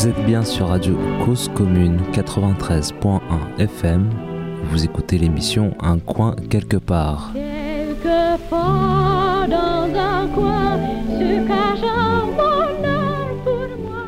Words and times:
Vous 0.00 0.08
êtes 0.08 0.24
bien 0.24 0.42
sur 0.42 0.68
Radio 0.68 0.98
Cause 1.26 1.50
Commune 1.54 2.00
93.1 2.12 3.20
FM. 3.58 4.08
Vous 4.70 4.82
écoutez 4.82 5.18
l'émission 5.18 5.76
Un 5.78 5.98
coin 5.98 6.34
quelque 6.48 6.78
part. 6.78 7.34
Quelque 7.34 8.48
part 8.48 9.46
dans 9.46 9.94
un 9.94 10.26
coin 10.28 10.78
se 11.06 11.46
cache 11.46 11.82
un 11.82 12.26
bonheur 12.28 13.44
pour 13.44 13.76
moi. 13.76 14.06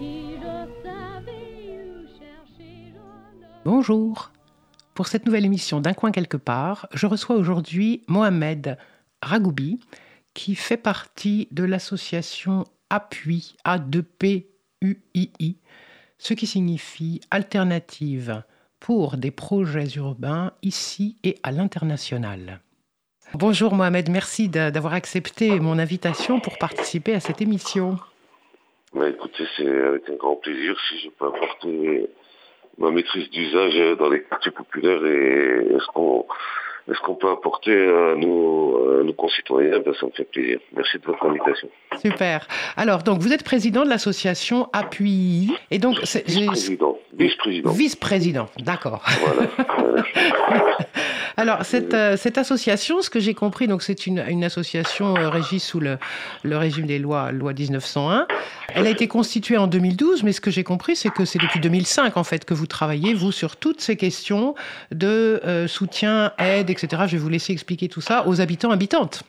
Si 0.00 0.32
je 0.40 0.82
savais 0.82 1.86
où 1.86 2.02
chercher 2.18 2.92
l'honneur. 2.92 3.60
Bonjour. 3.64 4.32
Pour 4.92 5.06
cette 5.06 5.24
nouvelle 5.24 5.44
émission 5.44 5.80
d'Un 5.80 5.94
coin 5.94 6.10
quelque 6.10 6.36
part, 6.36 6.88
je 6.94 7.06
reçois 7.06 7.36
aujourd'hui 7.36 8.02
Mohamed 8.08 8.76
Ragoubi, 9.22 9.78
qui 10.34 10.56
fait 10.56 10.76
partie 10.76 11.46
de 11.52 11.62
l'association 11.62 12.64
Appui 12.90 13.54
A2PUII, 14.82 15.56
ce 16.18 16.34
qui 16.34 16.46
signifie 16.46 17.20
Alternative 17.30 18.42
pour 18.80 19.16
des 19.16 19.30
projets 19.30 19.86
urbains 19.96 20.52
ici 20.62 21.16
et 21.24 21.36
à 21.42 21.52
l'international. 21.52 22.60
Bonjour 23.34 23.74
Mohamed, 23.74 24.10
merci 24.10 24.48
d'a- 24.48 24.70
d'avoir 24.70 24.94
accepté 24.94 25.58
mon 25.60 25.78
invitation 25.78 26.40
pour 26.40 26.58
participer 26.58 27.14
à 27.14 27.20
cette 27.20 27.40
émission. 27.40 27.96
Bah, 28.94 29.08
écoutez, 29.08 29.44
c'est 29.56 29.66
avec 29.66 30.08
un 30.10 30.16
grand 30.16 30.36
plaisir 30.36 30.76
si 30.88 30.98
je 31.00 31.08
peux 31.10 31.26
apporter 31.26 32.06
ma 32.78 32.90
maîtrise 32.90 33.30
d'usage 33.30 33.96
dans 33.98 34.10
les 34.10 34.22
quartiers 34.24 34.50
populaires 34.52 35.04
et 35.06 35.74
est-ce 35.74 35.86
qu'on 35.94 36.26
est-ce 36.90 36.98
qu'on 37.00 37.14
peut 37.14 37.30
apporter 37.30 37.72
à 37.72 38.14
nos, 38.16 39.00
à 39.00 39.04
nos 39.04 39.12
concitoyens, 39.12 39.78
ben, 39.84 39.92
ça 39.98 40.06
me 40.06 40.12
fait 40.12 40.24
plaisir. 40.24 40.58
Merci 40.76 40.98
de 40.98 41.04
votre 41.06 41.24
invitation. 41.26 41.68
Super. 42.00 42.46
Alors, 42.76 43.02
donc, 43.02 43.20
vous 43.20 43.32
êtes 43.32 43.44
président 43.44 43.84
de 43.84 43.88
l'association 43.88 44.68
Appui. 44.72 45.52
Et 45.70 45.78
donc, 45.78 45.96
c'est- 46.04 46.26
Vice-président. 46.28 46.98
Vice-président. 47.16 47.70
Vice-président, 47.70 48.46
d'accord. 48.64 49.04
Voilà. 49.20 49.50
Euh, 49.80 50.02
Alors, 51.38 51.64
cette, 51.64 51.94
euh, 51.94 52.16
cette 52.18 52.36
association, 52.36 53.00
ce 53.00 53.08
que 53.08 53.18
j'ai 53.18 53.32
compris, 53.34 53.66
donc 53.66 53.82
c'est 53.82 54.06
une, 54.06 54.22
une 54.28 54.44
association 54.44 55.16
euh, 55.16 55.30
régie 55.30 55.60
sous 55.60 55.80
le, 55.80 55.96
le 56.42 56.56
régime 56.58 56.84
des 56.86 56.98
lois, 56.98 57.32
loi 57.32 57.54
1901. 57.54 58.26
Elle 58.74 58.86
a 58.86 58.90
été 58.90 59.08
constituée 59.08 59.56
en 59.56 59.66
2012, 59.66 60.24
mais 60.24 60.32
ce 60.32 60.40
que 60.42 60.50
j'ai 60.50 60.62
compris, 60.64 60.94
c'est 60.94 61.08
que 61.10 61.24
c'est 61.24 61.38
depuis 61.38 61.58
2005, 61.60 62.16
en 62.18 62.24
fait, 62.24 62.44
que 62.44 62.52
vous 62.54 62.66
travaillez, 62.66 63.14
vous, 63.14 63.32
sur 63.32 63.56
toutes 63.56 63.80
ces 63.80 63.96
questions 63.96 64.54
de 64.90 65.40
euh, 65.44 65.66
soutien, 65.68 66.32
aide, 66.38 66.70
etc. 66.72 67.04
Je 67.06 67.12
vais 67.16 67.22
vous 67.22 67.28
laisser 67.28 67.52
expliquer 67.52 67.88
tout 67.88 68.00
ça 68.00 68.26
aux 68.26 68.40
habitants, 68.40 68.70
habitantes. 68.70 69.22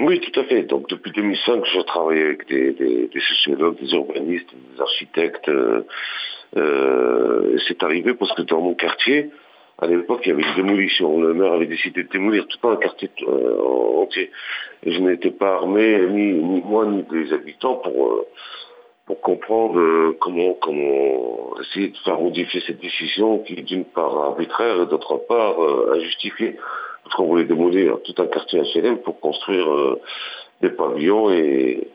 Oui, 0.00 0.20
tout 0.20 0.38
à 0.40 0.44
fait. 0.44 0.62
Donc 0.64 0.88
depuis 0.88 1.12
2005, 1.12 1.64
je 1.72 1.80
travaille 1.82 2.20
avec 2.20 2.48
des, 2.48 2.72
des, 2.72 3.08
des 3.12 3.20
sociologues, 3.20 3.78
des 3.80 3.92
urbanistes, 3.92 4.48
des 4.52 4.80
architectes. 4.80 5.48
euh, 5.48 5.82
euh, 6.56 7.56
c'est 7.66 7.82
arrivé 7.82 8.14
parce 8.14 8.32
que 8.34 8.42
dans 8.42 8.60
mon 8.60 8.74
quartier, 8.74 9.30
à 9.78 9.86
l'époque, 9.86 10.20
il 10.24 10.28
y 10.28 10.32
avait 10.32 10.42
une 10.42 10.54
démolition. 10.54 11.20
Le 11.20 11.34
maire 11.34 11.52
avait 11.52 11.66
décidé 11.66 12.04
de 12.04 12.08
démolir 12.08 12.46
tout 12.46 12.68
un 12.68 12.76
quartier 12.76 13.10
euh, 13.22 13.60
entier. 14.02 14.30
Et 14.84 14.92
je 14.92 15.00
n'étais 15.00 15.30
pas 15.30 15.54
armé, 15.54 15.98
ni, 16.10 16.32
ni 16.32 16.60
moi, 16.62 16.86
ni 16.86 17.04
les 17.10 17.32
habitants, 17.32 17.76
pour, 17.76 18.12
euh, 18.12 18.26
pour 19.06 19.20
comprendre 19.20 19.78
euh, 19.78 20.16
comment, 20.20 20.54
comment 20.54 21.54
essayer 21.60 21.88
de 21.88 21.96
faire 21.98 22.18
modifier 22.18 22.62
cette 22.66 22.80
décision 22.80 23.38
qui 23.40 23.54
est 23.54 23.62
d'une 23.62 23.84
part 23.84 24.16
arbitraire 24.16 24.80
et 24.80 24.86
d'autre 24.86 25.18
part 25.28 25.62
euh, 25.62 25.94
injustifiée. 25.96 26.56
Parce 27.02 27.16
qu'on 27.16 27.26
voulait 27.26 27.44
démolir 27.44 27.98
tout 28.02 28.14
un 28.16 28.26
quartier 28.26 28.62
HLM 28.62 28.98
pour 28.98 29.20
construire 29.20 29.70
euh, 29.70 30.00
des 30.62 30.70
pavillons 30.70 31.30
et 31.30 31.88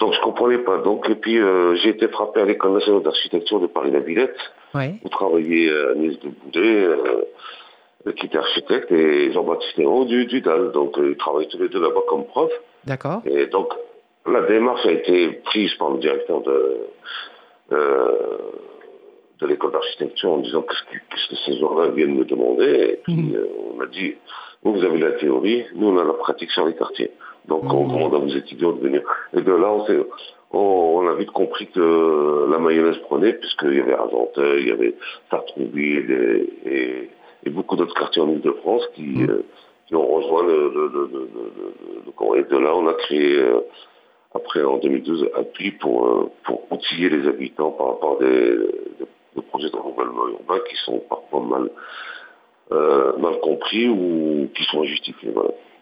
donc 0.00 0.12
je 0.12 0.20
comprenais 0.20 0.58
pas. 0.58 0.78
Donc 0.78 1.08
et 1.08 1.14
puis 1.14 1.38
j'ai 1.82 1.90
été 1.90 2.08
frappé 2.08 2.40
à 2.40 2.44
l'école 2.44 2.72
nationale 2.72 3.02
d'architecture 3.02 3.60
de 3.60 3.66
Paris-La 3.66 4.00
Villette 4.00 4.38
Oui. 4.74 4.94
où 5.04 5.08
travaillait 5.08 5.70
Agnès 5.90 6.18
de 6.20 6.28
Boudet, 6.28 6.86
qui 8.16 8.26
était 8.26 8.38
architecte, 8.38 8.92
et 8.92 9.32
Jean-Baptiste 9.32 9.76
Néraud 9.76 10.04
du, 10.04 10.26
du 10.26 10.40
DAL. 10.40 10.70
Donc 10.70 10.96
ils 10.98 11.16
travaillent 11.16 11.48
tous 11.48 11.58
les 11.58 11.68
deux 11.68 11.80
là-bas 11.80 12.02
comme 12.08 12.26
prof. 12.26 12.50
D'accord. 12.84 13.22
Et 13.26 13.46
donc, 13.46 13.72
la 14.32 14.42
démarche 14.42 14.84
a 14.86 14.92
été 14.92 15.28
prise 15.44 15.72
par 15.74 15.90
le 15.90 15.98
directeur 15.98 16.40
de, 16.42 16.76
euh, 17.72 18.38
de 19.40 19.46
l'école 19.46 19.72
d'architecture 19.72 20.30
en 20.32 20.38
disant 20.38 20.62
qu'est-ce 20.62 21.28
que, 21.28 21.36
ces 21.46 21.58
gens-là 21.58 21.88
viennent 21.88 22.16
me 22.18 22.24
demander. 22.24 22.90
Et 22.92 23.00
puis, 23.04 23.14
Mhm. 23.14 23.34
euh, 23.36 23.46
on 23.76 23.80
a 23.80 23.86
dit, 23.86 24.14
vous, 24.62 24.72
vous 24.74 24.84
avez 24.84 24.98
la 24.98 25.12
théorie, 25.12 25.64
nous, 25.74 25.88
on 25.88 25.98
a 25.98 26.04
la 26.04 26.14
pratique 26.14 26.50
sur 26.50 26.66
les 26.66 26.74
quartiers. 26.74 27.10
Donc, 27.46 27.64
on 27.72 27.84
Mhm. 27.84 27.92
demande 27.94 28.14
à 28.14 28.18
vos 28.18 28.28
étudiants 28.28 28.72
de 28.72 28.80
venir. 28.80 29.02
Et 29.36 29.40
de 29.40 29.52
là, 29.52 29.70
on, 29.72 29.86
s'est- 29.86 30.06
on, 30.52 30.58
on 31.02 31.08
a 31.08 31.14
vite 31.14 31.30
compris 31.30 31.66
que 31.68 32.46
la 32.50 32.58
mayonnaise 32.58 32.98
prenait, 32.98 33.34
puisqu'il 33.34 33.74
y 33.74 33.80
avait 33.80 33.94
Argenteuil, 33.94 34.62
il 34.62 34.68
y 34.68 34.72
avait 34.72 34.94
Sartrouville 35.30 36.10
et, 36.64 36.68
et, 36.70 37.10
et 37.44 37.50
beaucoup 37.50 37.76
d'autres 37.76 37.94
quartiers 37.94 38.22
en 38.22 38.28
Ile-de-France 38.30 38.82
qui, 38.94 39.02
Mhm. 39.02 39.30
euh, 39.30 39.42
qui 39.86 39.94
ont 39.94 40.06
rejoint 40.06 40.42
le, 40.44 40.68
le, 40.68 40.88
le, 40.88 41.10
le. 41.12 42.38
Et 42.38 42.42
de 42.42 42.58
là, 42.58 42.74
on 42.76 42.86
a 42.88 42.94
créé, 42.94 43.38
euh, 43.38 43.60
après 44.34 44.62
en 44.62 44.78
2012, 44.78 45.28
appui 45.36 45.72
pour, 45.72 46.06
euh, 46.06 46.30
pour 46.44 46.70
outiller 46.72 47.08
les 47.08 47.26
habitants 47.28 47.72
par 47.72 47.88
rapport 47.88 48.16
à 48.20 48.24
des, 48.24 48.56
des- 49.34 49.42
projets 49.42 49.70
de 49.70 49.76
renouvellement 49.76 50.28
urbain 50.28 50.58
qui 50.68 50.76
sont 50.84 50.98
parfois 51.08 51.40
mal, 51.40 51.70
euh, 52.72 53.16
mal 53.18 53.38
compris 53.40 53.88
ou 53.88 54.48
qui 54.54 54.64
sont 54.64 54.82
injustifiés. 54.82 55.30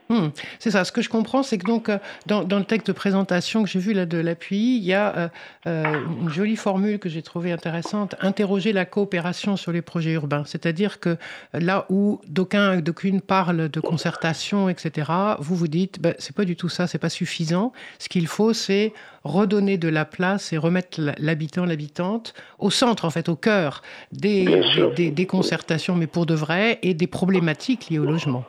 Hmm, 0.08 0.28
c'est 0.60 0.70
ça. 0.70 0.84
Ce 0.84 0.92
que 0.92 1.02
je 1.02 1.08
comprends, 1.08 1.42
c'est 1.42 1.58
que 1.58 1.66
donc 1.66 1.88
euh, 1.88 1.98
dans, 2.26 2.44
dans 2.44 2.58
le 2.58 2.64
texte 2.64 2.86
de 2.86 2.92
présentation 2.92 3.64
que 3.64 3.68
j'ai 3.68 3.80
vu 3.80 3.92
là 3.92 4.06
de 4.06 4.18
l'appui, 4.18 4.76
il 4.76 4.84
y 4.84 4.94
a 4.94 5.16
euh, 5.16 5.28
euh, 5.66 6.00
une 6.22 6.28
jolie 6.30 6.54
formule 6.54 7.00
que 7.00 7.08
j'ai 7.08 7.22
trouvée 7.22 7.50
intéressante 7.50 8.14
interroger 8.20 8.72
la 8.72 8.84
coopération 8.84 9.56
sur 9.56 9.72
les 9.72 9.82
projets 9.82 10.12
urbains. 10.12 10.44
C'est-à-dire 10.46 11.00
que 11.00 11.16
là 11.52 11.86
où 11.90 12.20
d'aucuns, 12.28 12.76
d'aucunes 12.76 13.20
parlent 13.20 13.68
de 13.68 13.80
concertation, 13.80 14.68
etc., 14.68 15.10
vous 15.40 15.56
vous 15.56 15.66
dites, 15.68 16.00
ben, 16.00 16.14
c'est 16.20 16.36
pas 16.36 16.44
du 16.44 16.54
tout 16.54 16.68
ça, 16.68 16.86
c'est 16.86 16.98
pas 16.98 17.08
suffisant. 17.08 17.72
Ce 17.98 18.08
qu'il 18.08 18.28
faut, 18.28 18.52
c'est 18.52 18.92
redonner 19.24 19.76
de 19.76 19.88
la 19.88 20.04
place 20.04 20.52
et 20.52 20.56
remettre 20.56 21.00
l'habitant, 21.18 21.64
l'habitante 21.64 22.32
au 22.60 22.70
centre, 22.70 23.04
en 23.06 23.10
fait, 23.10 23.28
au 23.28 23.34
cœur 23.34 23.82
des, 24.12 24.44
des, 24.76 24.86
des- 24.94 25.10
des 25.10 25.26
concertations, 25.26 25.96
mais 25.96 26.06
pour 26.06 26.26
de 26.26 26.34
vrai, 26.34 26.78
et 26.82 26.94
des 26.94 27.08
problématiques 27.08 27.90
liées 27.90 27.98
au 27.98 28.04
logement. 28.06 28.44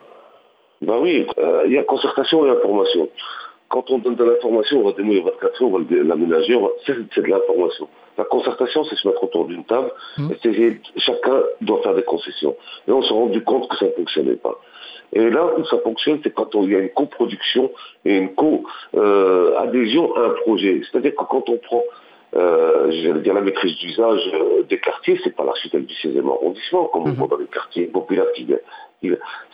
Ben 0.82 0.98
oui, 1.00 1.26
euh, 1.38 1.62
il 1.66 1.72
y 1.72 1.78
a 1.78 1.82
concertation 1.82 2.46
et 2.46 2.50
information. 2.50 3.08
Quand 3.68 3.90
on 3.90 3.98
donne 3.98 4.14
de 4.14 4.24
l'information, 4.24 4.80
on 4.80 4.84
va 4.84 4.92
démolir 4.92 5.24
votre 5.24 5.38
quartier, 5.38 5.66
on 5.66 5.70
va 5.70 5.84
le- 5.90 6.02
l'aménager, 6.02 6.54
va- 6.54 6.68
c'est 6.86 7.20
de 7.20 7.26
l'information. 7.26 7.88
La 8.16 8.24
concertation, 8.24 8.82
c'est 8.84 8.96
se 8.96 9.06
mettre 9.06 9.22
autour 9.22 9.44
d'une 9.46 9.64
table, 9.64 9.90
et 10.18 10.36
c'est- 10.42 10.80
chacun 10.96 11.42
doit 11.60 11.82
faire 11.82 11.94
des 11.94 12.02
concessions. 12.02 12.56
Et 12.88 12.92
on 12.92 13.02
s'est 13.02 13.12
rendu 13.14 13.42
compte 13.44 13.68
que 13.68 13.76
ça 13.76 13.84
ne 13.86 13.90
fonctionnait 13.90 14.36
pas. 14.36 14.58
Et 15.12 15.28
là 15.30 15.52
où 15.58 15.64
ça 15.66 15.78
fonctionne, 15.78 16.20
c'est 16.22 16.32
quand 16.32 16.54
on- 16.54 16.62
il 16.64 16.72
y 16.72 16.76
a 16.76 16.80
une 16.80 16.90
coproduction 16.90 17.70
et 18.04 18.16
une 18.16 18.34
co-adhésion 18.34 20.14
à 20.16 20.20
un 20.20 20.30
projet. 20.30 20.80
C'est-à-dire 20.90 21.14
que 21.14 21.24
quand 21.24 21.48
on 21.48 21.56
prend, 21.58 21.84
euh, 22.36 22.90
j'allais 22.90 23.20
dire 23.20 23.34
la 23.34 23.40
maîtrise 23.40 23.76
d'usage 23.78 24.20
euh, 24.34 24.62
des 24.64 24.78
quartiers, 24.78 25.18
c'est 25.24 25.34
pas 25.34 25.44
l'architecte 25.44 25.86
du 25.86 25.94
16e 25.94 26.28
arrondissement, 26.28 26.84
comme 26.86 27.02
on 27.04 27.08
Mhm. 27.08 27.14
voit 27.14 27.28
dans 27.28 27.36
les 27.36 27.46
quartiers 27.46 27.86
populaires 27.86 28.30
qui- 28.34 28.46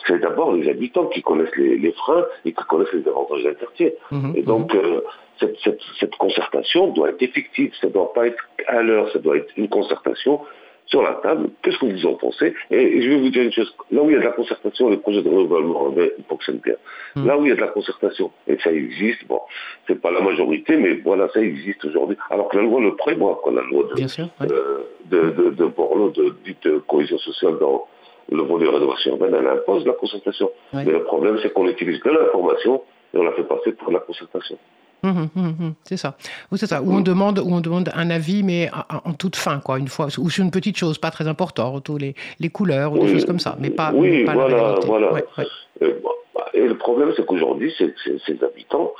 c'est 0.06 0.19
d'abord 0.21 0.53
les 0.55 0.69
habitants 0.69 1.06
qui 1.06 1.22
connaissent 1.22 1.55
les, 1.56 1.77
les 1.78 1.93
freins 1.93 2.25
et 2.44 2.53
qui 2.53 2.65
connaissent 2.65 2.93
les 2.93 3.06
avantages 3.09 3.43
d'un 3.44 3.55
quartier. 3.55 3.94
Mhm, 4.10 4.32
Et 4.37 4.43
donc, 4.43 4.75
euh, 4.75 5.00
cette, 5.41 5.56
cette- 5.62 5.81
cette 6.00 6.16
concertation 6.16 6.88
doit 6.88 7.10
être 7.10 7.22
effective, 7.22 7.72
ça 7.81 7.88
ne 7.88 7.93
doit 7.93 8.12
pas 8.12 8.27
être 8.27 8.43
à 8.66 8.82
l'heure, 8.82 9.10
ça 9.12 9.19
doit 9.19 9.37
être 9.37 9.50
une 9.56 9.69
concertation 9.69 10.41
sur 10.87 11.03
la 11.03 11.15
table. 11.15 11.49
Qu'est-ce 11.62 11.78
que 11.78 11.87
vous 11.87 12.06
en 12.06 12.12
pensez? 12.15 12.55
Et, 12.71 13.00
je 13.03 13.09
vais 13.09 13.16
vous 13.16 13.31
dire 13.31 13.43
une 13.43 13.53
chose, 13.53 13.75
là 13.91 14.03
où 14.03 14.10
il 14.10 14.12
y 14.12 14.16
a 14.16 14.21
de 14.21 14.25
la 14.25 14.32
concertation, 14.32 14.91
les 14.91 14.99
projets 14.99 15.23
de 15.23 15.29
renouvellement 15.31 15.93
fonctionnent 16.29 16.58
bien. 16.62 16.75
Mhm. 17.17 17.26
Là 17.26 17.38
où 17.38 17.44
il 17.44 17.49
y 17.49 17.52
a 17.52 17.55
de 17.56 17.61
la 17.62 17.69
concertation, 17.69 18.31
et 18.47 18.58
ça 18.58 18.70
existe, 18.70 19.26
bon, 19.26 19.40
c'est 19.87 19.99
pas 20.00 20.11
la 20.11 20.20
majorité, 20.20 20.76
mais 20.76 20.94
voilà, 21.02 21.29
ça 21.31 21.40
existe 21.40 21.85
aujourd'hui. 21.87 22.17
Alors 22.31 22.49
que 22.50 22.58
la 22.58 22.64
loi 22.64 22.81
le 22.81 22.94
prévoit, 22.97 23.40
quoi, 23.43 23.52
la 23.52 23.62
loi 23.62 23.85
de, 23.90 23.94
Bien 23.94 24.08
sûr. 24.08 24.26
ouais. 24.40 24.47
euh, 24.52 24.81
de, 25.06 25.31
de, 25.31 25.50
de 25.50 25.64
Borloo, 25.67 26.11
de 26.11 26.35
dite 26.44 26.69
cohésion 26.87 27.19
sociale 27.19 27.56
dans 27.58 27.87
le 28.31 28.43
volet 28.43 28.69
rénovation 28.69 29.12
urbaine, 29.12 29.35
elle 29.38 29.47
impose 29.47 29.85
la 29.87 29.93
concertation. 29.93 30.50
Ouais. 30.73 30.85
Mais 30.85 30.93
le 30.93 31.03
problème, 31.05 31.38
c'est 31.43 31.53
qu'on 31.53 31.67
utilise 31.69 32.00
de 32.03 32.11
l'information 32.11 32.82
et 33.12 33.19
on 33.19 33.23
la 33.23 33.32
fait 33.32 33.44
passer 33.44 33.73
pour 33.73 33.93
la 33.93 34.00
concertation. 34.00 34.59
Mhm, 35.03 35.29
mhm, 35.37 35.47
mhm, 35.61 35.75
c'est 35.85 35.99
ça. 35.99 36.17
Ou 36.50 36.56
c'est 36.56 36.67
ça. 36.67 36.81
Où 36.82 36.91
on 36.93 37.00
demande, 37.00 37.38
où 37.38 37.49
on 37.53 37.61
demande 37.61 37.91
un 37.94 38.09
avis, 38.09 38.43
mais 38.43 38.71
en, 39.05 39.11
en 39.11 39.12
toute 39.12 39.37
fin, 39.37 39.61
quoi, 39.61 39.79
une 39.79 39.88
fois, 39.88 40.06
ou 40.19 40.31
sur 40.31 40.43
une 40.43 40.50
petite 40.50 40.79
chose, 40.79 40.97
pas 40.97 41.11
très 41.11 41.29
importante, 41.29 41.76
autour 41.76 41.99
les, 41.99 42.15
les 42.41 42.49
couleurs 42.49 42.93
ou 42.93 42.99
des 42.99 43.05
Oui. 43.05 43.12
choses 43.12 43.26
comme 43.26 43.38
ça, 43.38 43.55
mais 43.61 43.69
pas, 43.69 43.93
Oui, 43.94 44.25
pas 44.25 44.32
voilà, 44.32 44.56
la 44.56 44.81
voilà. 44.87 45.12
Ouais, 45.12 45.25
ouais. 45.37 45.44
Et, 45.82 45.93
bon, 46.03 46.09
bah, 46.35 46.47
et 46.55 46.67
le 46.67 46.79
problème, 46.79 47.12
c'est 47.17 47.26
qu'aujourd'hui, 47.26 47.75
ces, 47.76 47.93
ces- 48.03 48.19
ces 48.25 48.43
habitants 48.43 48.93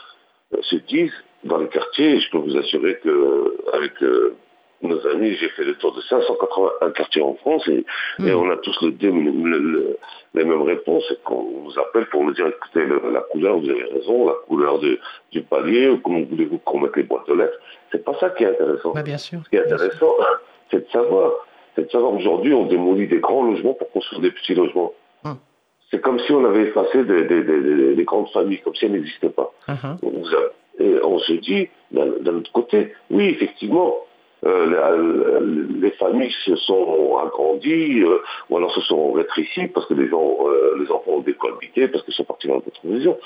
euh, 0.53 0.59
se 0.61 0.77
disent, 0.77 1.13
dans 1.45 1.57
les 1.57 1.69
quartiers, 1.69 2.21
je 2.21 2.31
peux 2.31 2.39
vous 2.39 2.57
assurer 2.59 2.99
que 3.03 3.57
avec 3.73 3.93
euh, 4.03 4.37
nos 4.89 5.07
amis, 5.09 5.35
j'ai 5.35 5.49
fait 5.51 5.65
le 5.65 5.75
tour 5.75 5.93
de 5.95 6.01
581 6.03 6.91
quartiers 6.91 7.23
en 7.23 7.35
France, 7.35 7.67
et, 7.69 7.79
et 7.79 7.85
Mhm. 8.31 8.37
on 8.37 8.51
a 8.51 8.57
tous 8.59 8.77
le, 8.83 8.93
dé- 8.93 9.11
le- 9.11 9.59
le- 9.59 9.97
les 10.35 10.45
mêmes 10.45 10.63
réponses, 10.63 11.05
qu'on 11.25 11.63
nous 11.65 11.79
appelle 11.79 12.07
pour 12.07 12.25
nous 12.25 12.33
dire, 12.33 12.47
écoutez, 12.49 12.87
la 12.87 13.21
couleur, 13.21 13.59
vous 13.59 13.69
avez 13.69 13.85
raison, 13.85 14.27
la 14.27 14.35
couleur 14.47 14.79
de- 14.79 14.99
du 15.33 15.43
palier, 15.43 15.89
ou 15.89 15.99
comment 15.99 16.21
voulez-vous 16.23 16.59
qu'on 16.59 16.81
mette 16.81 16.97
les 16.97 17.03
boîtes 17.05 17.29
aux 17.29 17.37
lettres, 17.37 17.59
C'est 17.93 18.05
pas 18.05 18.15
ça 18.19 18.31
qui 18.31 18.43
est 18.43 18.49
intéressant. 18.49 18.93
Bah, 18.93 19.03
bien 19.03 19.19
sûr. 19.19 19.39
Ce 19.45 19.51
qui 19.51 19.57
est 19.57 19.61
intéressant, 19.61 20.15
c'est 20.71 20.85
de 20.87 20.91
savoir. 20.91 21.31
C'est 21.77 21.87
de 21.87 21.91
savoir 21.91 22.13
aujourd'hui, 22.13 22.53
on 22.53 22.67
démolit 22.67 23.07
des 23.09 23.19
grands 23.21 23.45
logements 23.45 23.75
pour 23.75 23.91
construire 23.93 24.21
des 24.21 24.31
petits 24.33 24.55
logements. 24.55 24.93
Hum. 25.25 25.37
C'est 25.91 26.01
comme 26.01 26.19
si 26.21 26.33
on 26.33 26.45
avait 26.45 26.63
effacé 26.63 27.05
des, 27.05 27.23
des- 27.25 27.43
des- 27.45 27.61
des- 27.61 27.95
des 27.95 28.05
grandes 28.05 28.29
familles, 28.31 28.61
comme 28.63 28.75
si 28.75 28.85
elles 28.87 28.93
n'existaient 28.93 29.29
pas. 29.31 29.53
Uh-huh. 29.69 29.97
Et 30.81 30.95
on 31.05 31.19
se 31.21 31.33
dit, 31.35 31.69
d'un 31.93 32.37
autre 32.37 32.51
côté, 32.53 32.93
oui, 33.11 33.27
effectivement, 33.29 33.95
euh, 34.45 34.67
la- 34.71 35.81
les 35.81 35.91
familles 35.93 36.35
se 36.45 36.55
sont 36.57 37.17
agrandies, 37.19 38.03
euh, 38.03 38.19
ou 38.51 38.57
alors 38.57 38.73
se 38.75 38.81
sont 38.83 39.13
rétrécies 39.13 39.69
parce 39.69 39.87
que 39.87 39.95
les 39.95 40.09
gens, 40.09 40.37
euh, 40.47 40.77
les 40.81 40.91
enfants 40.91 41.13
ont 41.13 41.21
décohabité, 41.21 41.89
parce 41.89 42.05
qu'ils 42.05 42.15
sont 42.15 42.25
partis 42.25 42.49
dans 42.49 42.57
d'autres 42.57 42.81
régions. 42.89 43.19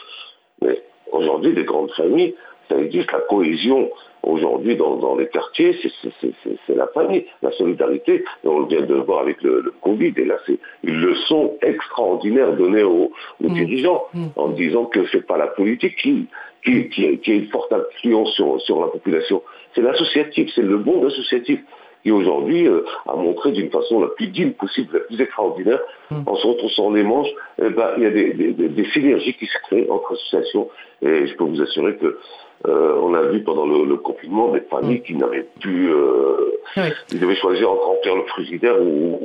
Mais 0.62 0.82
aujourd'hui, 1.12 1.53
les 1.53 1.65
grandes 1.65 1.91
familles, 1.93 2.35
ça 2.69 2.76
existe, 2.79 3.11
la 3.12 3.20
cohésion 3.20 3.91
aujourd'hui 4.23 4.76
dans, 4.76 4.97
dans 4.97 5.17
les 5.17 5.29
quartiers, 5.29 5.75
c'est- 5.81 6.75
la 6.75 6.87
famille, 6.88 7.25
la 7.43 7.50
solidarité. 7.53 8.25
Et 8.44 8.49
on 8.49 8.62
vient 8.67 8.82
de 8.82 8.94
le 8.94 9.00
voir 9.00 9.21
avec 9.21 9.41
le, 9.43 9.61
le 9.61 9.73
Covid, 9.81 10.12
et 10.17 10.25
là, 10.25 10.37
c'est 10.47 10.59
une 10.85 11.00
leçon 11.00 11.55
extraordinaire 11.62 12.53
donnée 12.55 12.82
aux, 12.82 13.11
aux 13.43 13.49
Mm. 13.49 13.55
dirigeants 13.55 14.05
Mm. 14.12 14.26
en 14.37 14.49
disant 14.49 14.85
que 14.87 15.06
c'est 15.11 15.26
pas 15.26 15.38
la 15.38 15.47
politique 15.47 15.97
qui, 15.97 16.26
qui, 16.65 16.89
qui, 16.89 17.19
qui 17.19 17.31
a 17.31 17.35
une 17.35 17.49
forte 17.49 17.73
influence 17.73 18.33
sur, 18.35 18.61
sur 18.63 18.81
la 18.81 18.89
population. 18.89 19.43
C'est 19.75 19.83
l'associatif, 19.83 20.51
c'est 20.55 20.63
le 20.63 20.79
monde 20.79 21.05
associatif 21.07 21.61
qui 22.05 22.13
aujourd'hui 22.13 22.67
euh, 22.69 22.83
a 23.07 23.17
montré 23.17 23.51
d'une 23.53 23.71
façon 23.71 24.01
la 24.01 24.09
plus 24.09 24.29
digne 24.29 24.53
possible, 24.53 24.91
la 24.95 25.01
plus 25.01 25.21
extraordinaire, 25.21 25.81
Mm. 26.11 26.23
en 26.27 26.37
se 26.37 26.47
retroussant 26.47 26.91
les 26.91 27.03
manches, 27.03 27.29
eh 27.63 27.69
ben, 27.69 27.91
il 27.99 28.03
y 28.03 28.07
a 28.07 28.11
des, 28.11 28.33
des- 28.33 28.53
des- 28.55 28.69
des 28.71 28.85
synergies 28.93 29.35
qui 29.35 29.45
se 29.45 29.59
créent 29.65 29.87
entre 29.91 30.13
associations. 30.15 30.71
Et 31.03 31.27
je 31.27 31.35
peux 31.37 31.45
vous 31.45 31.61
assurer 31.61 31.97
que 31.97 32.19
euh, 32.67 32.95
on 33.03 33.13
a 33.13 33.21
vu 33.25 33.43
pendant 33.43 33.67
le, 33.67 33.85
le 33.85 33.97
confinement 33.99 34.49
des 34.53 34.61
familles 34.63 35.03
qui 35.03 35.15
n'avaient 35.15 35.47
plus, 35.61 35.93
euh, 35.93 36.53
Oui, 36.79 36.85
ils 37.13 37.21
devaient 37.21 37.35
choisir 37.37 37.71
entre 37.71 37.83
remplir 37.89 38.17
le 38.17 38.23
frigidaire 38.23 38.81
ou, 38.81 39.21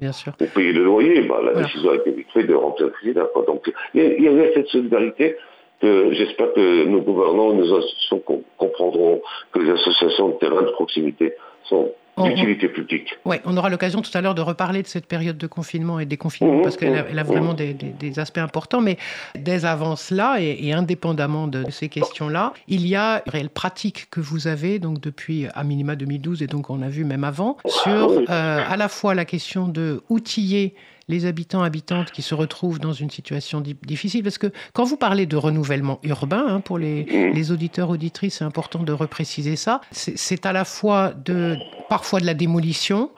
bien 0.00 0.12
sûr. 0.12 0.32
ou 0.40 0.44
payer 0.54 0.72
le 0.72 0.84
loyer. 0.84 1.22
Bah, 1.22 1.40
la 1.42 1.50
Voilà. 1.52 1.66
décision 1.66 1.90
a 1.90 1.96
été 1.96 2.12
vite 2.12 2.28
faite 2.32 2.46
de 2.46 2.54
remplir 2.54 2.86
le 2.86 2.92
frigidaire. 2.92 3.26
quoi. 3.32 3.42
Donc 3.46 3.68
il 3.94 4.00
y, 4.02 4.06
a- 4.06 4.14
il 4.16 4.22
y 4.22 4.28
avait 4.28 4.52
cette 4.54 4.68
solidarité 4.68 5.36
que 5.80 6.12
j'espère 6.14 6.52
que 6.54 6.84
nos 6.86 7.00
gouvernants, 7.00 7.52
nos 7.54 7.76
institutions 7.78 8.18
com- 8.20 8.42
comprendront 8.58 9.20
que 9.52 9.58
les 9.60 9.70
associations 9.70 10.28
de 10.28 10.34
terrain 10.34 10.62
de 10.62 10.70
proximité 10.72 11.32
sont 11.68 11.90
On- 12.16 12.24
d'utilité 12.28 12.68
publique. 12.68 13.14
Ouais, 13.24 13.40
on 13.46 13.56
aura 13.56 13.70
l'occasion 13.70 14.02
tout 14.02 14.10
à 14.12 14.20
l'heure 14.20 14.34
de 14.34 14.42
reparler 14.42 14.82
de 14.82 14.86
cette 14.88 15.06
période 15.06 15.38
de 15.38 15.46
confinement 15.46 16.00
et 16.00 16.04
des 16.04 16.18
confinements 16.18 16.56
Mhm, 16.56 16.62
parce 16.62 16.76
qu'elle 16.76 16.98
a, 16.98 17.04
mhm, 17.04 17.18
a 17.18 17.22
vraiment 17.22 17.54
des, 17.54 17.72
des- 17.72 17.92
des 17.98 18.18
aspects 18.18 18.38
importants. 18.38 18.82
Mais 18.82 18.98
dès 19.38 19.64
avant 19.64 19.96
cela 19.96 20.36
et, 20.40 20.58
et 20.66 20.72
indépendamment 20.74 21.46
de 21.46 21.70
ces 21.70 21.88
questions-là, 21.88 22.52
il 22.68 22.86
y 22.86 22.94
a 22.96 23.22
une 23.24 23.32
réelle 23.32 23.48
pratique 23.48 24.08
que 24.10 24.20
vous 24.20 24.48
avez 24.48 24.78
donc 24.80 25.00
depuis 25.00 25.46
à 25.54 25.64
minima 25.64 25.96
2012 25.96 26.42
et 26.42 26.46
donc 26.46 26.68
on 26.68 26.82
a 26.82 26.88
vu 26.88 27.04
même 27.04 27.24
avant 27.24 27.56
sur 27.66 28.10
oui. 28.10 28.24
euh, 28.28 28.60
à 28.68 28.76
la 28.76 28.88
fois 28.88 29.14
la 29.14 29.24
question 29.24 29.66
de 29.68 30.02
outiller 30.10 30.74
les 31.10 31.26
habitants 31.26 31.62
habitantes 31.62 32.10
qui 32.12 32.22
se 32.22 32.34
retrouvent 32.34 32.78
dans 32.78 32.92
une 32.94 33.10
situation 33.10 33.60
di- 33.60 33.76
difficile 33.82 34.22
parce 34.22 34.38
que 34.38 34.46
quand 34.72 34.84
vous 34.84 34.96
parlez 34.96 35.26
de 35.26 35.36
renouvellement 35.36 35.98
urbain 36.04 36.44
hein, 36.48 36.60
pour 36.60 36.78
les, 36.78 37.04
Mhm. 37.04 37.32
les 37.34 37.52
auditeurs 37.52 37.90
auditrices 37.90 38.36
c'est 38.38 38.44
important 38.44 38.82
de 38.82 38.92
repréciser 38.92 39.56
ça 39.56 39.80
c'est 39.90 40.46
à 40.46 40.52
la 40.52 40.64
fois 40.64 41.12
de 41.24 41.56
parfois 41.88 42.20
de 42.20 42.26
la 42.26 42.34
démolition 42.34 43.10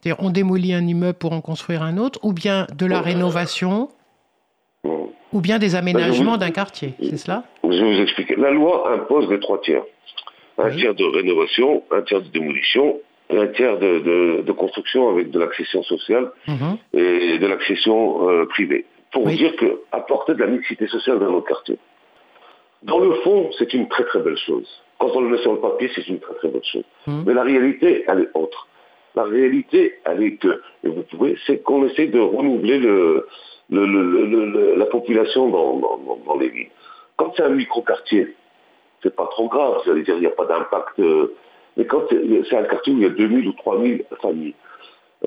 c'est-à-dire 0.00 0.22
on 0.24 0.30
démolit 0.30 0.72
un 0.74 0.86
immeuble 0.86 1.18
pour 1.18 1.32
en 1.32 1.40
construire 1.40 1.82
un 1.82 1.96
autre 1.98 2.18
ou 2.24 2.32
bien 2.32 2.66
de 2.76 2.86
la 2.86 3.00
rénovation 3.00 3.88
Mm. 4.84 4.88
ou 5.32 5.40
bien 5.40 5.58
des 5.60 5.76
aménagements 5.76 6.36
d'un 6.38 6.50
quartier 6.50 6.94
c'est 7.00 7.16
cela? 7.16 7.44
Je 7.62 7.68
vais 7.68 7.94
vous 7.94 8.02
expliquer. 8.02 8.34
La 8.36 8.50
loi 8.50 8.92
impose 8.92 9.30
les 9.30 9.38
trois 9.38 9.60
tiers. 9.60 9.84
Un 10.58 10.68
Oui. 10.70 10.76
tiers 10.76 10.94
de 10.94 11.04
rénovation, 11.04 11.84
un 11.92 12.02
tiers 12.02 12.20
de 12.20 12.28
démolition, 12.28 12.98
et 13.30 13.38
un 13.38 13.46
tiers 13.48 13.78
de, 13.78 13.98
de- 14.00 14.42
de 14.42 14.52
construction 14.52 15.08
avec 15.10 15.30
de 15.30 15.38
l'accession 15.38 15.82
sociale 15.82 16.30
Mhm. 16.48 16.76
et 16.94 17.38
de 17.38 17.46
l'accession 17.46 18.28
euh, 18.28 18.46
privée. 18.46 18.84
Pour 19.12 19.24
Oui. 19.26 19.36
dire 19.36 19.54
que 19.56 19.80
apporter 19.92 20.34
de 20.34 20.40
la 20.40 20.46
mixité 20.46 20.86
sociale 20.86 21.18
dans 21.18 21.30
nos 21.30 21.42
quartiers. 21.42 21.78
Dans 22.82 22.98
le 22.98 23.12
fond, 23.22 23.50
c'est 23.58 23.72
une 23.74 23.88
très 23.88 24.04
très 24.04 24.20
belle 24.20 24.36
chose. 24.38 24.66
Quand 24.98 25.10
on 25.14 25.20
le 25.20 25.28
met 25.28 25.38
sur 25.38 25.52
le 25.52 25.60
papier, 25.60 25.90
c'est 25.94 26.06
une 26.08 26.18
très 26.20 26.34
très 26.34 26.48
bonne 26.48 26.64
chose. 26.64 26.84
Mhm. 27.06 27.24
Mais 27.26 27.34
la 27.34 27.42
réalité, 27.42 28.04
elle 28.08 28.20
est 28.20 28.30
autre. 28.38 28.66
La 29.14 29.24
réalité, 29.24 29.98
elle 30.04 30.22
est 30.22 30.36
que, 30.36 30.62
et 30.84 30.88
vous 30.88 31.02
pouvez, 31.02 31.36
c'est 31.46 31.62
qu'on 31.62 31.86
essaie 31.86 32.06
de 32.06 32.18
renouveler 32.18 32.78
le, 32.78 33.26
la 33.70 34.86
population 34.86 35.48
dans, 35.48 35.76
dans- 35.78 35.98
dans- 35.98 36.20
dans 36.26 36.38
les 36.38 36.48
villes. 36.48 36.70
Quand 37.16 37.32
c'est 37.36 37.42
un 37.42 37.50
micro-quartier, 37.50 38.34
c'est 39.02 39.14
pas 39.14 39.26
trop 39.26 39.48
grave, 39.48 39.80
j'allais 39.84 40.02
dire, 40.02 40.14
il 40.16 40.20
n'y 40.20 40.26
a 40.26 40.30
pas 40.30 40.46
d'impact. 40.46 40.98
euh, 41.00 41.34
mais 41.76 41.84
quand 41.86 42.02
c'est 42.10 42.56
un 42.56 42.64
quartier 42.64 42.92
où 42.92 42.96
il 42.98 43.02
y 43.02 43.06
a 43.06 43.10
2000 43.10 43.48
ou 43.48 43.52
3000 43.52 44.04
familles, 44.20 44.54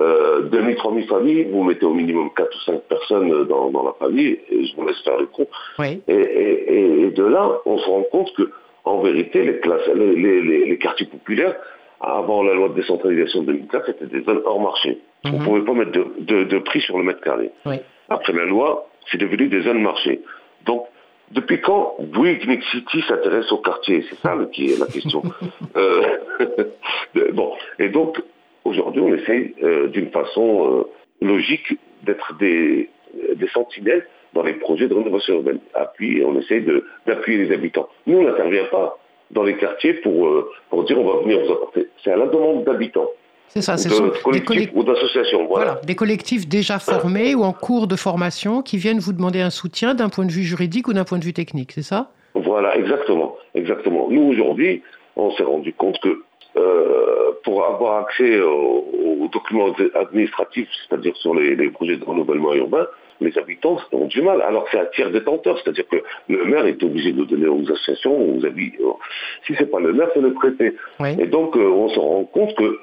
euh, 0.02 0.42
2000, 0.50 0.76
3000 0.76 1.08
familles, 1.08 1.44
vous 1.52 1.64
mettez 1.64 1.86
au 1.86 1.94
minimum 1.94 2.30
4 2.36 2.54
ou 2.56 2.60
5 2.72 2.82
personnes 2.84 3.46
dans, 3.46 3.70
dans 3.70 3.84
la 3.84 3.94
famille, 3.94 4.38
et 4.50 4.66
je 4.66 4.76
vous 4.76 4.86
laisse 4.86 5.00
faire 5.04 5.18
le 5.18 5.28
compte. 5.28 5.48
oui 5.80 6.02
Et, 6.08 6.14
et- 6.14 6.74
et- 6.74 7.02
et 7.08 7.12
de 7.12 7.24
là, 7.24 7.60
on 7.66 7.78
se 7.78 7.86
rend 7.86 8.04
compte 8.12 8.34
que, 8.36 8.52
en 8.84 9.02
vérité, 9.02 9.44
les, 9.44 9.60
classes, 9.60 9.88
les, 9.96 10.16
les- 10.16 10.42
les- 10.42 10.66
les 10.66 10.78
quartiers 10.78 11.08
populaires, 11.08 11.56
avant 12.02 12.44
la 12.44 12.54
loi 12.54 12.70
de 12.70 12.74
décentralisation 12.76 13.42
de 13.42 13.48
2004, 13.54 13.86
c'était 13.88 14.06
des 14.08 14.24
zones 14.24 14.42
hors 14.46 14.60
marché. 14.60 15.00
On 15.24 15.40
ne 15.40 15.44
pouvait 15.46 15.62
pas 15.62 15.74
mettre 15.74 15.92
de, 15.94 16.06
de- 16.20 16.44
de 16.44 16.58
prix 16.60 16.82
sur 16.82 16.98
le 16.98 17.04
mètre 17.04 17.22
carré. 17.22 17.50
Oui. 17.66 17.78
Après 18.10 18.34
la 18.34 18.46
loi, 18.46 18.88
c'est 19.10 19.18
devenu 19.18 19.48
des 19.48 19.62
zones 19.62 19.82
marché. 19.82 20.22
Donc, 20.66 20.86
depuis 21.32 21.60
quand 21.62 21.96
Bouygues 22.00 22.62
City 22.72 23.02
s'intéresse 23.08 23.52
au 23.52 23.58
quartier? 23.58 24.04
C'est 24.10 24.18
ça 24.20 24.36
le- 24.36 24.46
qui 24.48 24.72
est 24.72 24.80
la 24.80 24.88
question. 24.88 25.22
Euh, 25.78 26.02
bon, 27.34 27.52
et 27.80 27.90
donc, 27.90 28.22
aujourd'hui, 28.64 29.02
on 29.02 29.14
essaye 29.14 29.54
euh, 29.64 29.88
d'une 29.88 30.10
façon 30.12 30.80
euh, 30.80 30.84
logique 31.26 31.78
d'être 32.04 32.38
des, 32.38 32.90
des 33.36 33.48
sentinelles 33.50 34.08
dans 34.34 34.44
les 34.44 34.54
projets 34.54 34.88
de 34.88 34.94
rénovation 34.94 35.36
urbaine. 35.36 35.60
Appui, 35.74 36.24
on 36.26 36.38
essaye 36.40 36.62
de- 36.62 36.86
d'appuyer 37.06 37.46
les 37.46 37.54
habitants. 37.54 37.90
Nous, 38.08 38.18
on 38.20 38.24
n'intervient 38.24 38.66
pas 38.66 38.98
dans 39.32 39.44
les 39.44 39.56
quartiers 39.58 39.96
pour, 39.96 40.30
pour 40.70 40.84
dire 40.86 41.00
on 41.00 41.04
va 41.14 41.22
venir 41.24 41.40
vous 41.46 41.52
apporter. 41.52 41.88
C'est 42.04 42.12
à 42.12 42.18
la 42.18 42.28
demande 42.28 42.64
d'habitants, 42.64 43.10
c'est 43.50 43.62
ça 43.62 43.76
ou 43.76 43.78
ce 43.78 43.88
de 43.90 44.32
des 44.34 44.42
collectifs 44.42 44.72
ou 44.76 44.84
d'associations. 44.84 45.46
Voilà. 45.48 45.66
Voilà, 45.66 45.82
des 45.82 45.96
collectifs 45.96 46.48
déjà 46.48 46.80
formés 46.80 47.36
ou 47.36 47.44
en 47.44 47.54
cours 47.54 47.88
de 47.88 47.96
formation 47.96 48.62
qui 48.62 48.78
viennent 48.78 49.00
vous 49.00 49.14
demander 49.14 49.42
un 49.42 49.50
soutien 49.50 49.96
d'un 49.96 50.10
point 50.10 50.26
de 50.26 50.32
vue 50.32 50.44
juridique 50.44 50.88
ou 50.88 50.94
d'un 50.94 51.06
point 51.06 51.20
de 51.20 51.24
vue 51.24 51.34
technique, 51.34 51.72
c'est 51.72 51.84
ça? 51.84 52.12
Voilà, 52.34 52.76
exactement, 52.78 53.38
exactement. 53.54 54.08
Nous 54.10 54.24
aujourd'hui, 54.24 54.82
on 55.16 55.32
s'est 55.32 55.44
rendu 55.44 55.74
compte 55.74 56.00
que 56.02 56.22
euh, 56.58 57.32
pour 57.44 57.66
avoir 57.66 58.06
accès 58.06 58.40
aux, 58.42 58.86
aux 59.24 59.28
documents 59.32 59.74
administratifs, 59.94 60.70
c'est-à-dire 60.88 61.16
sur 61.18 61.34
les, 61.36 61.56
les 61.56 61.70
projets 61.70 61.98
de 61.98 62.04
renouvellement 62.04 62.54
urbain, 62.54 62.88
les 63.22 63.38
habitants 63.38 63.78
ont 63.94 64.06
du 64.08 64.22
mal. 64.22 64.42
Alors 64.42 64.66
c'est 64.72 64.80
un 64.80 64.86
tiers 64.94 65.12
détenteur, 65.12 65.58
c'est-à-dire 65.62 65.88
que 65.88 65.98
le 66.28 66.44
maire 66.46 66.66
est 66.66 66.82
obligé 66.84 67.14
de 67.14 67.24
donner 67.24 67.48
aux 67.48 67.64
associations, 67.64 68.38
aux 68.38 68.46
habitants. 68.46 69.00
Si 69.48 69.54
c'est 69.58 69.70
pas 69.70 69.80
le 69.80 69.94
maire, 69.94 70.10
c'est 70.14 70.22
le 70.22 70.34
préfet. 70.34 70.76
Oui, 71.00 71.10
Et 71.20 71.28
donc 71.28 71.56
euh, 71.56 71.70
on 71.70 71.90
se 71.90 72.00
rend 72.00 72.24
compte 72.26 72.56
que 72.56 72.80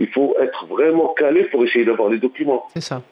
il 0.00 0.08
faut 0.08 0.34
être 0.40 0.66
vraiment 0.66 1.14
calé 1.16 1.44
pour 1.44 1.64
essayer 1.64 1.84
d'avoir 1.84 2.08
les 2.08 2.18
documents. 2.18 2.64
c'est 2.74 2.80
ça. 2.80 3.02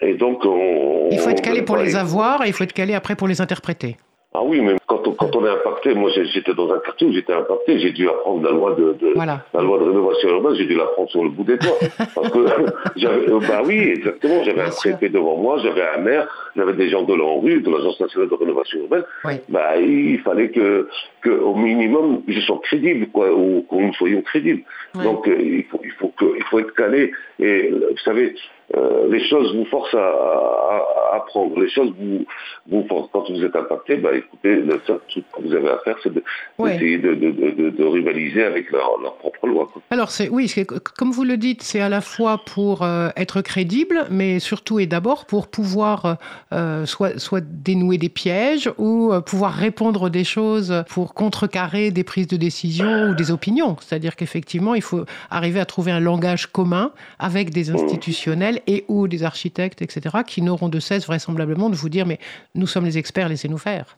Et 0.00 0.14
donc 0.14 0.44
on, 0.44 1.08
Il 1.12 1.18
faut 1.20 1.30
être 1.30 1.42
calé 1.42 1.62
pour 1.62 1.76
les 1.76 1.94
avoir 1.94 2.44
et 2.44 2.48
il 2.48 2.52
faut 2.52 2.64
être 2.64 2.72
calé 2.72 2.94
après 2.94 3.14
pour 3.14 3.28
les 3.28 3.40
interpréter. 3.40 3.96
Ah 4.34 4.40
oui, 4.42 4.62
mais 4.62 4.76
quand 4.86 5.06
on, 5.06 5.12
quand 5.12 5.36
on 5.36 5.44
est 5.44 5.50
impacté, 5.50 5.94
moi 5.94 6.10
j'étais 6.10 6.54
dans 6.54 6.72
un 6.72 6.78
quartier 6.78 7.06
où 7.06 7.12
j'étais 7.12 7.34
impacté, 7.34 7.78
j'ai 7.80 7.90
dû 7.92 8.08
apprendre 8.08 8.42
la 8.42 8.50
loi 8.50 8.74
de, 8.74 8.94
de- 8.94 9.12
Voilà. 9.14 9.44
la 9.52 9.60
loi 9.60 9.78
de 9.78 9.84
rénovation 9.84 10.28
urbaine, 10.30 10.54
j'ai 10.54 10.64
dû 10.64 10.74
l'apprendre 10.74 11.10
sur 11.10 11.22
le 11.22 11.28
bout 11.30 11.44
des 11.44 11.58
doigts. 11.58 11.76
Parce 12.14 12.30
que 12.30 12.38
j'avais, 12.96 13.28
euh, 13.30 13.40
bah 13.46 13.60
oui, 13.64 13.78
exactement, 13.78 14.42
j'avais 14.42 14.62
un 14.62 14.70
préfet 14.70 15.10
devant 15.10 15.36
moi, 15.36 15.58
j'avais 15.62 15.82
un 15.82 15.98
maire, 15.98 16.26
j'avais 16.56 16.72
des 16.72 16.88
gens 16.88 17.02
de 17.02 17.12
l'ANRU, 17.14 17.60
de 17.60 17.70
l'Agence 17.70 18.00
nationale 18.00 18.30
de 18.30 18.34
rénovation 18.34 18.78
urbaine. 18.80 19.04
Oui. 19.26 19.34
Bah 19.50 19.76
il 19.76 20.18
fallait 20.20 20.48
que, 20.48 20.88
que 21.20 21.30
au 21.30 21.54
minimum 21.54 22.22
je 22.26 22.40
sois 22.40 22.58
crédible, 22.62 23.08
quoi, 23.08 23.30
ou 23.34 23.66
que 23.70 23.74
nous 23.76 23.92
soyons 23.94 24.22
crédibles. 24.22 24.62
Oui. 24.94 25.04
Donc 25.04 25.28
euh, 25.28 25.36
il 25.42 25.64
faut, 25.64 25.80
il 25.84 25.90
faut 25.92 26.08
que, 26.18 26.24
il 26.38 26.42
faut 26.44 26.58
être 26.58 26.74
calé. 26.74 27.12
Et 27.38 27.70
euh, 27.70 27.88
vous 27.90 27.98
savez, 27.98 28.34
euh, 28.76 29.08
les 29.10 29.22
choses 29.28 29.54
vous 29.54 29.64
forcent 29.66 29.94
à, 29.94 29.98
à- 29.98 30.86
à 31.12 31.16
apprendre. 31.16 31.60
Les 31.60 31.68
choses 31.68 31.92
vous, 32.00 32.24
vous 32.70 32.86
forcent. 32.88 33.08
Quand 33.12 33.28
vous 33.30 33.44
êtes 33.44 33.54
impacté, 33.54 33.96
bah 33.96 34.10
écoutez, 34.14 34.56
le 34.56 34.80
seul 34.86 34.98
truc 35.08 35.24
que 35.36 35.42
vous 35.42 35.54
avez 35.54 35.68
à 35.68 35.78
faire, 35.84 35.96
c'est 36.02 36.10
d'essayer 36.12 36.98
de, 36.98 37.14
de, 37.14 37.30
de, 37.30 37.50
de- 37.50 37.70
de 37.70 37.84
rivaliser 37.84 38.44
avec 38.44 38.70
leur, 38.70 38.98
leur 39.02 39.14
propre 39.16 39.46
loi. 39.46 39.68
quoi. 39.72 39.82
Alors, 39.90 40.10
oui, 40.30 40.50
comme 40.96 41.10
vous 41.12 41.24
le 41.24 41.36
dites, 41.36 41.62
c'est 41.62 41.80
à 41.80 41.88
la 41.90 42.00
fois 42.00 42.38
pour 42.46 42.82
euh, 42.82 43.10
être 43.16 43.42
crédible, 43.42 44.06
mais 44.10 44.38
surtout 44.38 44.78
et 44.80 44.86
d'abord 44.86 45.26
pour 45.26 45.48
pouvoir 45.48 46.16
euh, 46.52 46.86
soit, 46.86 47.18
soit 47.18 47.42
dénouer 47.44 47.98
des 47.98 48.08
pièges 48.08 48.70
ou 48.78 49.12
pouvoir 49.26 49.52
répondre 49.52 50.08
des 50.08 50.24
choses 50.24 50.82
pour 50.88 51.12
contrecarrer 51.12 51.90
des 51.90 52.04
prises 52.04 52.26
de 52.28 52.36
décision 52.36 53.10
ou 53.10 53.14
des 53.14 53.30
opinions. 53.30 53.76
C'est-à-dire 53.80 54.16
qu'effectivement, 54.16 54.74
il 54.74 54.82
faut 54.82 55.04
arriver 55.30 55.60
à 55.60 55.66
trouver 55.66 55.92
un 55.92 56.00
langage 56.00 56.46
commun 56.46 56.92
avec 57.18 57.50
des 57.50 57.70
institutionnels 57.70 58.60
et 58.66 58.84
ou 58.88 59.08
des 59.08 59.24
architectes, 59.24 59.82
etc., 59.82 60.18
qui 60.26 60.42
n'auront 60.42 60.68
de 60.68 60.80
cesse 60.80 61.06
vraisemblablement 61.06 61.70
de 61.70 61.74
vous 61.74 61.88
dire, 61.88 62.06
mais 62.06 62.18
nous 62.54 62.66
sommes 62.66 62.84
les 62.84 62.98
experts, 62.98 63.28
laissez-nous 63.28 63.58
faire. 63.58 63.96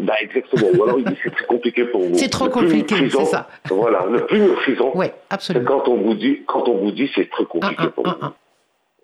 Bah, 0.00 0.14
exactement. 0.20 0.66
Ou 0.74 0.82
alors, 0.82 0.98
il 0.98 1.04
dit, 1.04 1.16
c'est 1.22 1.30
très 1.30 1.44
compliqué 1.46 1.84
pour 1.84 2.02
vous. 2.02 2.14
C'est 2.14 2.28
trop 2.28 2.48
compliqué, 2.48 3.08
c'est 3.10 3.24
ça. 3.24 3.48
Voilà, 3.68 4.06
le 4.10 4.26
plus 4.26 4.40
méprisant, 4.40 4.90
Oui, 4.94 5.06
c'est 5.06 5.34
absolument. 5.34 5.66
quand 5.66 5.88
on 5.88 5.96
vous 5.96 6.14
dit, 6.14 6.40
quand 6.46 6.68
on 6.68 6.78
vous 6.78 6.90
dit, 6.92 7.10
c'est 7.14 7.28
très 7.30 7.44
compliqué 7.44 7.88
pour 7.94 8.04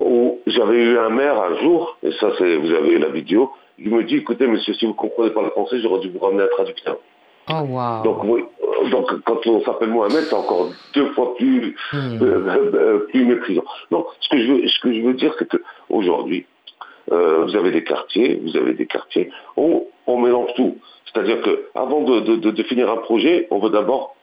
vous. 0.00 0.38
J'avais 0.46 0.82
eu 0.82 0.98
un 0.98 1.10
maire 1.10 1.40
un 1.40 1.60
jour, 1.60 1.98
et 2.02 2.10
ça, 2.12 2.30
c'est, 2.38 2.56
vous 2.56 2.72
avez 2.72 2.98
la 2.98 3.08
vidéo, 3.08 3.50
il 3.78 3.90
me 3.90 4.02
dit, 4.02 4.16
écoutez, 4.16 4.46
monsieur, 4.46 4.74
si 4.74 4.86
vous 4.86 4.94
comprenez 4.94 5.30
pas 5.30 5.42
le 5.42 5.50
français, 5.50 5.78
j'aurais 5.80 6.00
dû 6.00 6.10
vous 6.10 6.18
ramener 6.18 6.42
un 6.42 6.48
traducteur. 6.48 6.98
Oh, 7.50 7.62
wow. 7.68 8.02
Donc, 8.04 8.24
oui, 8.24 8.44
donc, 8.90 9.06
quand 9.24 9.46
on 9.46 9.60
s'appelle 9.62 9.88
Mohamed, 9.90 10.24
c'est 10.24 10.34
encore 10.34 10.68
deux 10.94 11.10
fois 11.12 11.34
plus, 11.36 11.74
Hmm. 11.92 12.18
euh, 12.22 12.70
euh, 12.74 12.98
plus 13.10 13.24
méprisant. 13.24 13.64
Non, 13.90 14.04
ce 14.20 14.28
que 14.28 14.38
je 14.38 14.52
veux, 14.52 14.68
ce 14.68 14.80
que 14.80 14.92
je 14.92 15.00
veux 15.00 15.14
dire, 15.14 15.34
c'est 15.38 15.48
que 15.48 15.56
aujourd'hui, 15.88 16.46
euh, 17.12 17.44
vous 17.46 17.56
avez 17.56 17.70
des 17.70 17.84
quartiers, 17.84 18.40
vous 18.44 18.56
avez 18.56 18.74
des 18.74 18.86
quartiers, 18.86 19.30
on, 19.56 19.84
on 20.06 20.18
mélange 20.20 20.52
tout. 20.56 20.76
C'est-à-dire 21.06 21.40
que 21.42 21.68
avant 21.74 22.02
de, 22.02 22.20
de, 22.20 22.36
de 22.36 22.50
définir 22.50 22.90
un 22.90 22.98
projet, 22.98 23.48
on 23.50 23.58
veut 23.60 23.70
d'abord 23.70 24.14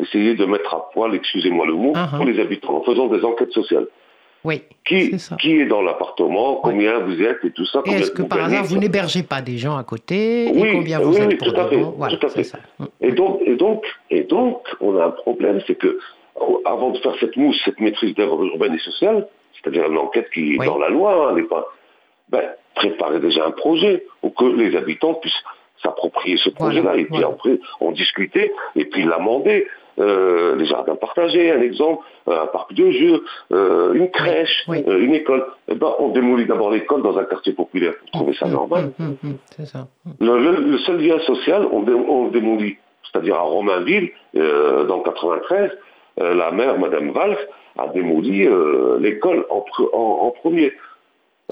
essayer 0.00 0.34
de 0.34 0.44
mettre 0.44 0.74
à 0.74 0.90
poil, 0.92 1.14
excusez-moi 1.14 1.66
le 1.66 1.72
mot, 1.74 1.92
Uh-huh. 1.94 2.16
pour 2.16 2.24
les 2.26 2.38
habitants, 2.40 2.76
en 2.76 2.82
faisant 2.82 3.06
des 3.08 3.24
enquêtes 3.24 3.52
sociales. 3.52 3.86
Oui. 4.44 4.62
Qui, 4.86 5.10
C'est 5.10 5.18
ça. 5.18 5.36
qui 5.36 5.60
est 5.60 5.66
dans 5.66 5.82
l'appartement, 5.82 6.56
combien 6.62 7.00
vous 7.00 7.20
êtes 7.20 7.44
et 7.44 7.50
tout 7.50 7.66
ça. 7.66 7.82
Et 7.86 7.90
est-ce 7.90 8.10
que 8.12 8.22
par 8.22 8.44
hasard, 8.44 8.64
vous 8.64 8.76
n'hébergez 8.78 9.22
pas 9.22 9.42
des 9.42 9.58
gens 9.58 9.76
à 9.76 9.84
côté 9.84 10.50
Oui, 10.54 10.68
Et 10.68 10.72
combien 10.72 11.00
vous 11.00 11.14
oui, 11.14 11.20
êtes 11.20 11.28
oui, 11.28 11.34
pour 11.36 11.52
tout 11.52 11.60
à 11.60 11.68
fait, 11.68 11.76
Voilà, 11.76 12.16
tout 12.16 12.26
à 12.26 12.30
fait. 12.30 12.44
ça. 12.44 12.58
Mm. 12.78 12.84
Et 13.00 13.12
donc, 13.12 13.40
et 13.44 13.56
donc, 13.56 13.84
et 14.10 14.22
donc, 14.22 14.62
on 14.80 14.96
a 14.98 15.04
un 15.06 15.10
problème, 15.10 15.60
c'est 15.66 15.74
que 15.74 15.98
au- 16.36 16.62
avant 16.64 16.90
de 16.90 16.98
faire 16.98 17.14
cette 17.20 17.36
mousse, 17.36 17.60
cette 17.64 17.80
maîtrise 17.80 18.14
d'œuvre 18.14 18.44
urbaine 18.44 18.74
et 18.74 18.78
sociale, 18.78 19.26
c'est-à-dire 19.54 19.90
une 19.90 19.98
enquête 19.98 20.30
qui 20.32 20.54
est 20.54 20.64
dans 20.64 20.78
la 20.78 20.88
loi, 20.88 21.30
hein, 21.30 21.34
n'est 21.34 21.42
pas, 21.42 21.66
ben, 22.28 22.44
préparer 22.76 23.18
déjà 23.18 23.44
un 23.44 23.50
projet 23.50 24.04
pour 24.20 24.34
que 24.34 24.44
les 24.44 24.76
habitants 24.76 25.14
puissent 25.14 25.42
s'approprier 25.82 26.36
ce 26.36 26.50
projet-là. 26.50 26.82
Voilà, 26.82 26.98
et 26.98 27.04
puis 27.04 27.10
voilà. 27.14 27.28
après, 27.28 27.58
on 27.80 27.90
discutait 27.90 28.52
et 28.76 28.84
puis 28.84 29.02
l'amender. 29.02 29.66
Euh, 29.98 30.54
les 30.56 30.64
jardins 30.66 30.94
partagés, 30.96 31.50
un 31.50 31.60
exemple, 31.60 32.04
euh, 32.28 32.42
un 32.42 32.46
parc 32.46 32.72
de 32.72 32.90
jeux, 32.90 33.24
euh, 33.52 33.92
une 33.94 34.10
crèche, 34.10 34.64
oui. 34.68 34.84
euh, 34.86 35.00
une 35.00 35.14
école. 35.14 35.44
Eh 35.68 35.74
ben, 35.74 35.92
on 35.98 36.08
démolit 36.10 36.46
d'abord 36.46 36.70
l'école 36.70 37.02
dans 37.02 37.18
un 37.18 37.24
quartier 37.24 37.52
populaire. 37.52 37.94
Vous 38.02 38.10
trouvez 38.12 38.34
ça 38.34 38.46
Mm, 38.46 38.52
normal 38.52 38.92
mm, 38.98 39.04
mm, 39.22 39.32
C'est 39.56 39.66
ça. 39.66 39.88
Le, 40.20 40.38
le- 40.38 40.60
le 40.70 40.78
seul 40.78 40.98
lien 41.00 41.18
social, 41.20 41.66
on, 41.72 41.82
dé- 41.82 41.92
on 41.92 42.28
démolit. 42.28 42.76
C'est-à-dire 43.10 43.36
à 43.36 43.40
Romainville, 43.40 44.10
dans 44.34 45.00
93, 45.00 45.70
euh, 46.20 46.34
la 46.34 46.50
maire, 46.52 46.78
Madame 46.78 47.10
Valls, 47.10 47.38
a 47.78 47.88
démoli 47.88 48.46
l'école 49.00 49.46
en, 49.50 49.60
pre- 49.60 49.88
en- 49.92 50.26
en 50.26 50.30
premier. 50.30 50.72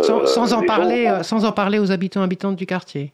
Sans, 0.00 0.26
sans 0.26 0.52
en 0.52 0.62
parler, 0.62 1.04
gens- 1.06 1.22
sans 1.22 1.44
en 1.46 1.52
parler 1.52 1.78
aux 1.78 1.90
habitants 1.90 2.20
habitantes 2.22 2.56
du 2.56 2.66
quartier. 2.66 3.12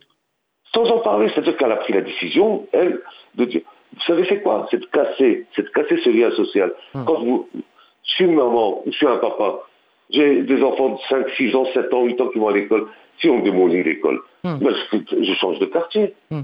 sans 0.75 0.85
en 0.91 0.99
parler, 0.99 1.29
c'est-à-dire 1.29 1.57
qu'elle 1.57 1.71
a 1.73 1.77
pris 1.77 1.93
la 1.93 2.01
décision, 2.01 2.67
elle, 2.73 3.01
de 3.37 3.45
dire, 3.45 3.61
vous 3.95 4.01
savez 4.07 4.25
c'est 4.29 4.43
quoi 4.43 4.67
C'est 4.71 4.79
de 4.79 4.87
casser, 4.87 5.47
c'est 5.55 5.63
de 5.63 5.69
casser 5.69 5.97
ce 5.99 6.11
lien 6.11 6.31
social. 6.33 6.73
Hum. 6.95 7.05
Quand 7.07 7.21
vous, 7.23 7.49
je 8.05 8.11
suis 8.15 8.25
une 8.25 8.35
maman, 8.35 8.83
je 8.87 8.93
suis 8.93 9.07
un 9.07 9.19
papa, 9.19 9.61
j'ai 10.11 10.43
des 10.43 10.63
enfants 10.63 10.91
de 10.91 10.99
5, 11.09 11.29
6 11.37 11.55
ans, 11.55 11.65
7 11.73 11.93
ans, 11.95 12.05
8 12.05 12.21
ans 12.21 12.29
qui 12.29 12.39
vont 12.39 12.49
à 12.49 12.53
l'école. 12.53 12.87
Si 13.21 13.29
on 13.29 13.41
démolit 13.41 13.83
l'école, 13.83 14.21
Hum. 14.45 14.59
ben, 14.59 14.75
je, 14.93 15.23
je 15.23 15.35
change 15.35 15.59
de 15.61 15.67
quartier. 15.67 16.15
Mm. 16.31 16.41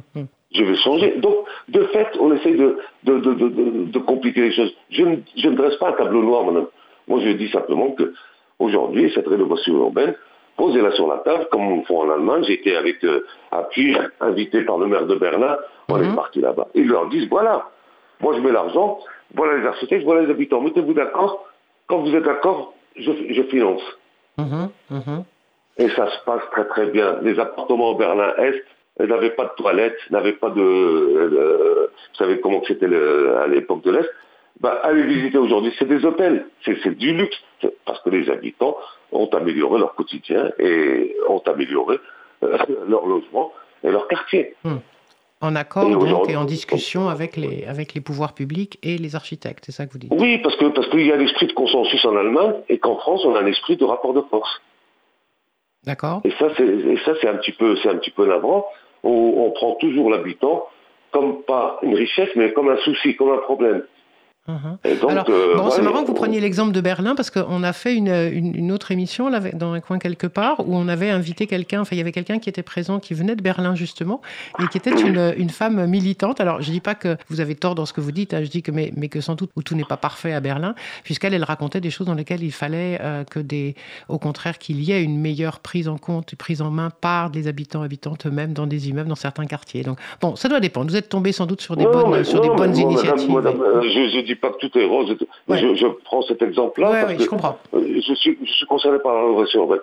je 0.55 0.63
vais 0.65 0.77
changer. 0.77 1.15
Donc, 1.17 1.35
de 1.69 1.83
fait, 1.85 2.07
on 2.21 2.33
essaye 2.35 2.55
de, 2.57 2.79
de, 3.05 3.19
de, 3.19 3.35
de, 3.35 3.49
de- 3.49 3.85
de 3.87 3.99
compliquer 3.99 4.43
les 4.43 4.53
choses. 4.53 4.73
Je 4.91 5.03
ne, 5.03 5.17
je 5.37 5.49
ne 5.49 5.57
dresse 5.57 5.77
pas 5.77 5.89
un 5.91 5.93
tableau 5.93 6.23
noir, 6.23 6.45
madame. 6.45 6.67
Moi, 7.09 7.21
je 7.25 7.31
dis 7.31 7.49
simplement 7.51 7.91
que 7.93 8.15
aujourd'hui, 8.59 9.11
cette 9.15 9.27
rénovation 9.27 9.75
urbaine, 9.75 10.15
posez-la 10.59 10.91
sur 10.93 11.07
la 11.09 11.19
table, 11.19 11.49
comme 11.51 11.67
on 11.73 11.83
fait 11.85 11.95
en 11.95 12.11
Allemagne. 12.11 12.43
J'étais 12.45 12.77
avec 12.77 13.03
euh, 13.05 13.25
appui, 13.51 13.97
invité 14.21 14.63
par 14.63 14.77
le 14.79 14.87
maire 14.89 15.07
de 15.07 15.15
Berlin. 15.15 15.57
On 15.89 15.97
Mhm. 15.97 16.13
est 16.13 16.15
parti 16.15 16.41
là-bas. 16.43 16.69
Ils 16.75 16.87
leur 16.89 17.09
disent, 17.09 17.29
voilà, 17.31 17.71
moi 18.21 18.35
je 18.37 18.41
mets 18.41 18.53
l'argent, 18.53 18.99
voilà 19.35 19.57
les 19.59 19.67
architectes, 19.67 20.05
voilà 20.05 20.23
les 20.23 20.31
habitants. 20.31 20.61
Mettez-vous 20.61 20.93
d'accord. 20.93 21.47
Quand 21.87 21.99
vous 21.99 22.15
êtes 22.15 22.25
d'accord, 22.25 22.75
je, 22.97 23.11
je 23.31 23.43
finance. 23.45 23.81
Mhm, 24.37 24.69
mhm. 24.91 25.25
Et 25.79 25.89
ça 25.91 26.11
se 26.11 26.25
passe 26.27 26.43
très 26.51 26.67
très 26.67 26.87
bien. 26.87 27.19
Les 27.23 27.39
appartements 27.39 27.91
au 27.93 27.95
Berlin-Est 27.95 28.63
euh, 29.01 29.07
n'avaient 29.07 29.31
pas 29.31 29.45
de 29.45 29.55
toilettes, 29.57 29.99
n'avaient 30.11 30.33
pas 30.33 30.51
de... 30.51 30.61
euh, 30.61 31.87
vous 32.11 32.17
savez 32.19 32.41
comment 32.41 32.63
c'était 32.67 32.87
à 32.87 33.47
l'époque 33.47 33.83
de 33.85 33.93
l'Est 33.93 34.11
bah, 34.61 34.81
Allez 34.83 35.03
visiter 35.05 35.39
aujourd'hui, 35.39 35.73
c'est 35.79 35.89
des 35.89 36.05
hôtels, 36.05 36.47
c'est 36.65 36.97
du 36.97 37.13
luxe. 37.15 37.37
Parce 37.85 38.01
que 38.03 38.11
les 38.11 38.31
habitants 38.31 38.77
ont 39.11 39.27
amélioré 39.29 39.81
leur 39.81 39.95
quotidien 39.97 40.51
et 40.61 41.17
ont 41.29 41.43
amélioré 41.47 41.99
euh, 42.45 42.57
leur 42.89 43.05
logement 43.07 43.53
et 43.83 43.91
leur 43.91 44.07
quartier. 44.07 44.55
En 45.41 45.57
accord 45.57 45.89
Et 45.89 45.93
donc, 45.93 46.03
aujourd'hui- 46.03 46.35
et 46.35 46.37
en 46.37 46.45
discussion 46.45 47.09
avec 47.09 47.37
les, 47.37 47.65
avec 47.67 47.95
les 47.95 48.01
pouvoirs 48.01 48.35
publics 48.35 48.79
et 48.83 48.97
les 48.99 49.17
architectes, 49.17 49.65
c'est 49.67 49.73
ça 49.73 49.87
que 49.87 49.93
vous 49.93 49.99
dites? 49.99 50.13
Oui, 50.17 50.39
parce 50.39 50.57
que 50.57 50.67
parce 50.67 50.89
qu'il 50.89 51.07
y 51.07 51.13
a 51.13 51.17
l'esprit 51.17 51.47
de 51.49 51.53
consensus 51.53 52.05
en 52.05 52.17
Allemagne 52.17 52.55
et 52.69 52.79
qu'en 52.79 52.97
France, 52.97 53.25
on 53.25 53.35
a 53.35 53.41
un 53.41 53.47
esprit 53.47 53.77
de 53.77 53.85
rapport 53.85 54.15
de 54.15 54.21
force. 54.23 54.61
D'accord 55.85 56.21
Et 56.25 56.31
ça, 56.39 56.49
c'est 56.57 57.29
un 57.29 57.37
petit 57.37 57.53
peu, 57.53 57.77
c'est 57.83 57.89
un 57.89 57.97
petit 57.97 58.11
peu 58.11 58.27
navrant. 58.27 58.67
On, 59.05 59.11
on 59.11 59.51
prend 59.53 59.75
toujours 59.77 60.11
l'habitant 60.11 60.67
comme 61.13 61.43
pas 61.43 61.79
une 61.83 61.95
richesse, 61.95 62.29
mais 62.37 62.53
comme 62.53 62.69
un 62.69 62.77
souci, 62.79 63.17
comme 63.17 63.31
un 63.31 63.39
problème. 63.39 63.83
Mhm. 64.49 64.79
Donc, 65.03 65.11
Alors, 65.11 65.27
euh, 65.29 65.57
bon, 65.57 65.71
c'est 65.71 65.83
marrant 65.83 66.03
que 66.03 66.07
vous 66.07 66.15
preniez 66.15 66.41
l'exemple 66.41 66.73
de 66.73 66.81
Berlin 66.81 67.15
parce 67.15 67.31
qu'on 67.31 67.63
a 67.63 67.73
fait 67.75 67.95
une, 67.95 68.09
une- 68.09 68.55
une 68.57 68.73
autre 68.73 68.91
émission 68.93 69.29
là, 69.29 69.41
dans 69.53 69.73
un 69.73 69.81
coin 69.81 69.99
quelque 69.99 70.27
part 70.27 70.61
où 70.67 70.75
on 70.75 70.89
avait 70.89 71.11
invité 71.11 71.47
quelqu'un, 71.47 71.83
enfin 71.83 71.91
il 71.95 71.99
y 71.99 72.01
avait 72.01 72.13
quelqu'un 72.13 72.39
qui 72.39 72.49
était 72.49 72.63
présent, 72.63 72.99
qui 72.99 73.13
venait 73.13 73.37
de 73.37 73.43
Berlin 73.43 73.75
justement, 73.75 74.23
et 74.59 74.67
qui 74.69 74.79
était 74.79 74.91
une, 74.99 75.35
une 75.37 75.51
femme 75.51 75.87
militante. 75.87 76.41
Alors 76.41 76.63
je 76.63 76.71
dis 76.71 76.81
pas 76.81 76.95
que 76.95 77.17
vous 77.29 77.41
avez 77.41 77.55
tort 77.57 77.75
dans 77.75 77.85
ce 77.85 77.93
que 77.93 78.01
vous 78.01 78.11
dites, 78.13 78.33
hein, 78.33 78.41
je 78.43 78.49
dis 78.49 78.63
que 78.63 78.71
mais, 78.71 78.91
mais 78.97 79.09
que 79.09 79.21
sans 79.21 79.35
doute 79.35 79.51
où 79.55 79.63
tout 79.63 79.75
n'est 79.75 79.85
pas 79.85 79.99
parfait 79.99 80.33
à 80.33 80.41
Berlin, 80.41 80.75
puisqu'elle 81.05 81.35
elle 81.35 81.45
racontait 81.45 81.81
des 81.83 81.91
choses 81.91 82.07
dans 82.07 82.15
lesquelles 82.15 82.43
il 82.43 82.53
fallait 82.53 82.99
euh, 83.03 83.25
que 83.25 83.41
des, 83.41 83.75
au 84.09 84.19
contraire 84.19 84.57
qu'il 84.59 84.81
y 84.83 84.93
ait 84.93 85.03
une 85.03 85.21
meilleure 85.21 85.61
prise 85.61 85.89
en 85.89 85.99
compte, 85.99 86.35
prise 86.37 86.63
en 86.63 86.71
main 86.71 86.89
par 87.03 87.31
les 87.31 87.49
habitants 87.49 87.83
habitantes 87.83 88.27
eux-mêmes 88.27 88.55
dans 88.55 88.67
des 88.67 88.89
immeubles 88.89 89.11
dans 89.11 89.15
certains 89.15 89.45
quartiers. 89.45 89.83
Donc 89.83 89.99
bon, 90.23 90.37
ça 90.37 90.49
doit 90.49 90.61
dépendre. 90.61 90.91
Vous 90.91 90.97
êtes 90.97 91.11
tombé 91.11 91.33
sans 91.33 91.45
doute 91.45 91.61
sur 91.61 91.77
des 91.77 91.85
Non, 91.85 91.93
bonnes, 91.93 92.25
sur 92.25 92.41
des 92.41 92.49
non, 92.49 92.57
bonnes 92.57 92.71
madame- 92.71 92.91
initiatives. 92.91 93.31
madame, 93.31 93.61
euh, 93.61 93.83
je 93.83 94.17
ne 94.19 94.23
dis 94.27 94.35
pas 94.41 94.51
que 94.51 94.67
tout 94.67 94.79
est 94.79 94.85
rose. 94.85 95.17
Ouais. 95.49 95.59
Je, 95.59 95.75
je 95.75 95.87
prends 96.05 96.23
cet 96.23 96.43
exemple-là 96.43 96.91
Ouais, 96.91 97.01
parce 97.01 97.13
oui, 97.13 97.17
que 97.19 97.25
je 97.25 97.29
comprends. 97.29 97.59
euh, 97.75 98.01
je 98.07 98.15
suis, 98.15 98.39
je 98.45 98.51
suis 98.53 98.67
concerné 98.67 98.99
par 98.99 99.15
la 99.15 99.21
rénovation 99.23 99.61
urbaine. 99.61 99.81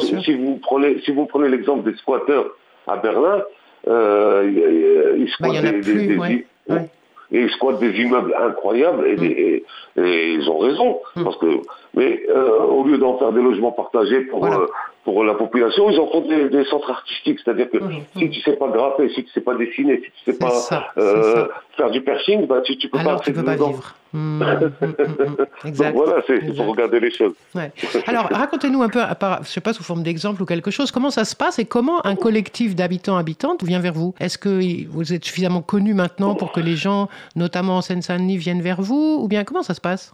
Sûr. 0.00 0.22
si 0.22 0.34
vous 0.34 0.58
prenez, 0.62 1.00
si 1.04 1.10
vous 1.10 1.26
prenez 1.26 1.48
l'exemple 1.48 1.90
des 1.90 1.96
squatteurs 1.98 2.46
à 2.86 2.96
Berlin, 2.98 3.42
euh, 3.88 5.16
ils- 5.18 5.24
Bah, 5.40 5.48
squattent 5.48 5.62
des, 5.64 5.72
plus, 5.80 5.94
des- 5.94 6.06
des- 6.06 6.16
ouais, 6.18 6.46
ouais. 6.68 6.88
et 7.32 7.40
ils 7.42 7.50
squattent 7.50 7.80
des 7.80 7.90
immeubles 8.00 8.34
incroyables 8.40 9.06
et, 9.08 9.14
Mm. 9.14 9.16
des- 9.16 9.26
et- 9.26 10.00
et 10.00 10.32
ils 10.34 10.48
ont 10.48 10.58
raison 10.58 11.00
Mm. 11.16 11.24
parce 11.24 11.36
que 11.38 11.46
mais 11.94 12.22
euh, 12.28 12.60
au 12.62 12.84
lieu 12.84 12.98
d'en 12.98 13.18
faire 13.18 13.32
des 13.32 13.42
logements 13.42 13.72
partagés 13.72 14.20
pour 14.22 14.38
Voilà. 14.40 14.56
euh, 14.58 14.66
pour 15.04 15.24
la 15.24 15.34
population, 15.34 15.90
ils 15.90 15.98
en 15.98 16.06
font 16.08 16.20
des, 16.28 16.48
des 16.48 16.64
centres 16.64 16.90
artistiques, 16.90 17.40
c'est-à-dire 17.44 17.70
que 17.70 17.78
Mm. 17.78 17.90
si 18.18 18.30
tu 18.30 18.40
sais 18.42 18.52
pas 18.56 18.68
grapper, 18.68 19.08
si 19.08 19.24
tu 19.24 19.30
sais 19.32 19.40
pas 19.40 19.54
dessiner, 19.54 19.96
si 19.96 20.02
tu 20.02 20.10
sais 20.24 20.32
C'est 20.32 20.38
pas 20.38 20.50
ça, 20.50 20.86
euh, 20.96 21.46
faire 21.76 21.90
du 21.90 22.00
perching, 22.02 22.46
bah 22.46 22.60
tu, 22.64 22.76
tu 22.78 22.88
peux 22.88 22.98
pas 22.98 23.02
Alors, 23.02 23.20
tu 23.20 23.30
accéder 23.30 23.40
peux 23.40 23.58
pas 23.58 23.66
vivre. 23.68 23.94
Mmh, 24.14 24.42
mmh, 24.44 24.44
mmh, 24.44 24.84
mmh. 24.84 25.68
Exact. 25.68 25.94
Donc 25.94 26.04
voilà, 26.04 26.22
c'est 26.26 26.36
exact. 26.36 26.68
regarder 26.68 27.00
les 27.00 27.10
choses. 27.10 27.32
Ouais. 27.54 27.72
Alors, 28.06 28.28
racontez-nous 28.30 28.82
un 28.82 28.90
peu, 28.90 29.00
à 29.00 29.14
part, 29.14 29.42
je 29.42 29.48
sais 29.48 29.62
pas, 29.62 29.72
sous 29.72 29.82
forme 29.82 30.02
d'exemple 30.02 30.42
ou 30.42 30.44
quelque 30.44 30.70
chose, 30.70 30.90
comment 30.90 31.08
ça 31.08 31.24
se 31.24 31.34
passe 31.34 31.58
et 31.58 31.64
comment 31.64 32.04
un 32.04 32.14
collectif 32.14 32.74
d'habitants 32.76 33.16
habitantes 33.16 33.64
vient 33.64 33.78
vers 33.80 33.94
vous? 33.94 34.14
Est-ce 34.20 34.36
que 34.36 34.86
vous 34.90 35.14
êtes 35.14 35.24
suffisamment 35.24 35.62
connu 35.62 35.94
maintenant 35.94 36.34
pour 36.34 36.52
que 36.52 36.60
les 36.60 36.76
gens, 36.76 37.08
notamment 37.36 37.78
en 37.78 37.80
Seine-Saint-Denis, 37.80 38.36
viennent 38.36 38.60
vers 38.60 38.82
vous? 38.82 39.18
Ou 39.22 39.28
bien 39.28 39.44
comment 39.44 39.62
ça 39.62 39.72
se 39.72 39.80
passe? 39.80 40.12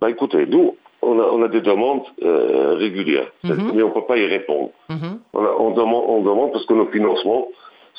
Bah 0.00 0.10
écoutez, 0.10 0.44
nous, 0.46 0.74
on 1.06 1.20
a, 1.20 1.24
on 1.24 1.42
a 1.42 1.48
des 1.48 1.60
demandes 1.60 2.02
euh, 2.22 2.74
régulières, 2.76 3.30
Mhm. 3.44 3.72
mais 3.74 3.82
on 3.82 3.90
peut 3.90 4.06
pas 4.06 4.16
y 4.16 4.26
répondre. 4.26 4.70
Mhm. 4.88 5.20
On, 5.34 5.44
a- 5.44 5.54
on 5.58 5.70
demande, 5.70 6.04
on 6.08 6.22
demande 6.22 6.52
parce 6.52 6.66
que 6.66 6.74
nos 6.74 6.86
financements 6.86 7.48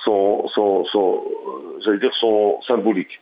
sont, 0.03 0.47
sont, 0.49 0.83
sont 0.85 1.23
euh, 1.47 1.79
j'allais 1.81 1.99
dire, 1.99 2.13
sont 2.15 2.59
symboliques. 2.67 3.19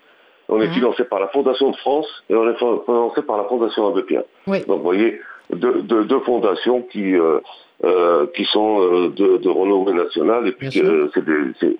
On 0.49 0.59
est 0.61 0.67
Mhm. 0.67 0.73
financé 0.73 1.03
par 1.05 1.19
la 1.19 1.27
Fondation 1.29 1.69
de 1.71 1.75
France 1.77 2.07
et 2.29 2.35
on 2.35 2.49
est 2.49 2.55
financé 2.57 3.21
par 3.21 3.37
la 3.37 3.45
Fondation 3.45 3.87
Abbé 3.87 4.03
Pierre. 4.03 4.23
Oui. 4.47 4.59
Donc 4.67 4.77
vous 4.77 4.83
voyez, 4.83 5.19
deux, 5.51 5.81
deux, 5.83 6.03
deux 6.05 6.19
fondations 6.21 6.81
qui, 6.81 7.15
euh, 7.15 7.39
euh, 7.85 8.25
qui 8.35 8.45
sont 8.45 8.79
de, 9.09 9.37
de 9.37 9.49
renommée 9.49 9.93
nationale 9.93 10.47
et 10.47 10.51
puis 10.53 10.69
c'est 10.71 11.25
des... 11.25 11.77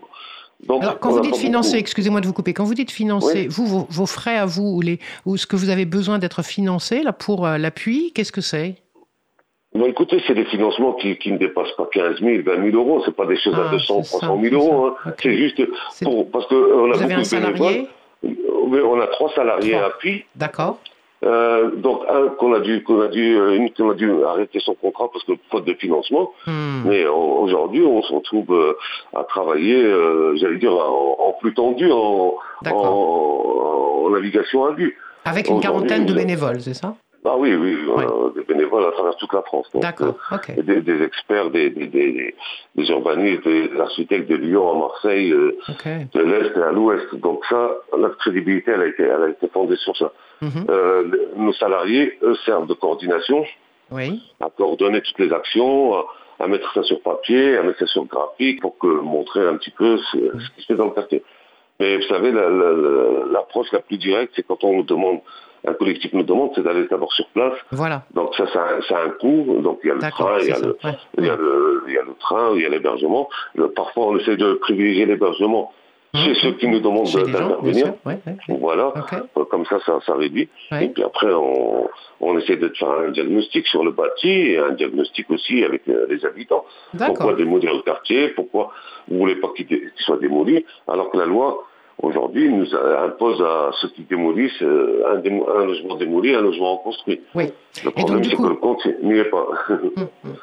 Donc, 0.67 0.81
Alors, 0.83 0.99
quand 0.99 1.11
vous 1.11 1.19
dites 1.19 1.35
financer, 1.35 1.77
excusez-moi 1.77 2.21
de 2.21 2.27
vous 2.27 2.33
couper, 2.33 2.53
quand 2.53 2.63
vous 2.63 2.73
dites 2.73 2.91
financer, 2.91 3.41
Oui. 3.41 3.47
vous, 3.49 3.65
vos, 3.67 3.87
vos 3.89 4.05
frais 4.05 4.37
à 4.37 4.45
vous 4.45 4.63
ou, 4.77 4.81
les, 4.81 4.99
ou 5.25 5.35
ce 5.37 5.45
que 5.45 5.55
vous 5.55 5.69
avez 5.69 5.85
besoin 5.85 6.19
d'être 6.19 6.41
financé 6.43 7.03
là, 7.03 7.11
pour 7.13 7.45
euh, 7.45 7.57
l'appui, 7.57 8.11
qu'est-ce 8.15 8.31
que 8.31 8.41
c'est? 8.41 8.75
Écoutez, 9.87 10.21
c'est 10.27 10.35
des 10.35 10.45
financements 10.45 10.93
qui, 10.93 11.17
qui 11.17 11.31
ne 11.31 11.37
dépassent 11.37 11.75
pas 11.75 11.87
15 11.91 12.19
000, 12.19 12.43
20 12.45 12.71
000 12.71 12.77
euros. 12.77 13.01
C'est 13.05 13.15
pas 13.15 13.25
des 13.25 13.37
choses 13.37 13.55
Ah, 13.57 13.69
à 13.69 13.71
200, 13.71 14.03
c'est 14.03 14.09
ça, 14.11 14.17
300 14.19 14.41
000 14.41 14.43
c'est 14.43 14.51
euros. 14.55 14.85
hein. 14.87 14.95
C'est 15.21 15.35
juste 15.35 15.61
pour, 16.03 16.29
parce 16.31 16.47
que 16.47 16.55
on 16.55 16.91
a 16.91 16.95
Vous 16.95 17.03
avez 17.03 17.15
beaucoup 17.15 17.35
un 17.35 17.39
de 17.39 17.45
bénévoles. 17.45 17.57
salarié? 17.67 17.87
Oui, 18.23 18.79
On 18.85 18.99
a 19.01 19.07
trois 19.07 19.33
salariés 19.33 19.75
à 19.75 19.87
appui. 19.87 20.23
D'accord 20.35 20.79
Euh, 21.23 21.71
donc 21.75 22.01
un 22.09 22.27
qu'on 22.37 22.53
a 22.53 22.59
dû 22.59 22.83
qu'on 22.83 23.01
a 23.01 23.07
dû 23.07 23.37
euh, 23.37 23.55
une 23.55 23.71
qu'on 23.71 23.91
a 23.91 23.93
dû 23.93 24.11
arrêter 24.25 24.59
son 24.59 24.73
contrat 24.75 25.09
parce 25.11 25.23
que 25.25 25.33
faute 25.49 25.65
de 25.65 25.73
financement. 25.75 26.31
Hmm. 26.47 26.81
Mais 26.85 27.05
au- 27.07 27.37
aujourd'hui, 27.43 27.83
on 27.85 28.01
se 28.01 28.13
retrouve 28.13 28.51
euh, 28.53 28.73
à 29.15 29.23
travailler, 29.23 29.81
euh, 29.83 30.35
j'allais 30.35 30.57
dire 30.57 30.73
en, 30.73 31.15
en 31.19 31.33
flux 31.39 31.53
tendu, 31.53 31.89
en, 31.91 32.35
D'accord. 32.61 32.85
en, 32.85 34.05
en 34.05 34.09
navigation 34.09 34.65
à 34.65 34.71
vue. 34.71 34.97
Avec 35.25 35.49
une 35.49 35.61
quarantaine 35.61 36.05
de 36.05 36.13
bénévoles, 36.13 36.59
c'est 36.61 36.73
ça? 36.73 36.95
Ah 37.25 37.37
oui, 37.37 37.55
oui, 37.55 37.77
Ouais. 37.87 38.03
des 38.35 38.43
bénévoles 38.43 38.83
à 38.83 38.91
travers 38.91 39.15
toute 39.15 39.31
la 39.31 39.41
France. 39.43 39.69
D'accord, 39.75 40.15
ok. 40.29 40.49
euh, 40.57 40.61
des, 40.61 40.81
des 40.81 41.01
experts, 41.03 41.51
des, 41.51 41.69
des, 41.69 41.87
des, 41.87 42.35
des 42.75 42.89
urbanistes, 42.89 43.45
des 43.47 43.69
architectes 43.79 44.29
de 44.29 44.35
Lyon 44.35 44.69
à 44.73 44.77
Marseille, 44.77 45.31
euh, 45.31 45.57
de 46.13 46.19
l'Est 46.21 46.51
et 46.57 46.61
à 46.61 46.73
l'Ouest. 46.73 47.15
Donc 47.15 47.45
ça, 47.49 47.71
notre 47.97 48.17
crédibilité, 48.17 48.71
elle 48.71 48.81
a 48.81 48.87
été, 48.87 49.03
elle 49.03 49.23
a 49.23 49.29
été 49.29 49.47
fondée 49.47 49.77
sur 49.77 49.95
ça. 49.95 50.11
Mhm. 50.43 50.65
Euh, 50.69 51.03
nos 51.37 51.53
salariés, 51.53 52.17
eux, 52.21 52.35
servent 52.45 52.67
de 52.67 52.73
coordination 52.73 53.45
Oui, 53.91 54.21
à 54.41 54.49
coordonner 54.49 55.01
toutes 55.01 55.19
les 55.19 55.31
actions, 55.31 55.95
à, 55.95 56.05
à 56.39 56.47
mettre 56.47 56.71
ça 56.73 56.83
sur 56.83 56.99
papier, 57.01 57.57
à 57.57 57.63
mettre 57.63 57.79
ça 57.79 57.87
sur 57.87 58.05
graphique 58.05 58.59
pour 58.61 58.77
que 58.77 58.87
montrer 58.87 59.41
un 59.47 59.55
petit 59.57 59.71
peu 59.71 59.97
ce, 60.11 60.17
ce 60.17 60.49
qui 60.55 60.61
se 60.61 60.65
fait 60.67 60.75
dans 60.75 60.85
le 60.85 60.91
quartier. 60.91 61.23
Mais 61.79 61.97
vous 61.97 62.03
savez, 62.13 62.31
la- 62.31 62.49
la- 62.49 62.71
la- 62.71 63.25
l'approche 63.31 63.71
la, 63.71 63.79
plus 63.79 63.97
directe, 63.97 64.33
c'est 64.35 64.45
quand 64.45 64.63
on 64.63 64.73
nous 64.77 64.83
demande, 64.83 65.19
un 65.65 65.73
collectif 65.73 66.11
nous 66.13 66.23
demande, 66.23 66.51
c'est 66.55 66.61
d'aller 66.63 66.85
d'abord 66.89 67.11
sur 67.13 67.25
place. 67.29 67.53
voilà. 67.71 68.03
Donc 68.13 68.35
ça, 68.35 68.45
ça, 68.53 68.63
a 68.63 68.73
un- 68.75 68.81
ça 68.81 68.97
a 68.99 69.03
un 69.05 69.09
coût. 69.11 69.59
Donc 69.61 69.79
il 69.83 69.87
y 69.87 69.91
a 69.91 69.95
le 69.95 70.01
train, 70.01 70.39
il 70.41 70.47
y 70.47 70.51
a 70.51 70.59
le, 70.59 70.77
ouais. 70.83 70.97
il 71.19 71.25
y 71.25 71.29
a 71.29 71.35
le, 71.35 71.83
il 71.87 71.93
y 71.93 71.97
a 71.97 72.03
le 72.03 72.13
train, 72.19 72.51
il 72.55 72.61
y 72.61 72.65
a 72.65 72.69
l'hébergement. 72.69 73.29
Parfois, 73.75 74.07
on 74.07 74.17
essaie 74.17 74.35
de 74.37 74.53
privilégier 74.55 75.05
l'hébergement 75.05 75.71
chez 76.15 76.29
Mhm. 76.29 76.35
ceux 76.35 76.51
qui 76.53 76.67
nous 76.67 76.79
demandent 76.79 77.11
d'intervenir. 77.11 77.93
Ouais, 78.05 78.17
ouais. 78.27 78.35
Voilà. 78.59 78.93
Euh, 79.37 79.43
Comme 79.49 79.65
ça, 79.65 79.79
ça, 79.85 79.99
ça 80.05 80.15
réduit. 80.15 80.47
Et 80.81 80.87
puis 80.89 81.03
après, 81.03 81.31
on, 81.33 81.87
on 82.21 82.37
essaie 82.37 82.55
de 82.57 82.69
faire 82.69 82.89
un 82.89 83.11
diagnostic 83.11 83.65
sur 83.67 83.83
le 83.83 83.91
bâti 83.91 84.29
et 84.29 84.57
un 84.59 84.71
diagnostic 84.71 85.29
aussi 85.31 85.63
avec 85.63 85.87
euh, 85.89 86.05
les 86.09 86.23
habitants. 86.25 86.65
Pourquoi 86.97 87.33
démolir 87.33 87.73
le 87.73 87.81
quartier 87.81 88.29
Pourquoi 88.29 88.71
vous 89.09 89.17
voulez 89.19 89.35
pas 89.35 89.49
qu'il 89.55 89.67
soit 89.97 90.17
démoli 90.19 90.63
Alors 90.87 91.09
que 91.09 91.17
la 91.17 91.25
loi, 91.25 91.63
aujourd'hui, 92.01 92.47
nous 92.49 92.67
impose 92.75 93.41
à 93.41 93.71
ceux 93.81 93.89
qui 93.89 94.03
démolissent 94.03 94.61
euh, 94.61 95.03
un, 95.13 95.17
démo- 95.17 95.47
un 95.49 95.65
logement 95.65 95.95
démoli, 95.95 96.33
un 96.35 96.41
logement 96.41 96.77
reconstruit. 96.77 97.21
Oui. 97.35 97.45
Le 97.83 97.91
problème, 97.91 98.23
c'est 98.23 98.35
coup- 98.35 98.43
que 98.43 98.49
le 98.49 98.55
compte 98.55 98.85
n'y 99.01 99.17
est 99.17 99.25
pas. 99.25 99.47
Hum, 99.69 99.79
hum. 100.25 100.33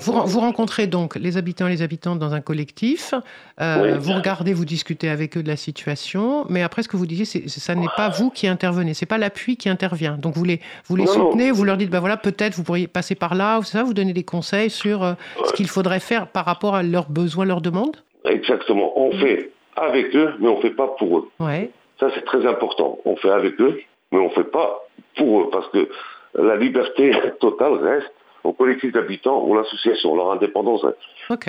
Vous, 0.00 0.12
ren- 0.12 0.24
vous 0.24 0.40
rencontrez 0.40 0.86
donc 0.86 1.14
les 1.16 1.36
habitants 1.36 1.66
et 1.66 1.70
les 1.70 1.82
habitantes 1.82 2.18
dans 2.18 2.32
un 2.34 2.40
collectif, 2.40 3.12
euh, 3.60 3.82
Oui. 3.82 3.98
vous 3.98 4.12
regardez, 4.14 4.52
vous 4.54 4.64
discutez 4.64 5.08
avec 5.08 5.36
eux 5.36 5.42
de 5.42 5.48
la 5.48 5.56
situation, 5.56 6.46
mais 6.48 6.62
après 6.62 6.82
ce 6.82 6.88
que 6.88 6.96
vous 6.96 7.06
disiez, 7.06 7.24
c'est, 7.24 7.48
ça 7.48 7.74
n'est 7.74 7.86
pas 7.96 8.08
vous 8.08 8.30
qui 8.30 8.46
intervenez, 8.46 8.94
c'est 8.94 9.06
pas 9.06 9.18
l'appui 9.18 9.56
qui 9.56 9.68
intervient. 9.68 10.16
Donc 10.16 10.34
vous 10.36 10.44
les, 10.44 10.60
vous 10.86 10.96
les 10.96 11.04
Non, 11.04 11.18
non. 11.18 11.30
soutenez, 11.30 11.50
vous 11.50 11.64
leur 11.64 11.76
dites, 11.76 11.90
ben 11.90 12.00
voilà, 12.00 12.16
peut-être 12.16 12.54
vous 12.54 12.62
pourriez 12.64 12.86
passer 12.86 13.14
par 13.14 13.34
là, 13.34 13.58
ou 13.58 13.62
ça, 13.62 13.82
vous 13.82 13.94
donnez 13.94 14.12
des 14.12 14.24
conseils 14.24 14.70
sur 14.70 15.02
euh, 15.04 15.12
ce 15.44 15.52
qu'il 15.52 15.68
faudrait 15.68 16.00
faire 16.00 16.26
par 16.28 16.44
rapport 16.44 16.74
à 16.74 16.82
leurs 16.82 17.10
besoins, 17.10 17.44
leurs 17.44 17.60
demandes? 17.60 17.96
Exactement. 18.24 18.98
On 18.98 19.12
fait 19.12 19.50
avec 19.76 20.14
eux, 20.16 20.34
mais 20.40 20.48
on 20.48 20.60
fait 20.60 20.70
pas 20.70 20.88
pour 20.98 21.18
eux. 21.18 21.28
Ouais, 21.40 21.70
Ça, 22.00 22.08
c'est 22.14 22.24
très 22.24 22.46
important. 22.46 22.98
On 23.04 23.16
fait 23.16 23.30
avec 23.30 23.60
eux, 23.60 23.78
mais 24.12 24.18
on 24.18 24.30
fait 24.30 24.44
pas 24.50 24.86
pour 25.16 25.40
eux, 25.42 25.50
parce 25.50 25.68
que 25.68 25.88
la 26.34 26.56
liberté 26.56 27.12
totale 27.40 27.74
reste 27.74 28.10
au 28.44 28.52
collectif 28.52 28.92
d'habitants 28.92 29.44
ou 29.44 29.54
l'association, 29.54 30.14
leur 30.16 30.30
indépendance 30.32 30.82
reste. 30.84 30.98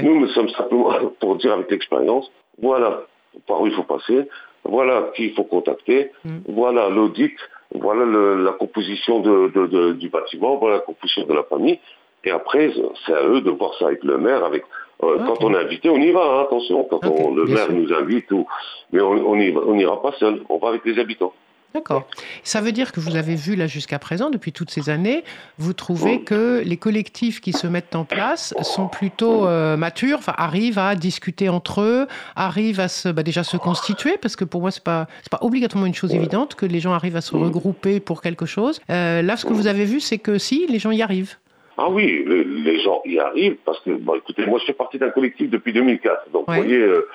Nous, 0.03 0.19
nous 0.19 0.27
sommes 0.29 0.49
simplement 0.49 0.91
pour 1.19 1.35
dire 1.37 1.53
avec 1.53 1.69
l'expérience, 1.71 2.31
voilà 2.61 3.01
par 3.47 3.61
où 3.61 3.67
il 3.67 3.73
faut 3.73 3.83
passer, 3.83 4.27
voilà 4.63 5.09
qui 5.15 5.25
il 5.27 5.33
faut 5.33 5.43
contacter, 5.43 6.11
Mm. 6.25 6.29
voilà 6.49 6.89
l'audit, 6.89 7.35
voilà 7.73 8.03
le- 8.05 8.43
la 8.43 8.51
composition 8.53 9.19
de- 9.19 9.51
de- 9.55 9.67
de- 9.67 9.93
du 9.93 10.09
bâtiment, 10.09 10.57
voilà 10.57 10.75
la 10.77 10.81
composition 10.81 11.25
de 11.25 11.33
la 11.33 11.43
famille. 11.43 11.79
Et 12.25 12.31
après, 12.31 12.71
c'est 13.05 13.13
à 13.13 13.23
eux 13.27 13.39
de 13.41 13.51
voir 13.51 13.73
ça 13.79 13.85
avec 13.87 14.03
le 14.03 14.17
maire, 14.17 14.43
avec 14.43 14.63
euh, 15.01 15.17
quand 15.25 15.41
on 15.45 15.53
est 15.53 15.57
invité, 15.57 15.89
on 15.89 15.95
y 15.95 16.11
va, 16.11 16.19
hein, 16.21 16.41
attention, 16.41 16.83
quand 16.83 16.99
on, 17.07 17.33
le 17.33 17.45
maire 17.45 17.67
sûr. 17.67 17.73
nous 17.73 17.93
invite, 17.93 18.29
ou, 18.31 18.45
mais 18.91 18.99
on 18.99 19.15
va- 19.15 19.61
on 19.65 19.75
n'ira 19.75 20.01
pas 20.01 20.11
seul, 20.19 20.41
on 20.49 20.57
va 20.57 20.67
avec 20.69 20.83
les 20.83 20.99
habitants. 20.99 21.31
D'accord. 21.75 22.07
Ça 22.43 22.61
veut 22.61 22.71
dire 22.71 22.91
que 22.91 22.99
vous 22.99 23.15
avez 23.15 23.35
vu 23.35 23.55
là 23.55 23.67
jusqu'à 23.67 23.99
présent, 23.99 24.31
depuis 24.31 24.51
toutes 24.51 24.71
ces 24.71 24.89
années, 24.89 25.23
vous 25.59 25.73
trouvez 25.73 26.21
que 26.21 26.63
les 26.65 26.77
collectifs 26.77 27.41
qui 27.41 27.53
se 27.53 27.67
mettent 27.67 27.95
en 27.95 28.05
place 28.05 28.55
sont 28.63 28.87
plutôt 28.87 29.45
euh, 29.45 29.77
matures, 29.77 30.17
enfin 30.17 30.33
arrivent 30.37 30.79
à 30.79 30.95
discuter 30.95 31.47
entre 31.47 31.81
eux, 31.81 32.07
arrivent 32.35 32.79
à 32.79 32.87
se, 32.87 33.09
bah, 33.09 33.21
déjà 33.21 33.43
se 33.43 33.55
constituer, 33.55 34.17
parce 34.19 34.35
que 34.35 34.45
pour 34.45 34.61
moi 34.61 34.71
c'est 34.71 34.83
pas 34.83 35.05
c'est 35.21 35.29
pas 35.31 35.37
obligatoirement 35.41 35.85
une 35.85 35.93
chose 35.93 36.15
évidente 36.15 36.55
que 36.55 36.65
les 36.65 36.79
gens 36.79 36.93
arrivent 36.93 37.15
à 37.17 37.21
se 37.21 37.35
regrouper 37.35 37.99
pour 37.99 38.21
quelque 38.23 38.47
chose. 38.47 38.81
Euh, 38.89 39.21
là, 39.21 39.37
ce 39.37 39.45
que 39.45 39.53
vous 39.53 39.67
avez 39.67 39.85
vu, 39.85 39.99
c'est 39.99 40.17
que 40.17 40.39
si 40.39 40.65
les 40.67 40.79
gens 40.79 40.91
y 40.91 41.03
arrivent. 41.03 41.35
Ah 41.77 41.87
oui, 41.89 42.23
le- 42.25 42.41
les 42.41 42.81
gens 42.81 43.01
y 43.05 43.19
arrivent 43.19 43.57
parce 43.63 43.79
que, 43.81 43.91
bon, 43.91 44.15
écoutez, 44.15 44.45
moi 44.47 44.57
je 44.59 44.65
fais 44.65 44.73
partie 44.73 44.97
d'un 44.97 45.11
collectif 45.11 45.49
depuis 45.51 45.71
2004. 45.71 46.31
Donc 46.33 46.47
Ouais. 46.49 46.57
vous 46.57 46.63
voyez 46.63 46.77
euh, 46.81 47.07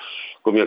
combien 0.43 0.65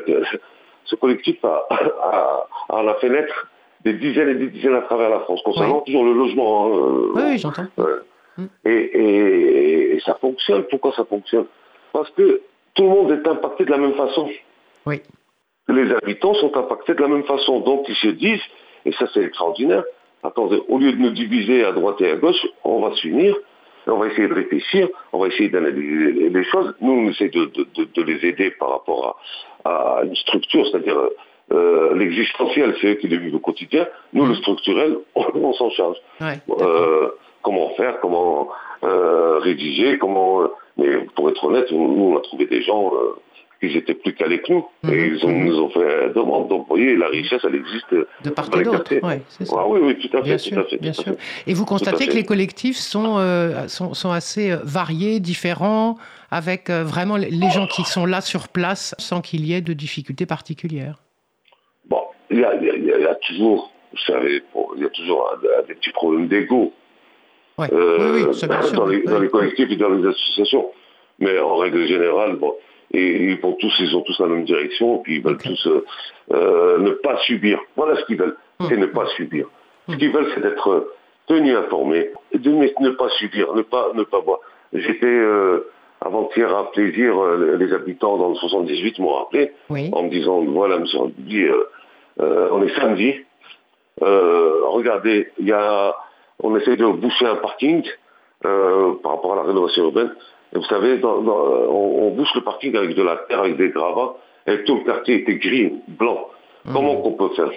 ce 0.85 0.95
collectif 0.97 1.37
a, 1.43 1.67
a, 1.71 2.77
a 2.79 2.83
la 2.83 2.95
fait 2.97 3.09
naître 3.09 3.49
des 3.85 3.95
dizaines 3.95 4.29
et 4.31 4.35
des 4.35 4.49
dizaines 4.49 4.75
à 4.75 4.83
travers 4.83 5.11
la 5.11 5.21
France, 5.21 5.41
concernant 5.45 5.81
toujours 5.81 6.05
le 6.05 6.13
logement. 6.13 6.67
hein, 6.67 6.71
euh, 6.77 7.13
Oui, 7.15 7.23
oui, 7.31 7.39
j'entends. 7.39 7.67
Mm. 8.37 8.45
Et, 8.65 8.71
et- 8.71 9.97
et 9.97 10.01
ça 10.01 10.15
fonctionne. 10.21 10.65
Pourquoi 10.71 10.93
ça 10.93 11.05
fonctionne? 11.05 11.47
Parce 11.93 12.11
que 12.11 12.41
tout 12.75 12.83
le 12.85 12.89
monde 12.89 13.11
est 13.13 13.27
impacté 13.29 13.65
de 13.65 13.71
la 13.71 13.79
même 13.79 13.95
façon. 13.95 14.29
Oui. 14.87 15.01
Les 15.69 15.93
habitants 15.93 16.35
sont 16.35 16.57
impactés 16.57 16.95
de 16.95 17.01
la 17.01 17.09
même 17.09 17.25
façon. 17.25 17.61
Donc 17.61 17.87
ils 17.89 17.97
se 17.97 18.09
disent, 18.09 18.41
et 18.85 18.93
ça 18.93 19.07
c'est 19.13 19.23
extraordinaire, 19.23 19.85
attendez, 20.23 20.61
au 20.69 20.79
lieu 20.79 20.93
de 20.93 20.99
nous 20.99 21.11
diviser 21.11 21.65
à 21.65 21.73
droite 21.73 22.01
et 22.01 22.11
à 22.11 22.17
gauche, 22.17 22.47
on 22.65 22.81
va 22.81 22.95
s'unir, 22.97 23.37
on 23.87 23.97
va 23.97 24.07
essayer 24.07 24.29
de 24.29 24.35
réfléchir, 24.35 24.89
on 25.13 25.19
va 25.19 25.27
essayer 25.29 25.49
d'analyser 25.49 26.13
les- 26.13 26.29
les 26.31 26.45
choses. 26.45 26.75
Nous, 26.81 26.93
on 26.93 27.09
essaie 27.11 27.29
de, 27.29 27.47
de- 27.47 27.67
de- 27.75 27.89
de 27.93 28.03
les 28.03 28.25
aider 28.29 28.51
par 28.53 28.71
rapport 28.71 29.21
à, 29.65 29.99
à 29.99 30.05
une 30.05 30.15
structure, 30.17 30.67
c'est-à-dire 30.69 30.99
euh, 31.53 31.95
l'existentiel, 31.97 32.75
c'est 32.81 32.89
eux 32.89 32.95
qui 32.95 33.09
le 33.09 33.17
vivent 33.19 33.37
au 33.37 33.39
quotidien. 33.41 33.87
Nous, 34.13 34.27
le 34.27 34.35
structurel, 34.37 34.97
on, 35.15 35.25
on 35.35 35.53
s'en 35.55 35.71
charge. 35.71 35.97
Ouais. 36.21 36.39
Euh, 36.61 37.09
comment 37.43 37.71
faire, 37.77 38.01
comment 38.01 38.49
euh, 38.85 39.39
rédiger, 39.39 39.99
comment. 39.99 40.43
euh, 40.43 40.49
mais 40.77 40.99
pour 41.17 41.29
être 41.31 41.43
honnête, 41.45 41.71
nous 41.73 42.13
on 42.13 42.17
a 42.17 42.21
trouvé 42.21 42.47
des 42.47 42.63
gens 42.63 42.93
euh, 42.95 43.17
qui 43.61 43.77
étaient 43.77 43.95
plus 43.95 44.15
calés 44.15 44.41
que 44.41 44.53
nous 44.53 44.65
Mhm, 44.85 44.93
et 44.95 45.07
ils 45.09 45.25
ont, 45.25 45.29
mhm. 45.31 45.45
nous 45.47 45.59
ont 45.59 45.71
fait 45.71 46.11
demande. 46.15 46.47
Donc 46.49 46.61
vous 46.69 46.77
voyez, 46.77 46.97
la 46.97 47.09
richesse, 47.09 47.41
elle 47.45 47.57
existe. 47.57 47.93
de 47.93 48.31
part 48.31 48.49
et 48.57 48.63
d'autre. 48.63 48.95
Ouais, 49.03 49.23
c'est 49.29 49.45
ça. 49.47 49.57
Ah 49.59 49.65
oui, 49.67 49.81
oui, 49.83 49.99
tout 49.99 50.17
à 50.17 50.21
fait, 50.21 50.27
Bien 50.29 50.37
tout 50.37 50.43
sûr, 50.45 50.59
à 50.59 50.65
fait, 50.65 50.77
bien 50.77 50.93
tout 50.93 51.01
à 51.01 51.05
sûr. 51.05 51.13
fait. 51.15 51.51
Et 51.51 51.55
vous 51.55 51.65
constatez 51.65 52.07
que 52.07 52.13
les 52.15 52.25
collectifs 52.25 52.77
sont, 52.77 53.17
euh, 53.19 53.67
sont, 53.67 53.95
sont 53.95 54.13
assez 54.13 54.53
euh, 54.53 54.59
variés, 54.63 55.19
différents, 55.19 55.97
avec 56.31 56.71
euh, 56.71 56.85
vraiment 56.85 57.17
les 57.17 57.51
gens 57.51 57.67
qui 57.67 57.83
sont 57.83 58.07
là 58.07 58.21
sur 58.21 58.47
place 58.49 58.95
sans 58.99 59.21
qu'il 59.21 59.45
y 59.47 59.55
ait 59.55 59.61
de 59.63 59.73
difficultés 59.73 60.27
particulières. 60.27 60.99
Il 62.31 62.41
y 62.41 62.45
a, 62.45 62.55
il 62.55 62.65
y 62.67 62.71
a- 62.71 62.75
il 62.75 62.85
y 62.85 62.93
a- 62.93 62.99
il 62.99 63.03
y 63.05 63.07
a 63.07 63.15
toujours, 63.17 63.71
vous 63.93 63.99
savez, 64.07 64.43
il 64.77 64.83
y 64.83 64.87
a 64.87 64.91
toujours 64.91 65.33
un- 65.33 65.59
un- 65.61 65.63
des 65.67 65.75
petits 65.75 65.91
problèmes 65.93 66.29
d'ego 66.29 66.73
Ouais. 67.59 67.69
euh, 67.73 68.13
oui, 68.15 68.25
oui, 68.29 68.35
ça, 68.35 68.47
bien 68.47 68.63
sûr. 68.63 68.77
dans, 68.79 68.87
les, 68.87 68.99
oui. 68.99 69.05
dans 69.07 69.19
les 69.19 69.29
collectifs 69.29 69.71
et 69.71 69.77
dans 69.77 69.89
les 69.89 70.07
associations. 70.07 70.67
Mais 71.19 71.39
en 71.39 71.57
règle 71.57 71.85
générale, 71.87 72.37
bon, 72.37 72.55
et 72.93 73.25
ils 73.33 73.41
vont 73.41 73.53
tous, 73.55 73.75
ils 73.81 73.97
ont 73.97 74.03
tous 74.03 74.19
la 74.21 74.27
même 74.27 74.45
direction, 74.45 74.99
puis 74.99 75.17
ils 75.17 75.23
veulent 75.23 75.39
tous 75.39 75.67
euh, 75.67 75.85
euh, 76.33 76.79
ne 76.79 76.91
pas 76.91 77.17
subir. 77.27 77.61
Voilà 77.77 77.97
ce 77.97 78.05
qu'ils 78.05 78.17
veulent, 78.19 78.37
c'est 78.69 78.77
Mm. 78.77 78.81
ne 78.81 78.87
pas 78.87 79.07
subir. 79.17 79.49
Ce 79.89 79.95
Mm. 79.95 79.99
qu'ils 79.99 80.13
veulent, 80.13 80.31
c'est 80.35 80.41
d'être 80.43 80.93
tenus 81.27 81.57
informés, 81.57 82.11
et 82.33 82.39
de 82.39 82.51
ne, 82.51 82.91
pas 82.91 83.09
subir, 83.19 83.53
ne 83.55 83.63
pas, 83.63 83.91
ne 83.95 84.03
pas 84.05 84.21
boire. 84.21 84.39
J'étais 84.73 85.21
avant-hier 86.01 86.55
à 86.57 86.71
plaisir, 86.71 87.15
les 87.59 87.73
habitants 87.73 88.17
dans 88.17 88.29
le 88.29 88.35
78 88.37 88.99
m'ont 89.01 89.15
rappelé 89.15 89.51
Oui. 89.69 89.91
en 89.93 90.05
me 90.05 90.11
disant, 90.11 90.41
voilà, 90.43 90.79
monsieur, 90.79 90.99
on 91.01 91.13
dit, 91.19 91.43
euh, 91.43 91.65
euh, 92.21 92.49
on 92.53 92.63
est 92.63 92.75
samedi, 92.81 93.15
euh, 94.03 94.61
regardez, 94.67 95.29
il 95.39 95.47
y 95.49 95.53
a, 95.53 95.95
on 96.43 96.57
essaie 96.57 96.77
de 96.77 96.87
boucher 96.87 97.27
un 97.27 97.37
parking 97.37 97.83
euh, 98.45 98.95
par 99.03 99.13
rapport 99.13 99.33
à 99.33 99.37
la 99.37 99.43
rénovation 99.43 99.85
urbaine. 99.85 100.15
Et 100.55 100.59
vous 100.59 100.65
savez, 100.65 100.99
dans- 100.99 101.21
dans- 101.23 101.45
on, 101.69 102.07
on 102.07 102.11
bouche 102.13 102.35
le 102.35 102.43
parking 102.43 102.75
avec 102.77 102.95
de 102.95 103.03
la 103.03 103.17
terre, 103.29 103.41
avec 103.41 103.57
des 103.57 103.71
gravats, 103.71 104.15
et 104.47 104.65
tout 104.65 104.77
le 104.77 104.85
quartier 104.85 105.17
était 105.17 105.37
gris, 105.37 105.73
blanc. 105.89 106.29
Mmh. 106.65 106.73
Comment 106.73 106.97
qu'on 107.03 107.13
peut 107.13 107.29
faire? 107.35 107.51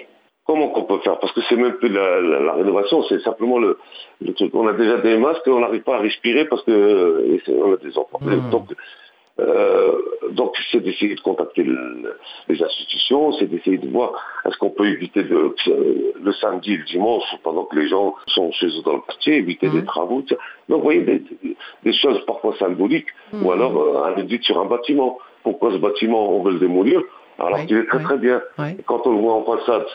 Comment 0.44 0.68
qu'on 0.70 0.82
peut 0.84 0.98
faire? 0.98 1.18
Parce 1.20 1.32
que 1.32 1.40
c'est 1.48 1.56
même 1.56 1.74
plus 1.74 1.88
la, 1.88 2.20
la- 2.20 2.40
la 2.40 2.52
rénovation, 2.54 3.02
c'est 3.04 3.20
simplement 3.20 3.58
le, 3.58 3.78
le 4.20 4.34
truc. 4.34 4.52
On 4.54 4.66
a 4.66 4.72
déjà 4.72 4.98
des 4.98 5.16
masques, 5.16 5.42
on 5.46 5.60
n'arrive 5.60 5.82
pas 5.82 5.96
à 5.96 6.00
respirer 6.00 6.46
parce 6.46 6.62
que 6.64 7.38
on 7.48 7.72
a 7.74 7.76
des 7.76 7.96
enfants. 7.96 8.18
Mm. 8.20 8.50
Donc, 8.50 8.64
euh, 9.40 9.92
donc 10.32 10.54
c'est 10.70 10.80
d'essayer 10.80 11.14
de 11.14 11.20
contacter 11.20 11.62
le- 11.62 12.16
les 12.48 12.62
institutions, 12.62 13.32
c'est 13.32 13.46
d'essayer 13.46 13.78
de 13.78 13.88
voir 13.88 14.12
est-ce 14.44 14.56
qu'on 14.58 14.70
peut 14.70 14.86
éviter 14.86 15.22
de, 15.22 15.54
le 16.22 16.32
samedi 16.34 16.74
et 16.74 16.76
le 16.76 16.84
dimanche, 16.84 17.24
pendant 17.42 17.64
que 17.64 17.76
les 17.76 17.88
gens 17.88 18.14
sont 18.26 18.50
chez 18.52 18.66
eux 18.66 18.82
dans 18.84 18.94
le 18.94 19.00
quartier, 19.00 19.36
éviter 19.36 19.68
des 19.70 19.84
travaux. 19.84 20.22
tout 20.22 20.34
ça. 20.34 20.40
Donc 20.68 20.78
vous 20.78 20.84
voyez, 20.84 21.00
des, 21.00 21.22
des 21.84 21.92
choses 21.92 22.24
parfois 22.26 22.54
symboliques, 22.58 23.08
ou 23.32 23.50
alors 23.52 23.76
euh, 23.76 24.04
un 24.04 24.42
sur 24.42 24.60
un 24.60 24.66
bâtiment. 24.66 25.18
Pourquoi 25.42 25.72
ce 25.72 25.78
bâtiment, 25.78 26.30
on 26.36 26.42
veut 26.42 26.52
le 26.52 26.58
démolir 26.60 27.00
alors 27.38 27.58
Oui, 27.60 27.66
qu'il 27.66 27.76
est 27.78 27.86
très 27.86 27.98
oui. 27.98 28.04
très 28.04 28.18
bien. 28.18 28.40
Quand 28.86 29.06
on 29.06 29.12
le 29.12 29.18
voit 29.18 29.34
en 29.34 29.44
façade, 29.44 29.86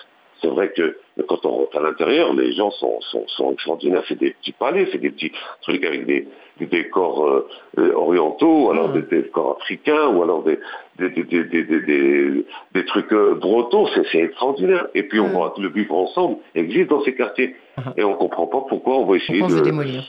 c'est 0.41 0.47
vrai 0.47 0.71
que 0.75 0.97
quand 1.27 1.45
on 1.45 1.49
rentre 1.49 1.77
à 1.77 1.81
l'intérieur, 1.81 2.33
les 2.33 2.53
gens 2.53 2.71
sont, 2.71 2.99
sont, 3.27 3.51
extraordinaires. 3.51 4.03
C'est 4.07 4.19
des 4.19 4.31
petits 4.31 4.51
palais, 4.51 4.87
c'est 4.91 4.99
des 4.99 5.09
petits 5.09 5.31
trucs 5.61 5.83
avec 5.83 6.05
des, 6.05 6.27
décors 6.59 7.27
euh, 7.27 7.47
euh, 7.79 7.93
orientaux, 7.93 8.65
ou 8.65 8.71
alors 8.71 8.89
mmh. 8.89 9.01
des, 9.01 9.21
décors 9.21 9.57
africains, 9.61 10.07
ou 10.09 10.23
alors 10.23 10.43
des, 10.43 10.59
des, 10.99 12.85
trucs 12.85 13.11
euh, 13.13 13.35
bretons. 13.35 13.87
C'est 14.11 14.19
extraordinaire. 14.19 14.87
Et 14.93 15.03
puis 15.03 15.19
on 15.19 15.29
mmh. 15.29 15.33
voit 15.33 15.53
que 15.55 15.61
le 15.61 15.69
vivre 15.69 15.95
ensemble 15.95 16.37
existe 16.55 16.89
dans 16.89 17.03
ces 17.03 17.15
quartiers. 17.15 17.55
Mmh. 17.77 17.81
Et 17.97 18.03
on 18.03 18.11
ne 18.11 18.17
comprend 18.17 18.47
pas 18.47 18.61
pourquoi 18.67 18.97
on 18.97 19.05
va 19.05 19.17
essayer 19.17 19.41
on 19.41 19.47
de... 19.47 19.59
démolir. 19.61 20.03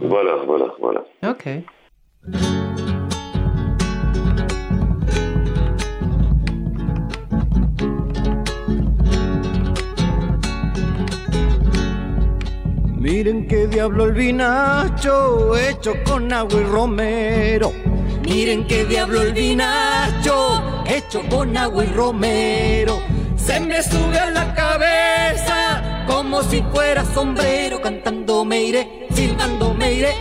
Voilà, 0.00 0.36
voilà, 0.46 0.74
voilà. 0.80 1.04
Ok. 1.24 1.48
Miren 13.20 13.46
qué 13.46 13.66
diablo 13.66 14.06
el 14.06 14.12
vinacho 14.12 15.54
hecho 15.54 15.92
con 16.04 16.32
agua 16.32 16.58
y 16.58 16.64
romero. 16.64 17.70
Miren 18.22 18.66
qué 18.66 18.86
diablo 18.86 19.20
el 19.20 19.34
vinacho 19.34 20.82
hecho 20.86 21.20
con 21.28 21.54
agua 21.54 21.84
y 21.84 21.88
romero. 21.88 22.98
Se 23.36 23.60
me 23.60 23.82
sube 23.82 24.18
a 24.18 24.30
la 24.30 24.54
cabeza 24.54 26.06
como 26.06 26.42
si 26.44 26.62
fuera 26.72 27.04
sombrero. 27.04 27.82
Cantando 27.82 28.42
me 28.42 28.62
iré, 28.62 29.06
silbando 29.14 29.74
me 29.74 29.92
iré, 29.92 30.14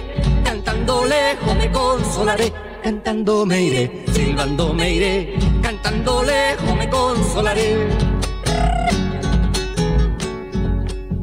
cantando 0.44 1.06
lejos 1.06 1.56
me 1.56 1.72
consolaré. 1.72 2.52
Cantando 2.84 3.46
me 3.46 3.62
iré, 3.62 4.04
silbando 4.12 4.74
me 4.74 4.92
iré, 4.92 5.36
cantando 5.62 6.22
lejos 6.22 6.76
me 6.76 6.90
consolaré. 6.90 7.78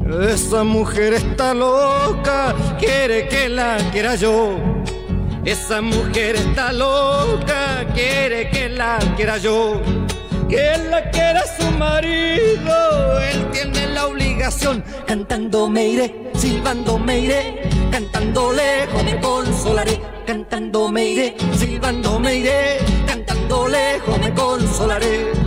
Esa 0.09 0.63
mujer 0.63 1.13
está 1.13 1.53
loca, 1.53 2.55
quiere 2.79 3.27
que 3.27 3.49
la 3.49 3.77
quiera 3.91 4.15
yo. 4.15 4.55
Esa 5.43 5.81
mujer 5.81 6.37
está 6.37 6.71
loca, 6.71 7.85
quiere 7.93 8.49
que 8.49 8.69
la 8.69 8.99
quiera 9.17 9.37
yo. 9.37 9.81
Que 10.47 10.77
la 10.89 11.09
quiera 11.11 11.43
su 11.59 11.69
marido, 11.71 13.19
él 13.19 13.51
tiene 13.51 13.87
la 13.87 14.07
obligación. 14.07 14.81
Cantando 15.05 15.67
me 15.67 15.89
iré, 15.89 16.31
silbando 16.35 16.97
me 16.97 17.19
iré, 17.19 17.69
cantando 17.91 18.53
lejos 18.53 19.03
me 19.03 19.19
consolaré. 19.19 20.01
Cantando 20.25 20.89
me 20.89 21.05
iré, 21.05 21.37
silbando 21.53 22.17
me 22.17 22.35
iré, 22.35 22.79
cantando 23.05 23.67
lejos 23.67 24.19
me 24.19 24.33
consolaré. 24.33 25.46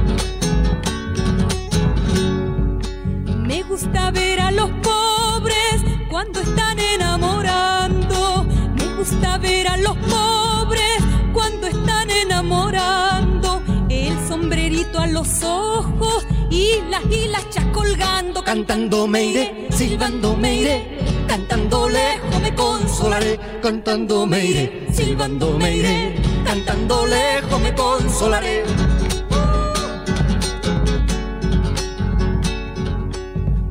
Me 3.51 3.65
gusta 3.65 4.13
ver 4.13 4.39
a 4.39 4.53
los 4.53 4.71
pobres 4.81 5.83
cuando 6.09 6.39
están 6.39 6.79
enamorando. 6.79 8.47
Me 8.77 8.95
gusta 8.95 9.39
ver 9.39 9.67
a 9.67 9.77
los 9.77 9.97
pobres 9.97 11.03
cuando 11.33 11.67
están 11.67 12.09
enamorando. 12.13 13.61
El 13.89 14.17
sombrerito 14.29 15.01
a 15.01 15.09
los 15.09 15.43
ojos 15.43 16.25
y 16.49 16.81
las 16.91 17.05
hilachas 17.11 17.65
colgando. 17.73 18.45
Cantando 18.45 19.09
me 19.09 19.25
iré, 19.25 19.67
silbando 19.73 20.37
me 20.37 20.55
iré, 20.55 20.99
cantando 21.27 21.89
lejos 21.89 22.41
me 22.41 22.55
consolaré. 22.55 23.41
Cantando 23.61 24.27
me 24.29 24.47
iré, 24.47 24.87
silbando 24.93 25.59
me 25.59 25.77
iré, 25.77 26.23
cantando 26.45 27.05
lejos 27.05 27.61
me 27.61 27.75
consolaré. 27.75 28.63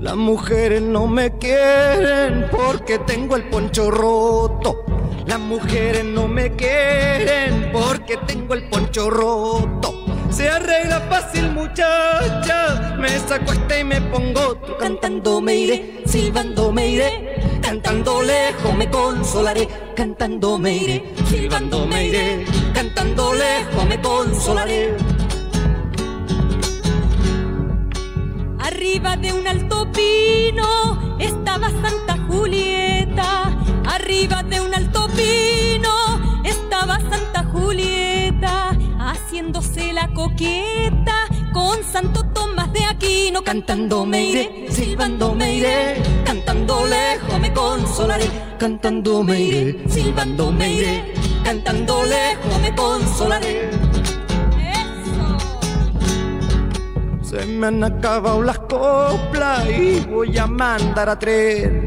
Las 0.10 0.18
mujeres 0.18 0.82
no 0.82 1.06
me 1.06 1.38
quieren 1.38 2.48
porque 2.50 2.98
tengo 2.98 3.36
el 3.36 3.48
poncho 3.48 3.92
roto. 3.92 4.84
Las 5.28 5.40
mujeres 5.40 6.04
no 6.04 6.28
me 6.28 6.56
quieren 6.56 7.70
porque 7.72 8.18
tengo 8.26 8.56
el 8.56 8.68
poncho 8.70 9.12
roto. 9.12 10.06
Se 10.32 10.50
arregla 10.50 11.02
fácil 11.02 11.52
muchacha, 11.52 12.96
me 12.98 13.20
saco 13.20 13.54
este 13.54 13.82
y 13.82 13.84
me 13.84 14.02
pongo 14.02 14.48
otro. 14.48 14.80
Cantando 14.80 15.42
me 15.42 15.54
iré, 15.54 16.02
silbando 16.08 16.72
me 16.72 16.88
iré, 16.88 17.60
cantando 17.62 18.24
lejos 18.24 18.76
me 18.76 18.90
consolaré. 18.90 19.68
Cantando 19.96 20.58
me 20.58 20.76
iré, 20.76 21.14
silbando 21.30 21.86
me 21.86 22.08
iré, 22.08 22.46
cantando 22.74 23.32
lejos 23.36 23.86
me 23.88 24.02
consolaré. 24.02 25.19
Arriba 28.80 29.18
de 29.18 29.34
un 29.34 29.46
alto 29.46 29.92
pino 29.92 31.18
estaba 31.20 31.70
Santa 31.70 32.18
Julieta. 32.30 33.52
Arriba 33.86 34.42
de 34.42 34.62
un 34.62 34.74
alto 34.74 35.10
pino 35.10 35.92
estaba 36.46 36.98
Santa 37.02 37.44
Julieta. 37.44 38.70
Haciéndose 38.98 39.92
la 39.92 40.08
coqueta 40.14 41.28
con 41.52 41.84
Santo 41.84 42.24
Tomás 42.28 42.72
de 42.72 42.86
Aquino. 42.86 43.44
Cantando 43.44 44.06
me 44.06 44.24
iré, 44.24 44.68
silbando 44.70 45.36
me 45.36 45.56
iré, 45.56 46.02
cantando 46.24 46.88
lejos 46.88 47.38
me 47.38 47.52
consolaré. 47.52 48.30
Cantando 48.58 49.24
me 49.24 49.42
iré, 49.42 49.84
silbando 49.90 50.54
me 50.54 50.72
iré, 50.76 51.14
cantando 51.44 52.06
lejos 52.06 52.62
me 52.62 52.74
consolaré. 52.74 53.89
Se 57.30 57.46
me 57.46 57.68
han 57.68 57.84
acabado 57.84 58.42
las 58.42 58.58
coplas 58.58 59.64
y 59.70 60.00
voy 60.00 60.36
a 60.36 60.48
mandar 60.48 61.10
a 61.10 61.20
tren. 61.20 61.86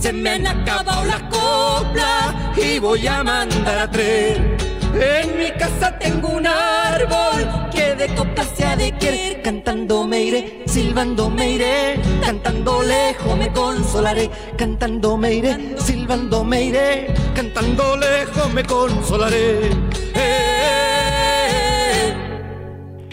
Se 0.00 0.12
me 0.12 0.30
han 0.30 0.44
acabado 0.44 1.04
las 1.04 1.22
coplas 1.30 2.34
y 2.56 2.80
voy 2.80 3.06
a 3.06 3.22
mandar 3.22 3.78
a 3.78 3.88
tren. 3.88 4.56
En 4.92 5.38
mi 5.38 5.52
casa 5.52 5.96
tengo 6.00 6.30
un 6.30 6.48
árbol 6.48 7.70
que 7.70 7.94
de 7.94 8.12
coplas 8.16 8.48
se 8.56 8.64
ha 8.64 8.74
de 8.74 8.90
querer. 8.98 9.40
Cantando 9.42 10.04
me 10.04 10.20
iré, 10.20 10.64
silbando 10.66 11.30
me 11.30 11.52
iré, 11.52 12.00
cantando 12.20 12.82
lejos 12.82 13.38
me 13.38 13.52
consolaré. 13.52 14.28
Cantando 14.58 15.16
me 15.16 15.32
iré, 15.34 15.76
silbando 15.78 16.42
me 16.42 16.64
iré, 16.64 17.14
cantando 17.36 17.96
lejos 17.96 18.52
me 18.52 18.64
consolaré. 18.64 19.70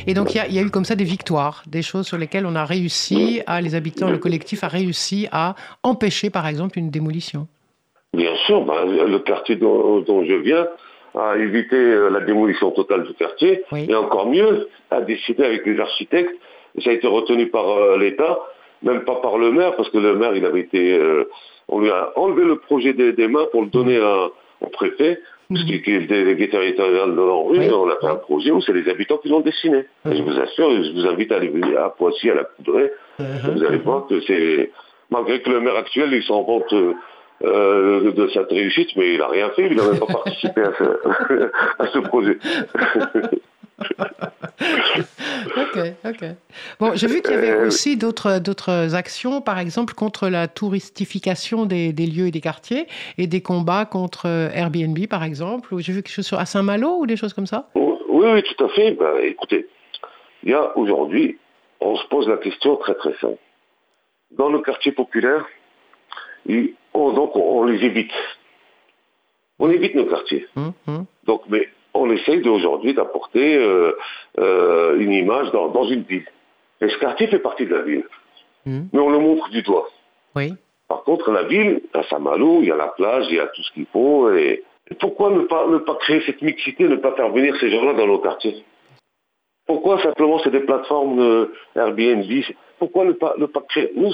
Et 0.09 0.15
donc, 0.15 0.33
il 0.33 0.55
y, 0.55 0.57
a 0.57 0.61
eu 0.63 0.71
comme 0.71 0.85
ça 0.85 0.95
des 0.95 1.03
victoires, 1.03 1.61
des 1.67 1.83
choses 1.83 2.07
sur 2.07 2.17
lesquelles 2.17 2.47
on 2.47 2.55
a 2.55 2.65
réussi, 2.65 3.43
à, 3.45 3.61
les 3.61 3.75
habitants, 3.75 4.09
le 4.09 4.17
collectif 4.17 4.63
a 4.63 4.67
réussi 4.67 5.27
à 5.31 5.53
empêcher, 5.83 6.31
par 6.31 6.47
exemple, 6.47 6.79
une 6.79 6.89
démolition. 6.89 7.45
Bien 8.15 8.35
sûr, 8.47 8.65
bah, 8.65 8.85
le 8.85 9.19
quartier 9.19 9.55
dont, 9.55 10.03
je 10.07 10.33
viens 10.33 10.67
a 11.13 11.37
évité 11.37 11.75
euh, 11.75 12.09
la 12.09 12.21
démolition 12.21 12.71
totale 12.71 13.03
du 13.03 13.13
quartier, 13.13 13.63
et 13.71 13.93
encore 13.93 14.27
mieux, 14.27 14.67
a 14.89 15.01
décidé 15.01 15.43
avec 15.43 15.63
les 15.67 15.79
architectes, 15.79 16.33
et 16.75 16.81
ça 16.81 16.89
a 16.89 16.93
été 16.93 17.05
retenu 17.05 17.45
par 17.49 17.69
euh, 17.69 17.99
l'État, 17.99 18.39
même 18.81 19.01
pas 19.05 19.17
par 19.17 19.37
le 19.37 19.51
maire, 19.51 19.75
parce 19.75 19.89
que 19.89 19.99
le 19.99 20.15
maire, 20.15 20.35
il 20.35 20.43
avait 20.43 20.61
été... 20.61 20.97
Euh, 20.97 21.29
on 21.67 21.81
lui 21.81 21.91
a 21.91 22.13
enlevé 22.15 22.45
le 22.45 22.57
projet 22.57 22.93
des, 22.93 23.27
mains 23.27 23.45
pour 23.51 23.61
le 23.61 23.67
donner 23.67 23.99
au 23.99 24.67
préfet, 24.69 25.19
parce 25.49 25.63
qu'il 25.63 25.75
est 25.75 26.07
délégué 26.07 26.47
territorial 26.49 27.11
de 27.11 27.15
l'Enrue, 27.15 27.71
on 27.71 27.89
a 27.89 27.95
fait 27.99 28.07
un 28.07 28.15
projet 28.15 28.51
où 28.51 28.61
c'est 28.61 28.73
les 28.73 28.87
habitants 28.87 29.17
qui 29.17 29.29
l'ont 29.29 29.39
dessiné. 29.39 29.85
je 30.05 30.21
vous 30.21 30.39
assure, 30.39 30.69
je 30.83 30.91
vous 30.93 31.07
invite 31.07 31.31
à 31.31 31.37
aller 31.37 31.51
à 31.75 31.89
Poissy, 31.89 32.29
à 32.29 32.35
la 32.35 32.43
Coudray. 32.43 32.91
Vous 33.17 33.63
allez 33.63 33.77
voir 33.77 34.05
que 34.07 34.21
c'est... 34.21 34.71
Malgré 35.11 35.41
que 35.41 35.49
le 35.49 35.59
maire 35.59 35.75
actuel, 35.75 36.13
il 36.13 36.21
s'en 36.21 36.43
vante 36.43 36.71
euh, 36.71 38.11
de 38.11 38.27
cette 38.27 38.49
réussite, 38.49 38.89
mais 38.95 39.13
il 39.13 39.17
n'a 39.17 39.27
rien 39.27 39.49
fait, 39.55 39.65
il 39.65 39.75
n'a 39.75 39.89
même 39.89 39.99
pas 39.99 40.05
participé 40.05 40.61
à 40.61 40.71
ce, 40.77 40.83
à 41.79 41.87
ce 41.87 41.99
projet. 41.99 42.37
ok, 45.57 45.79
ok. 46.05 46.25
Bon, 46.79 46.91
j'ai 46.95 47.07
vu 47.07 47.21
qu'il 47.21 47.31
y 47.31 47.37
avait 47.37 47.51
euh, 47.51 47.67
aussi 47.67 47.97
d'autres, 47.97 48.39
d'autres 48.39 48.95
actions, 48.95 49.41
par 49.41 49.59
exemple 49.59 49.93
contre 49.93 50.27
la 50.27 50.47
touristification 50.47 51.65
des, 51.65 51.91
lieux 51.91 52.27
et 52.27 52.31
des 52.31 52.41
quartiers, 52.41 52.87
et 53.17 53.27
des 53.27 53.41
combats 53.41 53.85
contre 53.85 54.27
euh, 54.27 54.49
Airbnb, 54.53 54.97
par 55.07 55.23
exemple. 55.23 55.75
J'ai 55.79 55.93
vu 55.93 56.03
quelque 56.03 56.13
chose 56.13 56.27
sur, 56.27 56.39
à 56.39 56.45
Saint-Malo 56.45 56.99
ou 56.99 57.05
des 57.05 57.17
choses 57.17 57.33
comme 57.33 57.47
ça? 57.47 57.69
Oui, 57.75 57.95
oui, 58.09 58.43
tout 58.43 58.63
à 58.63 58.69
fait. 58.69 58.91
Ben, 58.91 59.13
écoutez, 59.23 59.67
il 60.43 60.51
y 60.51 60.53
a 60.53 60.77
aujourd'hui, 60.77 61.37
on 61.79 61.95
se 61.95 62.05
pose 62.07 62.27
la 62.27 62.37
question 62.37 62.75
très 62.77 62.95
très 62.95 63.13
simple. 63.19 63.37
Dans 64.31 64.49
le 64.49 64.59
quartier 64.59 64.91
populaire, 64.91 65.45
on, 66.93 67.11
donc 67.13 67.35
on 67.35 67.63
les 67.63 67.83
évite. 67.83 68.11
On 69.59 69.69
évite 69.69 69.95
nos 69.95 70.05
quartiers. 70.05 70.47
Hum, 70.55 70.73
hum. 70.87 71.05
Donc, 71.25 71.41
mais 71.49 71.67
on 71.93 72.09
essaye 72.11 72.47
aujourd'hui 72.47 72.93
d'apporter 72.93 73.57
euh, 73.57 73.93
euh, 74.39 74.99
une 74.99 75.11
image 75.11 75.51
dans, 75.51 75.83
une 75.85 76.03
ville. 76.03 76.27
Et 76.81 76.89
ce 76.89 76.97
quartier 76.97 77.27
fait 77.27 77.39
partie 77.39 77.65
de 77.65 77.75
la 77.75 77.81
ville. 77.81 78.05
Hmm. 78.65 78.83
Mais 78.93 78.99
on 78.99 79.09
le 79.09 79.19
montre 79.19 79.49
du 79.49 79.61
doigt. 79.61 79.89
Oui. 80.35 80.53
Par 80.87 81.03
contre, 81.03 81.31
la 81.31 81.43
ville, 81.43 81.81
à 81.93 82.03
Saint-Malo, 82.03 82.59
il 82.61 82.67
y 82.67 82.71
a 82.71 82.75
la 82.75 82.87
plage, 82.87 83.25
il 83.29 83.35
y 83.35 83.39
a 83.39 83.47
tout 83.47 83.61
ce 83.61 83.71
qu'il 83.73 83.85
faut. 83.87 84.31
Et, 84.33 84.63
pourquoi 84.99 85.29
ne 85.29 85.41
pas, 85.41 85.67
ne 85.67 85.77
pas 85.77 85.95
créer 85.95 86.21
cette 86.25 86.41
mixité, 86.41 86.87
ne 86.87 86.95
pas 86.95 87.11
faire 87.13 87.29
venir 87.29 87.55
ces 87.59 87.69
gens-là 87.69 87.93
dans 87.93 88.07
nos 88.07 88.19
quartiers? 88.19 88.63
Pourquoi 89.67 90.01
simplement 90.01 90.39
c'est 90.39 90.49
des 90.49 90.61
plateformes 90.61 91.49
Airbnb? 91.75 92.25
Pourquoi 92.79 93.05
ne 93.05 93.11
pas, 93.11 93.35
ne 93.37 93.45
pas 93.45 93.61
créer 93.69 93.91
Nous, 93.95 94.11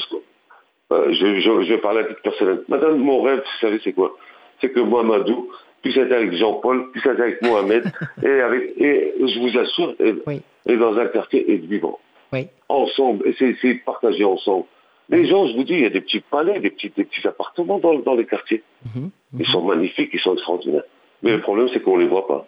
euh, 0.91 1.13
je, 1.13 1.39
je, 1.39 1.63
je 1.63 1.73
vais 1.73 1.79
parler 1.79 2.01
à 2.01 2.03
titre 2.05 2.21
personnel. 2.21 2.63
Madame, 2.67 2.97
mon 2.97 3.21
rêve, 3.21 3.39
vous 3.39 3.59
savez, 3.59 3.79
c'est 3.83 3.93
quoi? 3.93 4.15
C'est 4.61 4.71
que 4.71 4.79
Mohamedou 4.79 5.49
puisse 5.85 5.97
être 5.97 6.11
avec 6.11 6.33
Jean-Paul, 6.33 6.89
puisse 6.91 7.05
être 7.05 7.19
avec 7.21 7.41
Mohamed, 7.43 7.83
et, 8.23 8.27
avec, 8.41 8.73
et 8.77 9.13
je 9.19 9.39
vous 9.39 9.57
assure, 9.57 9.93
et, 9.99 10.15
Oui. 10.25 10.41
et 10.65 10.75
dans 10.77 10.97
un 10.97 11.05
quartier 11.07 11.49
et 11.51 11.57
vivant. 11.57 11.99
Oui. 12.33 12.47
Ensemble, 12.69 13.27
et 13.27 13.35
c'est 13.37 13.55
c'est 13.61 13.75
partager 13.75 14.25
ensemble. 14.25 14.65
Les 15.09 15.25
gens, 15.27 15.45
je 15.47 15.55
vous 15.55 15.63
dis, 15.63 15.73
il 15.73 15.81
y 15.81 15.85
a 15.85 15.91
des 15.91 16.01
petits 16.01 16.21
palais, 16.21 16.59
des 16.59 16.71
petits, 16.71 16.89
des 16.97 17.03
petits 17.05 17.25
appartements 17.27 17.77
dans, 17.77 17.93
dans 17.99 18.15
les 18.15 18.25
quartiers. 18.25 18.63
Mhm. 18.95 19.11
Ils 19.39 19.45
sont 19.45 19.61
magnifiques, 19.61 20.09
ils 20.13 20.19
sont 20.19 20.33
extraordinaires. 20.33 20.83
Mais 21.21 21.31
le 21.31 21.41
problème, 21.41 21.67
c'est 21.71 21.79
qu'on 21.81 21.97
ne 21.97 22.01
les 22.01 22.07
voit 22.07 22.25
pas. 22.27 22.47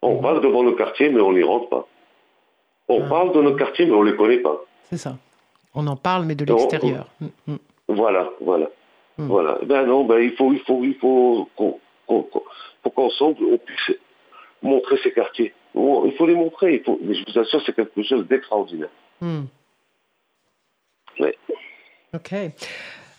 On 0.00 0.16
parle 0.22 0.40
devant 0.40 0.62
nos 0.62 0.72
quartiers, 0.74 1.10
mais 1.10 1.20
on 1.20 1.32
n'y 1.34 1.42
rentre 1.42 1.68
pas. 1.68 1.86
On 2.88 3.02
Ah. 3.04 3.08
parle 3.10 3.32
de 3.34 3.42
nos 3.42 3.54
quartiers, 3.54 3.84
mais 3.84 3.92
on 3.92 4.02
ne 4.04 4.10
les 4.10 4.16
connaît 4.16 4.38
pas. 4.38 4.58
C'est 4.84 4.96
ça. 4.96 5.18
On 5.74 5.86
en 5.86 5.96
parle, 5.96 6.24
mais 6.24 6.34
de 6.34 6.46
l'extérieur. 6.46 7.06
Mm, 7.20 7.26
mm. 7.52 7.56
Voilà, 7.88 8.30
voilà. 8.40 8.66
Hmm. 9.18 9.26
Voilà. 9.26 9.58
Ben 9.66 9.84
non, 9.84 10.04
ben 10.04 10.18
il 10.20 10.32
faut, 10.32 10.52
il 10.52 10.60
faut, 10.60 10.82
il 10.84 10.94
faut 10.94 11.48
qu'on, 11.56 11.78
qu'on- 12.06 12.42
faut 12.88 13.02
qu'ensemble 13.02 13.44
on 13.44 13.58
puisse 13.58 13.96
montrer 14.62 14.96
ces 15.02 15.12
quartiers. 15.12 15.54
Il 15.74 16.14
faut 16.16 16.26
les 16.26 16.34
montrer. 16.34 16.74
Il 16.74 16.82
faut, 16.82 16.98
mais 17.02 17.14
je 17.14 17.24
vous 17.26 17.38
assure, 17.38 17.62
c'est 17.64 17.74
quelque 17.74 18.02
chose 18.02 18.26
d'extraordinaire. 18.26 18.90
Hmm. 19.20 19.44
Ouais. 21.20 21.36
Ok. 22.14 22.34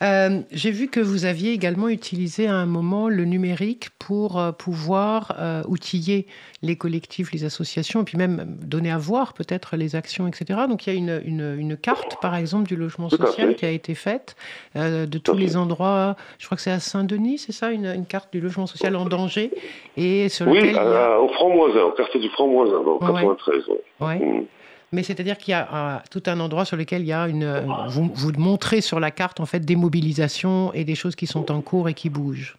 Euh, 0.01 0.39
J'ai 0.51 0.71
vu 0.71 0.87
que 0.87 0.99
vous 1.01 1.25
aviez 1.25 1.51
également 1.51 1.89
utilisé 1.89 2.47
à 2.47 2.55
un 2.55 2.65
moment 2.65 3.09
le 3.09 3.25
numérique 3.25 3.89
pour 3.99 4.39
euh, 4.39 4.51
pouvoir 4.53 5.35
euh, 5.39 5.61
outiller 5.67 6.25
les 6.61 6.77
collectifs, 6.77 7.31
les 7.33 7.43
associations, 7.43 8.01
et 8.01 8.03
puis 8.05 8.17
même 8.17 8.57
donner 8.61 8.91
à 8.91 8.97
voir 8.97 9.33
peut-être 9.33 9.75
les 9.75 9.95
actions, 9.97 10.27
etc. 10.27 10.61
Donc 10.69 10.87
il 10.87 10.93
y 10.93 10.95
a 10.95 10.97
une, 10.97 11.21
une- 11.25 11.55
une 11.59 11.75
carte, 11.77 12.17
par 12.21 12.35
exemple, 12.35 12.67
du 12.67 12.75
logement 12.77 13.09
social 13.09 13.55
qui 13.55 13.65
a 13.65 13.71
été 13.71 13.93
faite 13.93 14.35
euh, 14.77 15.05
de 15.05 15.17
tous 15.17 15.35
les 15.35 15.57
endroits. 15.57 16.15
Je 16.37 16.45
crois 16.45 16.55
que 16.55 16.61
c'est 16.61 16.71
à 16.71 16.79
Saint-Denis, 16.79 17.37
c'est 17.39 17.51
ça, 17.51 17.71
une, 17.71 17.85
une 17.85 18.05
carte 18.05 18.31
du 18.31 18.39
logement 18.39 18.67
social 18.67 18.95
en 18.95 19.05
danger, 19.05 19.51
et 19.97 20.29
sur 20.29 20.47
Oui, 20.47 20.75
a... 20.77 21.19
au 21.19 21.27
Franc-Moisin, 21.29 21.81
au 21.81 21.91
quartier 21.91 22.19
du 22.21 22.29
Franc-Moisin, 22.29 22.81
le 22.83 22.89
Ouais. 22.91 23.21
93. 23.21 23.63
ouais. 23.67 24.07
Ouais. 24.07 24.47
Mais 24.91 25.03
c'est-à-dire 25.03 25.37
qu'il 25.37 25.51
y 25.51 25.55
a 25.55 26.01
tout 26.11 26.23
un 26.25 26.39
endroit 26.39 26.65
sur 26.65 26.75
lequel 26.77 27.01
il 27.01 27.07
y 27.07 27.13
a 27.13 27.27
une. 27.27 27.63
vous, 27.89 28.09
vous 28.13 28.31
montrez 28.37 28.81
sur 28.81 28.99
la 28.99 29.11
carte 29.11 29.39
en 29.39 29.45
fait 29.45 29.59
des 29.59 29.75
mobilisations 29.75 30.73
et 30.73 30.83
des 30.83 30.95
choses 30.95 31.15
qui 31.15 31.27
sont 31.27 31.51
en 31.51 31.61
cours 31.61 31.89
et 31.89 31.93
qui 31.93 32.09
bougent. 32.09 32.57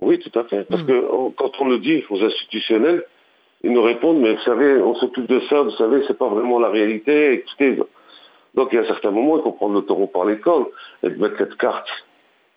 Oui, 0.00 0.18
tout 0.18 0.38
à 0.38 0.44
fait. 0.44 0.64
Parce 0.64 0.82
Mm. 0.82 0.86
que 0.86 1.08
on- 1.12 1.30
quand 1.30 1.52
on 1.60 1.68
le 1.68 1.78
dit 1.78 2.04
aux 2.10 2.22
institutionnels, 2.22 3.04
ils 3.64 3.72
nous 3.72 3.82
répondent, 3.82 4.20
mais 4.20 4.34
vous 4.34 4.42
savez, 4.42 4.80
on 4.82 4.94
s'occupe 4.94 5.26
de 5.26 5.40
ça, 5.48 5.62
vous 5.62 5.70
savez, 5.70 6.02
c'est 6.06 6.18
pas 6.18 6.28
vraiment 6.28 6.58
la 6.58 6.68
réalité. 6.68 7.32
Écoutez, 7.32 7.78
donc 8.54 8.68
il 8.72 8.76
y 8.76 8.78
a 8.78 8.86
certains 8.86 9.10
moments, 9.10 9.38
il 9.38 9.42
faut 9.42 9.52
prendre 9.52 9.74
le 9.74 9.80
taureau 9.82 10.06
par 10.06 10.26
les 10.26 10.38
cornes 10.38 10.66
et 11.02 11.08
de 11.08 11.16
mettre 11.20 11.38
cette 11.38 11.56
carte 11.56 11.88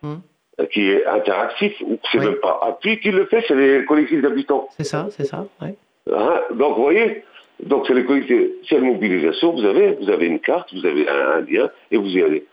Mm. 0.04 0.16
euh, 0.60 0.66
qui 0.66 0.90
est 0.90 1.06
interactive, 1.06 1.74
ou 1.88 1.96
que 1.96 2.02
c'est 2.12 2.20
Oui. 2.20 2.26
même 2.26 2.36
pas 2.42 2.60
appui 2.64 3.00
qui 3.00 3.12
le 3.12 3.26
fait, 3.28 3.44
c'est 3.48 3.56
les 3.56 3.86
collectifs 3.86 4.22
d'habitants. 4.22 4.68
C'est 4.78 4.84
ça, 4.84 5.08
c'est 5.12 5.24
ça. 5.26 5.46
ouais. 5.62 5.76
Hein? 6.14 6.42
Donc, 6.54 6.76
vous 6.76 6.84
voyez, 6.84 7.24
donc 7.64 7.86
c'est 7.88 7.94
les 7.94 8.06
collectifs, 8.06 8.52
c'est 8.68 8.76
la 8.76 8.82
mobilisation, 8.82 9.52
vous 9.54 9.66
avez, 9.66 9.94
vous 10.02 10.10
avez 10.10 10.28
une 10.28 10.40
carte, 10.40 10.74
vous 10.74 10.86
avez 10.86 11.08
un, 11.08 11.42
lien, 11.42 11.70
et 11.92 11.98
vous 11.98 12.08
y 12.08 12.22
allez. 12.22 12.46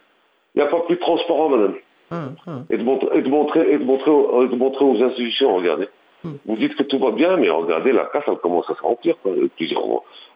Il 0.54 0.58
n'y 0.58 0.62
a 0.62 0.70
pas 0.70 0.80
plus 0.80 0.98
transparent, 0.98 1.48
madame. 1.48 1.74
Hum, 2.10 2.36
hum. 2.46 2.66
Et 2.70 2.76
de, 2.76 2.82
montrer, 2.82 3.18
et 3.18 3.22
de, 3.22 3.28
montrer, 3.28 3.72
et 3.72 3.78
de, 3.78 3.84
montrer, 3.84 4.10
aux, 4.10 4.44
et 4.44 4.48
de 4.48 4.56
montrer 4.56 4.84
aux 4.84 5.02
institutions, 5.02 5.54
regardez. 5.54 5.88
Hmm. 6.24 6.34
Vous 6.46 6.56
dites 6.56 6.74
que 6.76 6.82
tout 6.82 6.98
va 6.98 7.10
bien, 7.10 7.36
mais 7.36 7.50
regardez, 7.50 7.92
la 7.92 8.04
carte, 8.06 8.26
elle 8.28 8.38
commence 8.38 8.68
à 8.70 8.74
se 8.74 8.82
remplir. 8.82 9.16
Quoi. 9.22 9.32
Plusieurs, 9.56 9.82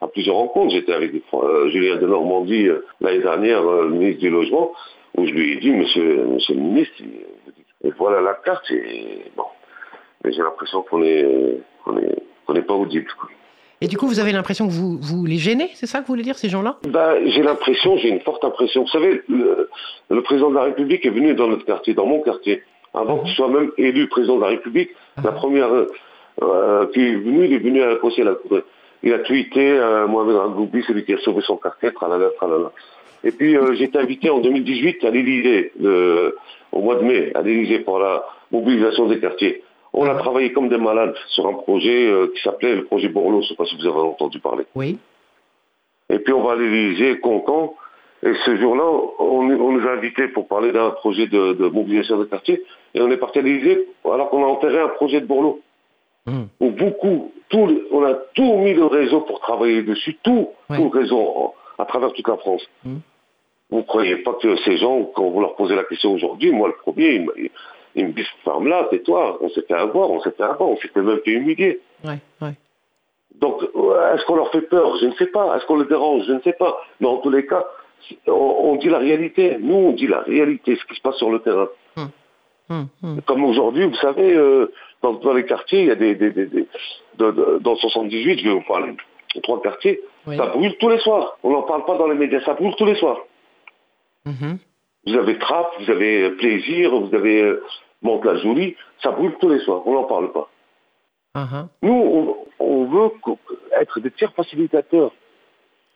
à 0.01 0.09
plusieurs 0.09 0.37
rencontres. 0.37 0.73
J'étais 0.73 0.93
avec 0.93 1.13
euh, 1.35 1.69
Julien 1.71 1.97
de 1.97 2.07
Normandie 2.07 2.69
euh, 2.69 2.85
l'année 3.01 3.21
dernière, 3.21 3.67
euh, 3.67 3.85
le 3.85 3.91
ministre 3.91 4.21
du 4.21 4.31
Logement, 4.31 4.73
où 5.17 5.27
je 5.27 5.33
lui 5.33 5.53
ai 5.53 5.57
dit, 5.57 5.71
monsieur, 5.71 6.25
monsieur 6.27 6.55
le 6.55 6.61
ministre, 6.61 6.95
et 7.83 7.91
voilà 7.99 8.21
la 8.21 8.35
carte, 8.35 8.71
et 8.71 9.25
bon. 9.37 9.45
Mais 10.23 10.33
j'ai 10.33 10.43
l'impression 10.43 10.83
qu'on 10.83 11.03
est, 11.03 11.27
qu'on 11.85 11.99
est, 11.99 12.23
qu'on 12.47 12.53
n'est 12.53 12.63
pas 12.63 12.75
audible. 12.75 13.11
quoi. 13.19 13.31
Et 13.83 13.89
du 13.89 13.97
coup, 13.97 14.07
vous 14.07 14.21
avez 14.21 14.33
l'impression 14.33 14.67
que 14.67 14.73
vous, 14.73 14.99
vous 15.01 15.25
les 15.25 15.39
gênez, 15.39 15.71
c'est 15.75 15.87
ça 15.87 16.01
que 16.01 16.07
vous 16.07 16.13
voulez 16.13 16.23
dire, 16.23 16.37
ces 16.37 16.51
gens-là? 16.51 16.77
Ben, 16.87 17.17
j'ai 17.27 17.43
l'impression, 17.43 17.97
j'ai 17.97 18.11
une 18.11 18.21
forte 18.21 18.45
impression. 18.45 18.83
Vous 18.83 18.89
savez, 18.89 19.23
le, 19.29 19.71
le 20.11 20.23
président 20.23 20.51
de 20.51 20.57
la 20.57 20.65
République 20.65 21.07
est 21.07 21.11
venu 21.11 21.35
dans 21.35 21.49
notre 21.49 21.65
quartier, 21.65 21.95
dans 21.95 22.05
mon 22.05 22.21
quartier. 22.21 22.63
Avant 22.93 23.21
qu'il 23.21 23.35
soit 23.35 23.49
même 23.49 23.71
élu 23.79 24.09
président 24.09 24.37
de 24.37 24.43
la 24.43 24.49
République, 24.49 24.91
la 25.23 25.33
première 25.33 25.71
euh, 26.43 26.87
qui 26.93 27.01
est 27.01 27.15
venue, 27.17 27.45
il 27.45 27.53
est 27.53 27.59
venu 27.59 27.83
à 27.83 27.87
la 27.87 27.97
conseil. 27.97 28.25
Il 29.03 29.13
a 29.13 29.19
tweeté 29.21 29.71
euh, 29.71 30.07
Mohamed 30.07 30.37
Ragoubi, 30.37 30.83
celui 30.87 31.05
qui 31.05 31.15
a 31.15 31.19
sauvé 31.19 31.41
son 31.43 31.57
quartier, 31.57 31.93
tralala, 31.93 32.31
tralala. 32.37 32.73
Et 33.23 33.31
puis 33.31 33.57
euh, 33.57 33.75
j'ai 33.75 33.85
été 33.85 33.99
invité 33.99 34.29
en 34.29 34.41
2018 34.41 35.05
à 35.05 35.11
l'Élysée, 35.11 35.73
au 36.73 36.81
mois 36.81 36.97
de 36.97 37.05
mai, 37.05 37.33
à 37.35 37.43
l'Élysée 37.43 37.81
pour 37.81 37.99
la 37.99 38.25
mobilisation 38.51 39.07
des 39.07 39.21
quartiers. 39.21 39.63
On 39.93 40.05
a 40.07 40.15
travaillé 40.15 40.53
comme 40.53 40.69
des 40.69 40.79
malades 40.79 41.15
sur 41.29 41.47
un 41.47 41.55
projet 41.55 42.07
euh, 42.11 42.29
qui 42.35 42.41
s'appelait 42.43 42.77
le 42.77 42.85
projet 42.85 43.09
Borloo, 43.09 43.41
je 43.41 43.47
ne 43.47 43.49
sais 43.49 43.55
pas 43.57 43.65
si 43.65 43.77
vous 43.77 43.87
avez 43.87 43.99
entendu 43.99 44.39
parler. 44.39 44.65
Oui. 44.75 44.99
Et 46.09 46.19
puis 46.19 46.33
on 46.33 46.43
va 46.43 46.53
à 46.53 46.57
l'Élysée, 46.57 47.19
Concan. 47.21 47.75
Et 48.23 48.33
ce 48.45 48.57
jour-là, 48.57 48.85
on, 49.19 49.49
on 49.51 49.73
nous 49.73 49.87
a 49.89 49.93
invités 49.93 50.29
pour 50.29 50.47
parler 50.47 50.73
d'un 50.73 50.91
projet 50.91 51.27
de, 51.27 51.55
de 51.55 51.69
mobilisation 51.69 52.19
de 52.19 52.25
quartier. 52.25 52.63
Et 52.95 53.01
on 53.01 53.11
est 53.11 53.17
parti 53.17 53.39
à 53.39 53.43
l'Élysée 53.43 53.87
alors 54.05 54.29
qu'on 54.31 54.45
a 54.45 54.47
enterré 54.47 54.79
un 54.79 54.89
projet 54.89 55.21
de 55.21 55.27
Borloo. 55.27 55.61
Hum. 56.27 56.49
Où 56.61 56.71
beaucoup, 56.71 57.33
tout, 57.49 57.81
on 57.91 58.05
a 58.05 58.13
tout 58.35 58.57
mis 58.59 58.75
le 58.75 58.85
réseau 58.85 59.23
pour 59.23 59.41
travailler 59.41 59.83
dessus, 59.83 60.19
tout, 60.23 60.49
Ouais. 60.69 60.77
tout 60.77 60.91
le 60.93 61.01
réseau 61.01 61.55
à 61.79 61.85
travers 61.87 62.13
toute 62.13 62.29
la 62.29 62.37
France. 62.37 62.63
Mm. 62.85 62.97
Vous 63.71 63.79
ne 63.79 63.83
croyez 63.83 64.17
pas 64.17 64.35
que 64.35 64.55
ces 64.59 64.77
gens, 64.77 65.05
quand 65.15 65.31
vous 65.31 65.41
leur 65.41 65.57
posez 65.57 65.75
la 65.75 65.85
question 65.85 66.13
aujourd'hui, 66.13 66.53
moi 66.53 66.69
le 66.69 66.75
premier, 66.75 67.25
ils, 67.95 68.07
me- 68.07 68.13
disent 68.13 68.27
ferme-la, 68.45 68.85
tais-toi, 68.91 69.39
on 69.41 69.49
s'est 69.51 69.63
fait 69.63 69.75
avoir, 69.75 70.11
on 70.11 70.21
s'est 70.21 70.31
fait 70.33 70.43
avoir, 70.43 70.69
on 70.69 70.77
s'était 70.79 71.03
même 71.03 71.21
fait 71.25 71.33
humilier. 71.33 71.81
Ouais, 72.05 72.19
ouais. 72.43 72.55
Donc, 73.41 73.63
euh, 73.63 74.15
est-ce 74.15 74.25
qu'on 74.27 74.37
leur 74.37 74.51
fait 74.51 74.63
peur? 74.63 74.97
Je 75.01 75.07
ne 75.07 75.13
sais 75.15 75.27
pas. 75.27 75.57
Est-ce 75.57 75.65
qu'on 75.67 75.79
les 75.79 75.87
dérange? 75.87 76.25
Je 76.27 76.33
ne 76.33 76.41
sais 76.41 76.53
pas. 76.53 76.77
Mais 77.01 77.07
en 77.07 77.19
tous 77.19 77.31
les 77.31 77.47
cas, 77.47 77.65
on, 78.27 78.33
on 78.33 78.77
dit 78.77 78.89
la 78.89 78.99
réalité. 78.99 79.57
Nous, 79.61 79.75
on 79.75 79.93
dit 79.93 80.07
la 80.07 80.21
réalité, 80.21 80.77
ce 80.77 80.85
qui 80.87 80.95
se 80.97 81.01
passe 81.01 81.17
sur 81.17 81.31
le 81.31 81.39
terrain. 81.41 81.69
Hum, 82.69 82.87
hum. 83.03 83.21
Comme 83.27 83.45
aujourd'hui, 83.45 83.85
vous 83.87 83.97
savez, 83.97 84.33
euh, 84.35 84.71
dans, 85.03 85.15
dans 85.15 85.33
les 85.33 85.45
quartiers, 85.45 85.81
il 85.81 85.87
y 85.87 85.91
a 85.91 85.97
des... 85.97 86.15
des- 86.15 86.31
des- 86.31 86.47
des- 86.47 86.69
de- 87.19 87.31
de- 87.33 87.59
dans 87.61 87.75
78, 87.75 88.39
je 88.39 88.45
vais 88.45 88.55
vous 88.55 88.63
parler 88.63 88.95
trois 89.43 89.61
quartiers, 89.61 90.01
Oui. 90.27 90.37
ça 90.37 90.47
brûle 90.47 90.77
tous 90.79 90.89
les 90.89 90.99
soirs. 90.99 91.37
On 91.43 91.51
n'en 91.51 91.63
parle 91.63 91.85
pas 91.85 91.97
dans 91.99 92.07
les 92.07 92.15
médias, 92.15 92.41
ça 92.45 92.55
brûle 92.55 92.75
tous 92.77 92.85
les 92.87 92.95
soirs. 92.95 93.19
Vous 95.07 95.15
avez 95.17 95.39
Trappe, 95.39 95.73
vous 95.81 95.91
avez 95.91 96.25
euh, 96.25 96.37
Plaisir, 96.37 96.91
vous 96.99 97.15
avez 97.15 97.43
euh, 97.43 97.65
Mantes-la-Jolie, 98.03 98.77
ça 99.03 99.11
brûle 99.11 99.35
tous 99.41 99.49
les 99.49 99.61
soirs, 99.61 99.87
on 99.87 99.95
n'en 99.95 100.05
parle 100.05 100.33
pas. 100.33 100.49
Ah. 101.35 101.67
Nous, 101.83 101.93
on, 101.93 102.37
on 102.59 102.85
veut 102.87 103.11
être 103.81 104.01
des 104.01 104.11
tiers 104.11 104.33
facilitateurs. 104.35 105.13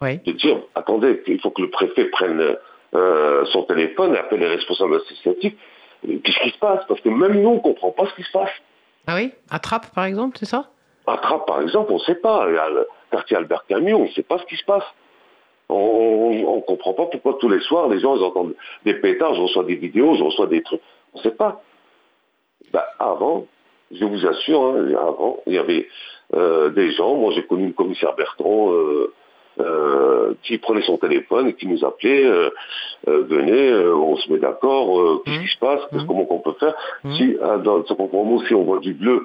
Oui. 0.01 0.19
de 0.19 0.33
dire, 0.33 0.61
attendez, 0.75 1.23
il 1.29 1.41
faut 1.41 1.51
que 1.51 1.63
le 1.63 1.71
préfet 1.71 2.07
prenne 2.07 2.57
euh, 2.95 3.45
son 3.47 3.63
téléphone 3.63 4.15
et 4.15 4.19
appelle 4.19 4.41
les 4.41 4.49
responsables 4.49 4.97
associatifs. 4.97 5.55
Euh, 6.07 6.19
Qu'est-ce 6.23 6.41
qui 6.41 6.51
se 6.51 6.59
passe? 6.59 6.85
Parce 6.89 7.01
que 7.01 7.09
même 7.09 7.41
nous, 7.41 7.51
on 7.51 7.55
ne 7.55 7.61
comprend 7.61 7.91
pas 7.93 8.07
ce 8.07 8.15
qui 8.15 8.23
se 8.23 8.33
passe. 8.33 8.51
Ah 9.07 9.15
oui? 9.17 9.33
Attrape, 9.51 9.95
par 9.95 10.05
exemple, 10.05 10.37
c'est 10.39 10.47
ça? 10.47 10.69
À 11.07 11.19
Trappes, 11.19 11.47
par 11.47 11.61
exemple, 11.63 11.93
on 11.93 11.97
ne 11.97 12.01
sait 12.01 12.15
pas. 12.17 12.47
Il 12.49 12.55
y 12.55 12.59
a 12.59 12.69
le 12.71 12.89
quartier 13.11 13.37
Albert 13.37 13.65
Camus, 13.67 13.95
on 13.95 14.05
ne 14.05 14.09
sait 14.09 14.23
pas 14.23 14.39
ce 14.39 14.45
qui 14.47 14.57
se 14.57 14.65
passe. 14.65 14.85
On 15.69 16.57
ne 16.57 16.61
comprend 16.63 16.93
pas 16.93 17.07
pourquoi 17.07 17.39
tous 17.41 17.49
les 17.49 17.61
soirs, 17.61 17.89
les 17.89 17.99
gens 18.01 18.17
ils 18.17 18.23
entendent 18.23 18.55
des 18.85 18.95
pétards, 18.95 19.35
je 19.35 19.41
reçois 19.43 19.65
des 19.65 19.77
vidéos, 19.77 20.15
je 20.15 20.23
reçois 20.23 20.47
des 20.47 20.63
trucs. 20.63 20.81
On 21.15 21.19
ne 21.19 21.23
sait 21.23 21.31
pas. 21.31 21.63
Bah, 22.73 22.85
avant, 22.99 23.47
je 23.93 24.05
vous 24.05 24.27
assure, 24.27 24.63
hein, 24.63 24.89
avant, 24.97 25.39
il 25.47 25.55
y 25.55 25.59
avait 25.59 25.87
euh, 26.35 26.71
des 26.71 26.91
gens, 26.93 27.15
moi 27.15 27.33
j'ai 27.35 27.43
connu 27.45 27.67
le 27.69 27.73
commissaire 27.73 28.15
Bertrand, 28.17 28.73
euh, 28.73 29.13
euh, 29.61 30.35
qui 30.43 30.59
prenait 30.59 30.83
son 30.83 30.97
téléphone 30.99 31.47
et 31.49 31.55
qui 31.55 31.69
nous 31.69 31.85
appelait, 31.85 32.25
venez, 33.07 33.73
on 33.95 34.17
se 34.17 34.33
met 34.33 34.39
d'accord, 34.41 35.23
qu'est-ce 35.25 35.41
qui 35.43 35.49
se 35.49 35.59
passe, 35.59 35.81
Mhm. 35.93 36.07
comment 36.09 36.25
qu'on 36.25 36.41
peut 36.41 36.55
faire. 36.59 36.75
Mhm. 37.05 37.15
Si, 37.15 37.37
ah, 37.41 37.59
dans 37.59 37.85
ce 37.85 37.93
compromis, 37.93 38.43
si 38.49 38.55
on 38.55 38.65
voit 38.65 38.81
du 38.81 38.95
bleu, 38.95 39.23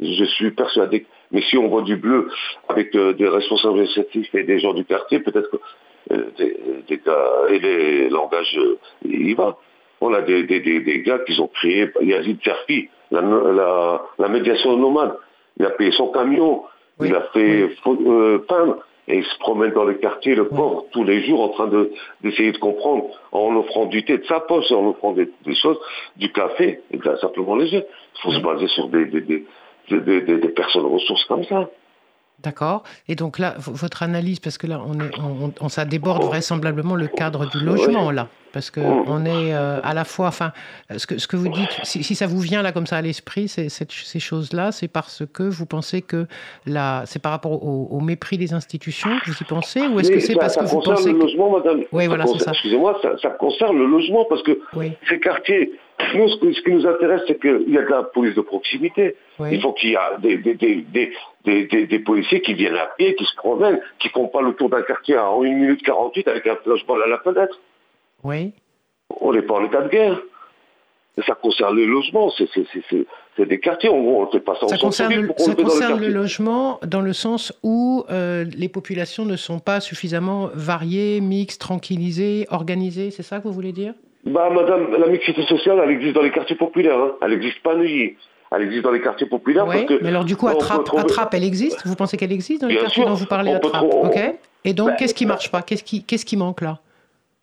je 0.00 0.24
suis 0.24 0.52
persuadé, 0.52 1.00
que- 1.02 1.08
mais 1.32 1.42
si 1.42 1.58
on 1.58 1.66
voit 1.68 1.82
du 1.82 1.96
bleu 1.96 2.28
avec 2.68 2.96
des 2.96 3.28
responsables 3.28 3.84
et 4.34 4.42
des 4.44 4.58
gens 4.60 4.72
du 4.74 4.84
quartier, 4.84 5.18
peut-être 5.18 5.50
que 5.50 5.56
des, 6.10 6.56
des 6.88 6.98
gars, 7.04 7.42
et 7.50 7.58
les 7.58 8.08
langages, 8.08 8.56
euh, 8.58 8.78
il 9.04 9.30
y 9.30 9.34
va. 9.34 9.56
On 10.00 10.12
a 10.14 10.20
des, 10.22 10.42
des, 10.44 10.60
des, 10.60 11.02
gars 11.02 11.20
qui 11.20 11.38
ont 11.40 11.46
créé, 11.48 11.88
Yazid 12.00 12.38
Serfi, 12.42 12.88
la, 13.10 13.20
la, 13.20 14.02
la 14.18 14.28
médiation 14.28 14.76
nomade. 14.76 15.16
Il 15.58 15.66
a 15.66 15.70
payé 15.70 15.92
son 15.92 16.08
camion, 16.08 16.64
Oui, 16.98 17.08
il 17.08 17.14
a 17.14 17.22
fait 17.32 17.68
euh, 17.86 18.38
peindre, 18.48 18.78
et 19.08 19.18
il 19.18 19.24
se 19.24 19.38
promène 19.38 19.72
dans 19.72 19.84
les 19.84 19.96
quartiers, 19.98 20.34
le 20.34 20.48
pauvre, 20.48 20.86
tous 20.92 21.04
les 21.04 21.22
jours, 21.22 21.40
en 21.42 21.48
train 21.50 21.66
de- 21.68 21.92
d'essayer 22.22 22.52
de, 22.52 22.58
comprendre, 22.58 23.10
en 23.32 23.54
offrant 23.56 23.86
du 23.86 24.04
thé 24.04 24.18
de 24.18 24.24
sa 24.24 24.40
poche, 24.40 24.70
en 24.72 24.88
offrant 24.88 25.12
des, 25.12 25.28
des 25.44 25.54
choses, 25.54 25.78
du 26.16 26.32
café, 26.32 26.80
et 26.90 26.96
bien, 26.96 27.16
simplement 27.18 27.54
léger. 27.56 27.84
Il 28.16 28.20
faut 28.22 28.32
se 28.32 28.40
baser 28.40 28.66
sur 28.68 28.88
des- 28.88 29.04
des- 29.06 29.44
des 29.90 30.48
personnes 30.48 30.86
ressources 30.86 31.24
comme 31.26 31.44
ça. 31.44 31.68
D'accord. 32.42 32.82
Et 33.08 33.14
donc 33.14 33.38
là, 33.38 33.54
votre 33.58 34.02
analyse, 34.02 34.40
parce 34.40 34.58
que 34.58 34.66
là, 34.66 34.80
on 34.86 34.94
est, 34.94 35.10
on, 35.18 35.52
on- 35.60 35.68
ça 35.68 35.84
déborde 35.84 36.24
vraisemblablement 36.24 36.94
le 36.96 37.06
cadre 37.06 37.46
du 37.48 37.60
logement 37.60 38.10
là, 38.10 38.28
parce 38.52 38.70
que 38.70 38.80
on 38.80 39.24
est 39.24 39.54
euh, 39.54 39.78
à 39.84 39.94
la 39.94 40.04
fois, 40.04 40.26
enfin, 40.28 40.52
euh, 40.90 40.98
ce 40.98 41.06
que 41.06 41.18
ce 41.18 41.26
que 41.28 41.36
vous 41.36 41.48
dites, 41.48 41.70
si, 41.84 42.02
si 42.02 42.14
ça 42.16 42.26
vous 42.26 42.40
vient 42.40 42.62
là 42.62 42.72
comme 42.72 42.86
ça 42.86 42.96
à 42.96 43.02
l'esprit, 43.02 43.48
ces 43.48 44.20
choses-là, 44.20 44.72
c'est 44.72 44.88
parce 44.88 45.22
que 45.32 45.44
vous 45.44 45.66
pensez 45.66 46.02
que 46.02 46.26
c'est 47.04 47.22
par 47.22 47.32
rapport 47.32 47.52
au, 47.64 47.88
au 47.90 48.00
mépris 48.00 48.38
des 48.38 48.52
institutions 48.54 49.10
que 49.24 49.30
vous 49.30 49.36
y 49.40 49.44
pensez, 49.44 49.86
ou 49.86 50.00
est-ce 50.00 50.10
que 50.10 50.20
c'est 50.20 50.32
ça, 50.34 50.38
parce 50.40 50.54
ça 50.54 50.60
que 50.62 50.66
vous 50.66 50.76
concerne 50.78 50.96
pensez 50.96 51.12
le 51.12 51.18
que 51.18 51.22
logement, 51.22 51.50
madame. 51.58 51.80
Oui, 51.92 52.06
voilà, 52.06 52.26
c'est 52.26 52.32
concerne- 52.32 52.44
ça. 52.44 52.50
Excusez-moi, 52.52 52.98
ça, 53.02 53.10
ça 53.22 53.30
concerne 53.30 53.78
le 53.78 53.86
logement 53.86 54.24
parce 54.28 54.42
que 54.42 54.58
oui, 54.74 54.92
ces 55.08 55.20
quartiers, 55.20 55.72
nous, 56.14 56.28
ce, 56.28 56.60
qui 56.60 56.70
nous 56.70 56.86
intéresse, 56.86 57.22
c'est 57.26 57.40
qu'il 57.40 57.70
y 57.70 57.78
a 57.78 57.82
de 57.82 57.88
la 57.88 58.02
police 58.02 58.34
de 58.34 58.40
proximité. 58.40 59.16
oui, 59.38 59.50
Il 59.52 59.60
faut 59.60 59.72
qu'il 59.72 59.90
y 59.90 59.94
ait 59.94 61.12
des, 61.44 61.98
policiers 62.00 62.40
qui 62.40 62.54
viennent 62.54 62.76
à 62.76 62.90
pied, 62.96 63.14
qui 63.14 63.24
se 63.24 63.34
promènent, 63.36 63.80
qui 63.98 64.08
ne 64.08 64.12
font 64.12 64.28
pas 64.28 64.42
le 64.42 64.54
tour 64.54 64.70
d'un 64.70 64.82
quartier 64.82 65.18
en 65.18 65.42
1 65.42 65.48
minute 65.48 65.82
48 65.82 66.28
avec 66.28 66.46
un 66.46 66.56
logement 66.66 66.94
à 66.94 67.06
la 67.06 67.18
fenêtre. 67.18 67.58
oui. 68.24 68.52
On 69.20 69.30
n'est 69.34 69.42
pas 69.42 69.56
en 69.56 69.64
état 69.66 69.82
de 69.82 69.90
guerre. 69.90 70.18
Ça 71.26 71.34
concerne 71.34 71.76
le 71.76 71.84
logement, 71.84 72.30
c'est 72.30 73.46
des 73.46 73.60
quartiers, 73.60 73.90
on 73.90 74.22
ne 74.32 74.38
pas 74.38 74.54
ça 74.58 74.66
Ça 74.66 74.78
concerne, 74.78 75.14
le, 75.14 75.30
ça 75.36 75.50
le 75.50 75.62
concerne 75.62 76.00
le 76.00 76.08
logement 76.08 76.80
dans 76.86 77.02
le 77.02 77.12
sens 77.12 77.52
où 77.62 78.06
euh, 78.08 78.44
les 78.56 78.70
populations 78.70 79.26
ne 79.26 79.36
sont 79.36 79.58
pas 79.58 79.80
suffisamment 79.80 80.48
variées, 80.54 81.20
mixtes, 81.20 81.60
tranquillisées, 81.60 82.46
organisées, 82.48 83.10
c'est 83.10 83.22
ça 83.22 83.40
que 83.40 83.44
vous 83.44 83.52
voulez 83.52 83.72
dire? 83.72 83.92
Bah, 84.24 84.50
madame, 84.50 84.92
la 84.98 85.06
mixité 85.08 85.42
sociale, 85.46 85.80
elle 85.82 85.90
existe 85.90 86.14
dans 86.14 86.22
les 86.22 86.30
quartiers 86.30 86.56
populaires. 86.56 86.98
Hein. 86.98 87.12
Elle 87.22 87.30
n'existe 87.30 87.60
pas 87.62 87.72
à 87.72 87.76
Neuilly. 87.76 88.16
Elle 88.54 88.62
existe 88.62 88.82
dans 88.84 88.90
les 88.92 89.00
quartiers 89.00 89.26
populaires 89.26 89.66
Oui, 89.66 89.74
parce 89.74 89.86
que... 89.86 90.02
mais 90.02 90.10
alors 90.10 90.24
du 90.24 90.36
coup, 90.36 90.46
Attrape, 90.46 90.84
trouver- 90.84 91.02
Attrape, 91.02 91.32
elle 91.34 91.42
existe? 91.44 91.86
Vous 91.86 91.96
pensez 91.96 92.16
qu'elle 92.16 92.32
existe 92.32 92.60
dans 92.62 92.68
les 92.68 92.74
Bien 92.74 92.82
quartiers 92.84 93.02
sûr, 93.02 93.08
dont 93.10 93.16
vous 93.16 93.26
parlez, 93.26 93.52
Attrape? 93.52 93.82
Ok. 93.84 94.18
Et 94.64 94.74
donc, 94.74 94.88
Bah, 94.90 94.94
qu'est-ce 94.98 95.14
qui 95.14 95.24
bah, 95.24 95.30
marche 95.34 95.50
pas? 95.50 95.62
Qu'est-ce 95.62 95.82
qui, 95.82 96.04
qu'est-ce 96.04 96.24
qui 96.26 96.36
manque 96.36 96.60
là? 96.60 96.78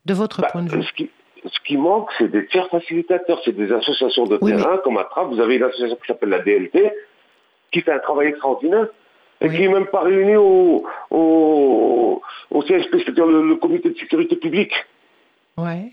De 0.05 0.13
votre 0.13 0.41
Bah, 0.41 0.47
point 0.51 0.61
de 0.63 0.69
vue 0.69 0.83
ce, 0.83 0.93
qui, 0.93 1.09
ce 1.45 1.59
qui 1.65 1.75
manque, 1.77 2.09
c'est 2.17 2.29
des 2.31 2.45
tiers 2.45 2.69
facilitateurs, 2.69 3.41
c'est 3.43 3.55
des 3.55 3.71
associations 3.73 4.25
de 4.25 4.37
Oui, 4.41 4.51
terrain, 4.55 4.77
comme 4.83 4.97
Attrape. 4.97 5.29
Vous 5.29 5.39
avez 5.41 5.55
une 5.55 5.63
association 5.63 5.95
qui 5.97 6.07
s'appelle 6.07 6.29
la 6.29 6.39
DLT, 6.39 6.93
qui 7.71 7.81
fait 7.81 7.91
un 7.91 7.99
travail 7.99 8.27
extraordinaire, 8.27 8.87
et 9.41 9.49
Oui. 9.49 9.55
qui 9.55 9.61
n'est 9.63 9.73
même 9.73 9.87
pas 9.87 10.01
réunie 10.01 10.35
au, 10.37 10.85
au, 11.09 12.21
au 12.51 12.61
CSP, 12.61 12.97
c'est-à-dire 13.03 13.25
le, 13.25 13.47
le 13.47 13.55
comité 13.55 13.89
de 13.89 13.97
sécurité 13.97 14.35
publique. 14.35 14.73
Ouais. 15.57 15.91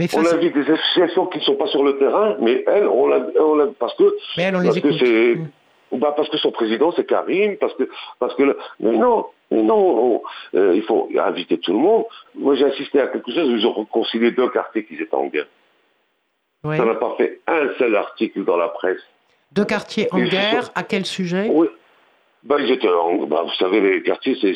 Mais, 0.00 0.06
On 0.14 0.24
ça, 0.24 0.34
invite 0.36 0.54
des 0.54 0.70
associations 0.70 1.26
qui 1.26 1.38
ne 1.38 1.42
sont 1.44 1.56
pas 1.56 1.66
sur 1.66 1.84
le 1.84 1.98
terrain, 1.98 2.34
mais 2.40 2.64
elles, 2.66 2.86
on 2.88 3.06
l'a, 3.06 3.20
parce 3.78 3.94
que 3.96 4.04
mais 4.38 4.50
on 4.54 4.60
les 4.60 4.80
que 4.80 5.34
Mm. 5.34 5.98
bah 5.98 6.14
parce 6.16 6.28
que 6.30 6.38
son 6.38 6.52
président 6.52 6.90
c'est 6.96 7.04
Karim, 7.04 7.56
parce 7.58 7.74
que 7.74 7.86
parce 8.18 8.34
que 8.36 8.56
mais 8.78 8.92
non, 8.96 9.26
mais 9.50 9.62
non, 9.62 9.76
on- 9.76 10.22
euh, 10.56 10.72
il 10.74 10.82
faut 10.84 11.10
inviter 11.18 11.58
tout 11.58 11.72
le 11.72 11.78
monde. 11.78 12.04
Moi 12.34 12.54
j'ai 12.54 12.64
assisté 12.64 12.98
à 13.00 13.08
quelque 13.08 13.30
chose 13.30 13.46
où 13.50 13.56
ils 13.56 13.66
ont 13.66 13.74
réconcilié 13.74 14.30
deux 14.30 14.48
quartiers 14.48 14.84
qui 14.86 14.94
étaient 14.94 15.12
en 15.14 15.26
guerre. 15.26 15.48
Ouais. 16.64 16.78
Ça 16.78 16.84
n'a 16.86 16.94
pas 16.94 17.14
fait 17.18 17.40
un 17.46 17.68
seul 17.78 17.94
article 17.96 18.44
dans 18.44 18.56
la 18.56 18.68
presse. 18.68 19.00
Deux 19.52 19.64
quartiers 19.66 20.08
en 20.12 20.18
guerre, 20.20 20.64
sont- 20.66 20.72
à 20.76 20.82
quel 20.82 21.04
sujet? 21.04 21.48
Oui. 21.52 21.66
Bah, 22.42 22.56
ils 22.58 22.70
étaient 22.70 22.88
en- 22.88 23.26
bah, 23.26 23.42
vous 23.44 23.52
savez, 23.58 23.80
les 23.82 24.02
quartiers, 24.02 24.34
c'est, 24.40 24.54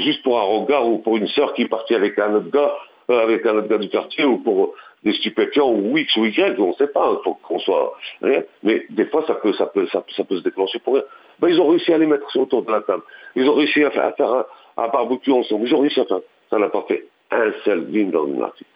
juste 0.00 0.22
pour 0.22 0.38
un 0.38 0.44
regard 0.44 0.86
ou 0.86 0.98
pour 0.98 1.16
une 1.16 1.26
sœur 1.28 1.52
qui 1.54 1.62
est 1.62 1.68
partie 1.68 1.94
avec 1.94 2.16
un 2.20 2.34
autre 2.34 2.50
gars, 2.52 2.72
avec 3.08 3.44
un 3.46 3.60
gars 3.62 3.78
du 3.78 3.88
quartier, 3.88 4.24
ou 4.24 4.38
pour 4.38 4.74
des 5.02 5.12
stupéfiants, 5.14 5.70
ou 5.70 5.96
X 5.98 6.16
ou 6.16 6.24
Y, 6.24 6.58
on 6.58 6.68
ne 6.68 6.72
sait 6.74 6.86
pas, 6.88 7.12
il 7.18 7.22
faut 7.24 7.34
qu'on 7.34 7.58
soit 7.58 7.94
rien. 8.22 8.42
Mais 8.62 8.86
des 8.90 9.04
fois, 9.06 9.24
ça 9.26 9.34
peut, 9.34 9.52
ça 9.52 9.66
peut, 9.66 9.86
ça, 9.88 10.00
peut- 10.00 10.12
ça 10.16 10.24
peut 10.24 10.36
se 10.38 10.42
déclencher 10.42 10.78
pour 10.78 10.94
rien. 10.94 11.02
Bah, 11.40 11.48
ils 11.50 11.60
ont 11.60 11.68
réussi 11.68 11.92
à 11.92 11.98
les 11.98 12.06
mettre 12.06 12.26
autour 12.38 12.62
de 12.62 12.70
la 12.72 12.80
table. 12.80 13.02
Ils 13.36 13.48
ont 13.48 13.54
réussi 13.54 13.82
à 13.84 13.90
faire, 13.90 14.04
à 14.06 14.12
faire 14.12 14.32
un, 14.32 14.44
un 14.78 14.88
barbecue 14.88 15.32
ensemble. 15.32 15.66
Ils 15.66 15.74
ont 15.74 15.80
réussi 15.80 16.00
à 16.00 16.04
faire. 16.06 16.20
Ça 16.50 16.58
n'a 16.58 16.68
pas 16.68 16.84
fait 16.88 17.06
un 17.30 17.52
seul 17.64 17.86
ligne 17.90 18.10
dans 18.10 18.26
une 18.26 18.40
article. 18.42 18.70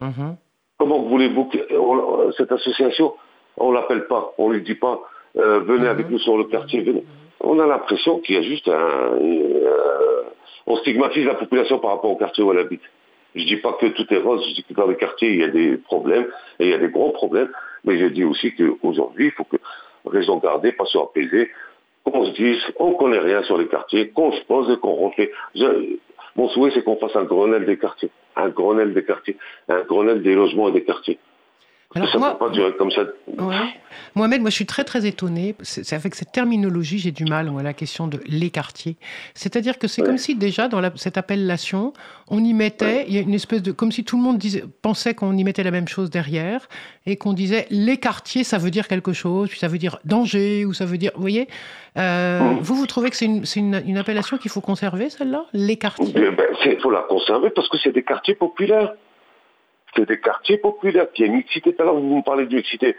Mhm. 0.00 0.36
Comment 0.78 1.02
voulez-vous 1.02 1.44
que 1.46 1.76
on- 1.76 2.32
cette 2.32 2.52
association, 2.52 3.12
on 3.56 3.70
l'appelle 3.72 4.06
pas, 4.06 4.32
on 4.38 4.50
lui 4.50 4.62
dit 4.62 4.74
pas, 4.74 5.00
euh, 5.36 5.60
venez 5.60 5.86
avec 5.88 6.08
nous 6.10 6.18
sur 6.18 6.36
le 6.38 6.44
quartier, 6.44 6.80
venez. 6.82 7.04
On 7.40 7.58
a 7.60 7.66
l'impression 7.66 8.20
qu'il 8.20 8.36
y 8.36 8.38
a 8.38 8.42
juste 8.42 8.68
un, 8.68 8.72
euh, 8.72 10.22
on 10.66 10.76
stigmatise 10.78 11.26
la 11.26 11.34
population 11.34 11.78
par 11.78 11.90
rapport 11.92 12.10
au 12.10 12.16
quartier 12.16 12.42
où 12.42 12.52
elle 12.52 12.58
habite. 12.58 12.82
Je 13.34 13.44
dis 13.44 13.56
pas 13.56 13.72
que 13.74 13.86
tout 13.86 14.06
est 14.12 14.18
rose, 14.18 14.44
je 14.48 14.54
dis 14.54 14.64
que 14.64 14.74
dans 14.74 14.86
les 14.86 14.96
quartiers 14.96 15.32
il 15.32 15.40
y 15.40 15.44
a 15.44 15.48
des 15.48 15.76
problèmes 15.76 16.26
et 16.58 16.66
il 16.66 16.70
y 16.70 16.74
a 16.74 16.78
des 16.78 16.88
gros 16.88 17.10
problèmes, 17.10 17.50
mais 17.84 17.98
je 17.98 18.06
dis 18.06 18.24
aussi 18.24 18.54
qu'aujourd'hui 18.54 19.26
il 19.26 19.32
faut 19.32 19.44
que 19.44 19.56
raison 20.06 20.38
garder, 20.38 20.72
pas 20.72 20.84
apaiser, 20.94 21.50
qu'on 22.04 22.26
se 22.26 22.32
dise, 22.32 22.60
on 22.78 22.92
connaît 22.92 23.18
rien 23.18 23.42
sur 23.42 23.58
les 23.58 23.66
quartiers, 23.66 24.10
qu'on 24.10 24.32
se 24.32 24.42
pose 24.44 24.70
et 24.70 24.78
qu'on 24.78 24.94
refait. 24.94 25.32
Mon 26.36 26.48
souhait 26.48 26.70
c'est 26.74 26.84
qu'on 26.84 26.96
fasse 26.96 27.16
un 27.16 27.24
Grenelle 27.24 27.66
des 27.66 27.78
quartiers, 27.78 28.10
un 28.36 28.48
Grenelle 28.48 28.94
des 28.94 29.04
quartiers, 29.04 29.36
un 29.68 29.82
Grenelle 29.82 30.22
des 30.22 30.34
logements 30.34 30.68
et 30.68 30.72
des 30.72 30.84
quartiers. 30.84 31.18
Alors 31.96 32.08
ça 32.08 32.14
ne 32.14 32.18
moi, 32.20 32.32
peut 32.38 32.46
pas 32.46 32.50
durer 32.50 32.74
comme 32.76 32.90
ça. 32.90 33.02
Ouais. 33.38 33.56
Mohamed, 34.16 34.40
moi 34.40 34.50
je 34.50 34.56
suis 34.56 34.66
très 34.66 34.82
très 34.82 35.06
étonnée. 35.06 35.54
C'est 35.62 35.94
avec 35.94 36.16
cette 36.16 36.32
terminologie, 36.32 36.98
j'ai 36.98 37.12
du 37.12 37.24
mal 37.24 37.48
moi, 37.50 37.60
à 37.60 37.64
la 37.64 37.72
question 37.72 38.08
de 38.08 38.18
les 38.26 38.50
quartiers. 38.50 38.96
C'est-à-dire 39.34 39.78
que 39.78 39.86
c'est 39.86 40.02
Ouais. 40.02 40.08
comme 40.08 40.18
si 40.18 40.34
déjà 40.34 40.66
dans 40.66 40.80
la- 40.80 40.90
cette 40.96 41.16
appellation, 41.18 41.92
on 42.28 42.42
y 42.42 42.52
mettait, 42.52 43.04
il 43.06 43.14
y 43.14 43.18
a 43.18 43.20
une 43.20 43.32
espèce 43.34 43.62
de, 43.62 43.70
comme 43.70 43.92
si 43.92 44.02
tout 44.02 44.16
le 44.16 44.22
monde 44.24 44.38
disait, 44.38 44.64
pensait 44.82 45.14
qu'on 45.14 45.36
y 45.36 45.44
mettait 45.44 45.62
la 45.62 45.70
même 45.70 45.86
chose 45.86 46.10
derrière 46.10 46.68
et 47.06 47.14
qu'on 47.16 47.32
disait 47.32 47.66
les 47.70 47.96
quartiers, 47.98 48.42
ça 48.42 48.58
veut 48.58 48.70
dire 48.72 48.88
quelque 48.88 49.12
chose, 49.12 49.48
puis 49.50 49.60
ça 49.60 49.68
veut 49.68 49.78
dire 49.78 49.98
danger 50.04 50.64
ou 50.64 50.72
ça 50.72 50.86
veut 50.86 50.98
dire, 50.98 51.12
vous 51.14 51.20
voyez. 51.20 51.48
Euh, 51.96 52.40
Mm. 52.40 52.58
Vous 52.60 52.74
vous 52.74 52.86
trouvez 52.86 53.10
que 53.10 53.16
c'est 53.16 53.26
une, 53.26 53.44
une, 53.54 53.82
une 53.86 53.98
appellation 53.98 54.36
qu'il 54.36 54.50
faut 54.50 54.60
conserver 54.60 55.10
celle-là, 55.10 55.44
les 55.52 55.76
quartiers? 55.76 56.06
Il 56.08 56.34
ben, 56.34 56.80
faut 56.82 56.90
la 56.90 57.02
conserver 57.08 57.50
parce 57.50 57.68
que 57.68 57.76
c'est 57.78 57.92
des 57.92 58.02
quartiers 58.02 58.34
populaires. 58.34 58.94
C'est 59.96 60.08
des 60.08 60.18
quartiers 60.20 60.58
populaires 60.58 61.06
qui 61.14 61.22
a 61.22 61.26
une 61.26 61.34
mixité. 61.36 61.72
Tout 61.72 61.82
à 61.82 61.84
l'heure, 61.86 61.94
vous 61.94 62.16
me 62.16 62.22
parlez 62.22 62.46
de 62.46 62.54
mixité. 62.54 62.96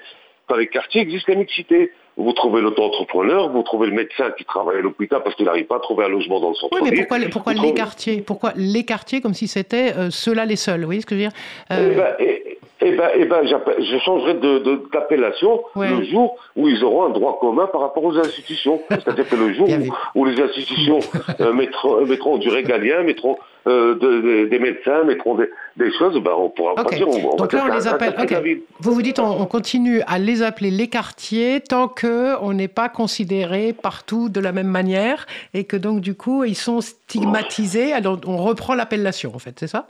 Dans 0.47 0.55
les 0.55 0.67
quartiers 0.67 1.01
existe 1.01 1.27
la 1.27 1.35
mixité. 1.35 1.91
Vous 2.17 2.31
trouvez 2.31 2.61
l'auto-entrepreneur, 2.61 3.49
vous 3.49 3.61
trouvez 3.63 3.87
le 3.87 3.93
médecin 3.93 4.31
qui 4.37 4.45
travaille 4.45 4.77
à 4.77 4.81
l'hôpital 4.81 5.21
parce 5.21 5.35
qu'il 5.35 5.45
n'arrive 5.45 5.65
pas 5.65 5.75
à 5.77 5.79
trouver 5.79 6.05
un 6.05 6.09
logement 6.09 6.39
dans 6.39 6.49
le 6.49 6.53
Oui, 6.53 6.59
centre-ville. 6.61 6.91
mais 6.93 6.97
pourquoi, 6.99 7.17
les- 7.17 7.27
pourquoi 7.29 7.51
Vous 7.53 7.57
les 7.61 7.67
trouvez- 7.67 7.77
quartiers 7.77 8.21
Pourquoi 8.21 8.53
les 8.55 8.85
quartiers 8.85 9.19
comme 9.19 9.33
si 9.33 9.47
c'était 9.49 9.91
euh, 9.97 10.09
ceux-là 10.11 10.45
les 10.45 10.55
seuls 10.55 10.79
Vous 10.79 10.85
voyez 10.85 11.01
ce 11.01 11.05
que 11.05 11.15
je 11.15 11.21
veux 11.23 11.27
dire 11.27 11.37
Euh, 11.71 11.93
ben, 11.95 12.15
eh, 12.19 12.43
eh 12.87 12.91
ben, 12.95 13.09
eh 13.15 13.25
ben, 13.25 13.41
je 13.45 13.97
changerai 14.05 14.35
de- 14.35 14.59
de- 14.59 14.81
d'appellation 14.93 15.61
Ouais. 15.75 15.89
le 15.89 16.03
jour 16.05 16.37
où 16.55 16.67
ils 16.67 16.83
auront 16.83 17.05
un 17.05 17.09
droit 17.09 17.37
commun 17.39 17.67
par 17.67 17.81
rapport 17.81 18.03
aux 18.03 18.17
institutions. 18.17 18.79
C'est-à-dire 18.89 19.27
que 19.27 19.35
le 19.35 19.53
jour 19.53 19.67
où, 19.69 20.19
où 20.21 20.25
les 20.25 20.39
institutions 20.41 20.99
euh, 21.41 21.53
mettront, 21.53 21.97
euh, 22.01 22.05
mettront 22.05 22.37
du 22.37 22.49
régalien, 22.49 23.03
mettront 23.03 23.37
euh, 23.67 23.95
de- 23.95 24.21
de- 24.21 24.45
des 24.45 24.59
médecins, 24.59 25.03
mettront 25.05 25.33
des, 25.35 25.49
des 25.77 25.91
choses, 25.97 26.17
ben, 26.21 26.31
on 26.37 26.49
pourra 26.49 26.73
Ok. 26.73 26.83
pas 26.89 26.95
dire. 26.95 27.07
On, 27.07 27.33
on 27.33 27.35
Donc 27.35 27.51
va 27.53 27.57
là, 27.59 27.65
on 27.71 27.75
les 27.75 27.87
appelle. 27.87 28.13
de. 28.15 28.61
Vous 28.79 28.91
vous 28.93 29.01
dites, 29.01 29.17
on, 29.19 29.41
on 29.41 29.45
continue 29.47 30.01
à 30.05 30.19
les 30.19 30.43
appeler 30.43 30.69
les 30.69 30.87
quartiers 30.87 31.61
tant 31.61 31.87
que 31.87 32.35
on 32.41 32.53
n'est 32.53 32.67
pas 32.67 32.89
considéré 32.89 33.73
partout 33.73 34.29
de 34.29 34.39
la 34.39 34.51
même 34.51 34.67
manière 34.67 35.25
et 35.55 35.63
que 35.63 35.77
donc 35.77 36.01
du 36.01 36.13
coup 36.13 36.43
ils 36.43 36.55
sont 36.55 36.79
stigmatisés. 36.81 37.93
Alors 37.93 38.19
on 38.27 38.37
reprend 38.37 38.75
l'appellation 38.75 39.31
en 39.33 39.39
fait, 39.39 39.55
c'est 39.59 39.67
ça? 39.67 39.87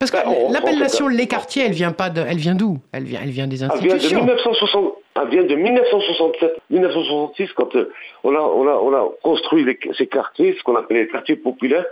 Parce 0.00 0.10
que 0.12 0.16
reprend 0.16 0.50
l'appellation 0.50 1.08
les 1.08 1.26
quartiers, 1.26 1.64
elle 1.66 1.72
vient 1.72 1.92
pas 1.92 2.08
de, 2.08 2.22
elle 2.22 2.38
vient 2.38 2.54
d'où? 2.54 2.78
Elle 2.90 3.04
vient, 3.04 3.20
elle 3.22 3.28
vient 3.28 3.46
des 3.46 3.62
Elle 3.62 3.68
vient 3.80 3.88
de 3.90 3.94
institutions. 3.96 4.20
1960, 4.24 4.94
elle 5.22 5.28
vient 5.28 5.42
de 5.44 5.54
1967, 5.54 6.52
1966, 6.70 7.52
quand 7.54 7.76
euh, 7.76 7.90
on, 8.24 8.34
a, 8.34 8.38
on, 8.40 8.66
a, 8.66 8.72
on 8.76 8.94
a 8.94 9.10
construit 9.22 9.62
les- 9.62 9.78
ces 9.98 10.06
quartiers, 10.06 10.56
ce 10.58 10.62
qu'on 10.62 10.74
appelait 10.76 11.00
les 11.02 11.08
quartiers 11.08 11.36
populaires, 11.36 11.84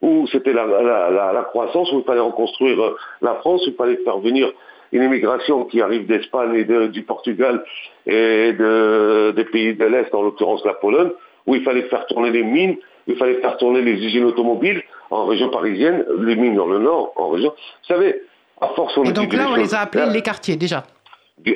où 0.00 0.26
c'était 0.32 0.54
la, 0.54 0.64
la, 0.64 1.10
la, 1.10 1.32
la 1.34 1.42
croissance, 1.42 1.92
où 1.92 1.98
il 1.98 2.04
fallait 2.04 2.20
reconstruire 2.20 2.80
euh, 2.82 2.96
la 3.20 3.34
France, 3.34 3.66
où 3.66 3.70
il 3.70 3.76
fallait 3.76 3.98
faire 4.04 4.16
venir 4.20 4.50
une 4.92 5.02
immigration 5.02 5.64
qui 5.66 5.82
arrive 5.82 6.06
d'Espagne 6.06 6.54
et 6.54 6.64
de- 6.64 6.86
du 6.86 7.02
Portugal 7.02 7.62
et 8.06 8.54
de- 8.54 9.32
des 9.36 9.44
pays 9.44 9.74
de 9.74 9.84
l'Est, 9.84 10.14
en 10.14 10.22
l'occurrence 10.22 10.64
la 10.64 10.72
Pologne, 10.72 11.10
où 11.50 11.54
il 11.56 11.62
fallait 11.64 11.82
faire 11.82 12.06
tourner 12.06 12.30
les 12.30 12.44
mines, 12.44 12.76
il 13.08 13.16
fallait 13.16 13.40
faire 13.40 13.56
tourner 13.56 13.82
les 13.82 13.94
usines 13.94 14.24
automobiles 14.24 14.82
en 15.10 15.26
région 15.26 15.48
parisienne, 15.50 16.04
les 16.20 16.36
mines 16.36 16.54
dans 16.54 16.66
le 16.66 16.78
nord, 16.78 17.12
en 17.16 17.30
région. 17.30 17.50
Vous 17.50 17.86
savez, 17.94 18.22
à 18.60 18.68
force 18.68 18.96
on 18.96 19.02
Et 19.04 19.12
donc 19.12 19.32
là, 19.32 19.48
on 19.50 19.56
les 19.56 19.74
a 19.74 19.80
appelés 19.80 20.04
Là, 20.06 20.12
les 20.12 20.22
quartiers 20.22 20.54
déjà. 20.56 20.84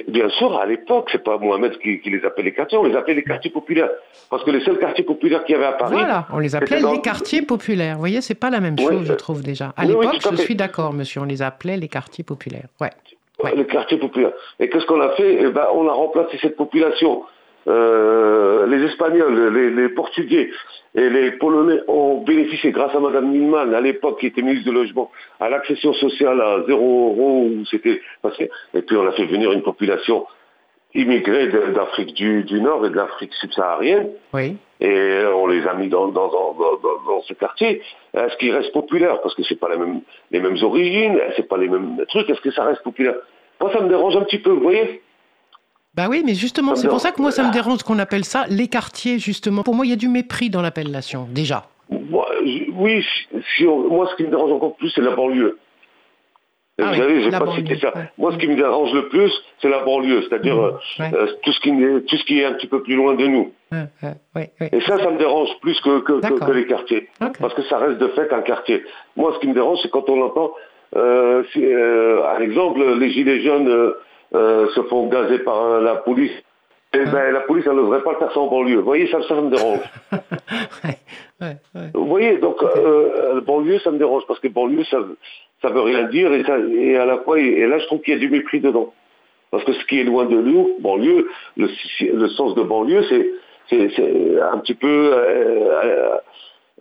Bien, 0.09 0.31
sûr, 0.31 0.59
à 0.59 0.65
l'époque, 0.65 1.11
c'est 1.13 1.23
pas 1.23 1.37
Mohamed 1.37 1.79
qui, 1.79 2.01
qui 2.01 2.09
les 2.09 2.25
appelait 2.25 2.45
les 2.45 2.55
quartiers, 2.55 2.79
on 2.79 2.85
les 2.85 2.97
appelait 2.97 3.15
les 3.15 3.23
quartiers 3.23 3.51
populaires. 3.51 3.91
Parce 4.31 4.43
que 4.43 4.51
les 4.51 4.61
seuls 4.65 4.79
quartiers 4.79 5.05
populaires 5.05 5.45
qu'il 5.45 5.55
y 5.55 5.59
avait 5.59 5.67
à 5.67 5.73
Paris, 5.73 5.93
Voilà, 5.93 6.27
on 6.33 6.39
les 6.39 6.57
appelait 6.57 6.81
dans- 6.81 6.93
les 6.93 7.01
quartiers 7.03 7.43
populaires. 7.43 7.95
Vous 7.95 8.01
voyez, 8.01 8.23
c'est 8.23 8.35
pas 8.35 8.49
la 8.51 8.61
même 8.61 8.77
Oui, 8.79 8.85
chose, 8.87 9.05
je 9.07 9.13
trouve 9.13 9.43
déjà. 9.43 9.75
À 9.77 9.83
oui, 9.83 9.89
l'époque, 9.89 10.25
à 10.27 10.31
je 10.31 10.37
suis 10.37 10.55
d'accord, 10.57 10.95
monsieur, 10.95 11.21
on 11.21 11.25
les 11.25 11.43
appelait 11.43 11.77
les 11.77 11.89
quartiers 11.89 12.25
populaires. 12.25 12.67
Ouais. 12.81 12.91
Ouais. 13.43 13.55
les 13.55 13.67
quartiers 13.67 13.99
populaires. 13.99 14.33
Et 14.59 14.71
qu'est-ce 14.71 14.87
qu'on 14.87 15.01
a 15.03 15.11
fait? 15.11 15.37
Eh 15.43 15.51
ben, 15.51 15.67
On 15.75 15.87
a 15.89 15.93
remplacé 15.93 16.39
cette 16.41 16.57
population. 16.57 17.25
Euh, 17.67 18.67
les 18.67 18.85
Espagnols, 18.85 19.55
les, 19.55 19.71
les 19.71 19.89
Portugais 19.89 20.51
et 20.95 21.09
les 21.09 21.33
Polonais 21.33 21.81
ont 21.89 22.23
bénéficié, 22.23 22.71
grâce 22.73 22.95
à 22.95 23.01
Madame 23.01 23.31
Nilman, 23.31 23.73
à 23.75 23.81
l'époque, 23.81 24.21
qui 24.21 24.27
était 24.27 24.43
ministre 24.43 24.69
du 24.71 24.75
Logement, 24.75 25.11
à 25.41 25.49
l'accession 25.49 25.93
sociale 25.95 26.41
à 26.41 26.63
zéro 26.67 27.09
euro, 27.11 27.47
où 27.47 27.65
c'était 27.71 28.01
passé. 28.23 28.51
Et 28.75 28.83
puis 28.83 28.97
on 28.97 29.07
a 29.07 29.13
fait 29.13 29.25
venir 29.27 29.51
une 29.53 29.63
population 29.63 30.27
immigrée 30.95 31.49
d'Afrique 31.75 32.15
du, 32.15 32.45
du 32.45 32.61
Nord 32.61 32.87
et 32.87 32.91
de 32.91 32.97
l'Afrique 32.97 33.33
subsaharienne. 33.35 34.11
Oui. 34.33 34.57
et 34.81 35.23
on 35.35 35.47
les 35.47 35.67
a 35.67 35.75
mis 35.75 35.89
dans, 35.89 36.09
dans, 36.09 36.29
dans, 36.29 36.53
dans, 36.53 36.77
dans 37.07 37.23
ce 37.23 37.33
quartier. 37.33 37.81
Est-ce 38.13 38.37
qu'il 38.37 38.55
reste 38.55 38.73
populaire 38.73 39.21
Parce 39.23 39.35
que 39.35 39.43
c'est 39.43 39.59
pas 39.59 39.71
les 39.71 39.79
mêmes, 39.79 40.03
les 40.31 40.41
mêmes 40.41 40.59
origines, 40.63 41.19
c'est 41.37 41.49
pas 41.49 41.57
les 41.57 41.69
mêmes 41.69 42.05
trucs. 42.09 42.29
Est-ce 42.31 42.41
que 42.41 42.51
ça 42.53 42.65
reste 42.65 42.83
populaire? 42.83 43.17
Moi, 43.61 43.73
ça 43.73 43.81
me 43.81 43.89
dérange 43.89 44.17
un 44.17 44.23
petit 44.23 44.39
peu, 44.39 44.51
vous 44.51 44.61
voyez? 44.61 45.01
Bah 45.97 46.07
oui, 46.11 46.23
mais 46.25 46.35
justement, 46.35 46.75
c'est 46.75 46.89
pour 46.89 47.01
ça 47.01 47.13
que 47.13 47.23
moi, 47.23 47.31
ça 47.31 47.45
me 47.47 47.53
dérange 47.53 47.83
qu'on 47.85 47.99
appelle 48.01 48.25
ça 48.25 48.47
les 48.49 48.67
quartiers, 48.69 49.19
justement. 49.19 49.63
Pour 49.63 49.75
moi, 49.75 49.87
il 49.87 49.91
y 49.91 49.93
a 49.93 49.97
du 49.97 50.09
mépris 50.09 50.51
dans 50.51 50.61
l'appellation, 50.63 51.29
déjà. 51.31 51.67
Moi, 51.91 52.27
je- 52.45 52.71
Oui, 52.73 53.03
si- 53.03 53.43
si 53.57 53.67
on- 53.67 53.89
moi, 53.89 54.09
ce 54.11 54.17
qui 54.17 54.25
me 54.25 54.31
dérange 54.31 54.51
encore 54.51 54.75
plus, 54.77 54.91
c'est 54.91 55.01
la 55.03 55.15
banlieue. 55.15 55.59
Ah 56.83 56.87
vous 56.87 56.91
oui, 56.91 56.99
savez, 56.99 57.31
la 57.31 57.39
pas 57.39 57.45
banlieue, 57.45 57.59
cité 57.63 57.79
ça. 57.79 57.95
ouais. 57.95 58.11
Moi, 58.19 58.33
ce 58.33 58.39
qui 58.39 58.49
me 58.49 58.57
dérange 58.57 58.93
le 58.93 59.09
plus, 59.09 59.33
c'est 59.63 59.69
la 59.69 59.85
banlieue, 59.85 60.23
c'est-à-dire 60.29 60.59
euh, 60.61 60.73
Ouais. 60.99 61.11
euh, 61.15 61.29
tout, 61.45 61.53
ce 61.53 61.61
qui, 61.61 61.69
est- 61.71 62.01
tout 62.09 62.17
ce 62.17 62.25
qui 62.25 62.41
est 62.41 62.45
un 62.45 62.55
petit 62.55 62.67
peu 62.67 62.83
plus 62.83 62.97
loin 62.97 63.15
de 63.15 63.27
nous. 63.29 63.53
Ouais, 63.71 63.87
ouais, 64.03 64.51
ouais. 64.61 64.71
Et 64.73 64.81
ça, 64.81 64.99
ça 64.99 65.09
me 65.13 65.19
dérange 65.19 65.51
plus 65.61 65.79
que, 65.81 66.01
que, 66.01 66.13
que- 66.15 66.21
D'accord. 66.21 66.49
que 66.49 66.53
les 66.53 66.67
quartiers. 66.67 67.09
Parce 67.39 67.55
que 67.55 67.63
ça 67.63 67.79
reste 67.79 67.99
de 67.99 68.09
fait 68.09 68.33
un 68.33 68.43
quartier. 68.43 68.83
Moi, 69.17 69.33
ce 69.35 69.39
qui 69.39 69.47
me 69.47 69.55
dérange, 69.55 69.79
c'est 69.83 69.91
quand 69.91 70.09
on 70.11 70.21
entend, 70.23 70.51
euh, 70.97 71.45
si, 71.53 71.65
euh, 71.65 72.27
un 72.37 72.41
exemple, 72.41 72.81
les 72.99 73.11
gilets 73.13 73.43
jaunes 73.43 73.93
euh, 74.35 74.69
se 74.75 74.83
font 74.85 75.07
gazer 75.09 75.39
par 75.41 75.63
euh, 75.63 75.81
la 75.81 75.97
police. 75.97 76.33
Eh 76.93 76.99
Hein 77.01 77.11
ben, 77.13 77.33
la 77.33 77.41
police, 77.41 77.65
elle 77.67 77.73
ne 77.77 77.83
devrait 77.83 78.03
pas 78.03 78.13
le 78.13 78.19
faire 78.19 78.33
ça 78.33 78.41
en 78.41 78.47
banlieue. 78.47 78.79
Vous 78.79 78.85
voyez, 78.85 79.09
ça, 79.09 79.21
ça, 79.23 79.29
ça 79.29 79.41
me 79.41 79.51
dérange. 79.51 79.81
Ouais, 80.85 80.99
ouais, 81.41 81.57
ouais. 81.75 81.91
Vous 81.95 82.07
voyez, 82.07 82.39
donc, 82.39 82.63
euh, 82.63 83.41
banlieue, 83.41 83.79
ça 83.81 83.91
me 83.91 83.99
dérange, 83.99 84.23
parce 84.29 84.39
que 84.39 84.49
banlieue, 84.49 84.85
ça, 84.85 84.99
ça 85.63 85.69
veut 85.71 85.81
rien 85.81 86.05
dire, 86.05 86.33
et, 86.33 86.45
ça, 86.45 86.57
et 86.59 86.97
à 86.97 87.05
la 87.05 87.19
fois, 87.19 87.41
et, 87.41 87.67
là, 87.67 87.79
je 87.79 87.87
trouve 87.87 88.01
qu'il 88.01 88.15
y 88.15 88.17
a 88.17 88.21
du 88.21 88.31
mépris 88.31 88.61
dedans. 88.61 88.93
Parce 89.51 89.65
que 89.65 89.73
ce 89.73 89.85
qui 89.87 90.01
est 90.01 90.05
loin 90.05 90.27
de 90.27 90.37
nous, 90.37 90.77
banlieue, 90.81 91.29
le, 91.57 91.69
le 92.01 92.29
sens 92.29 92.55
de 92.55 92.63
banlieue, 92.63 93.03
c'est, 93.09 93.31
un 94.43 94.59
petit 94.59 94.75
peu, 94.75 95.11
euh, 95.15 96.17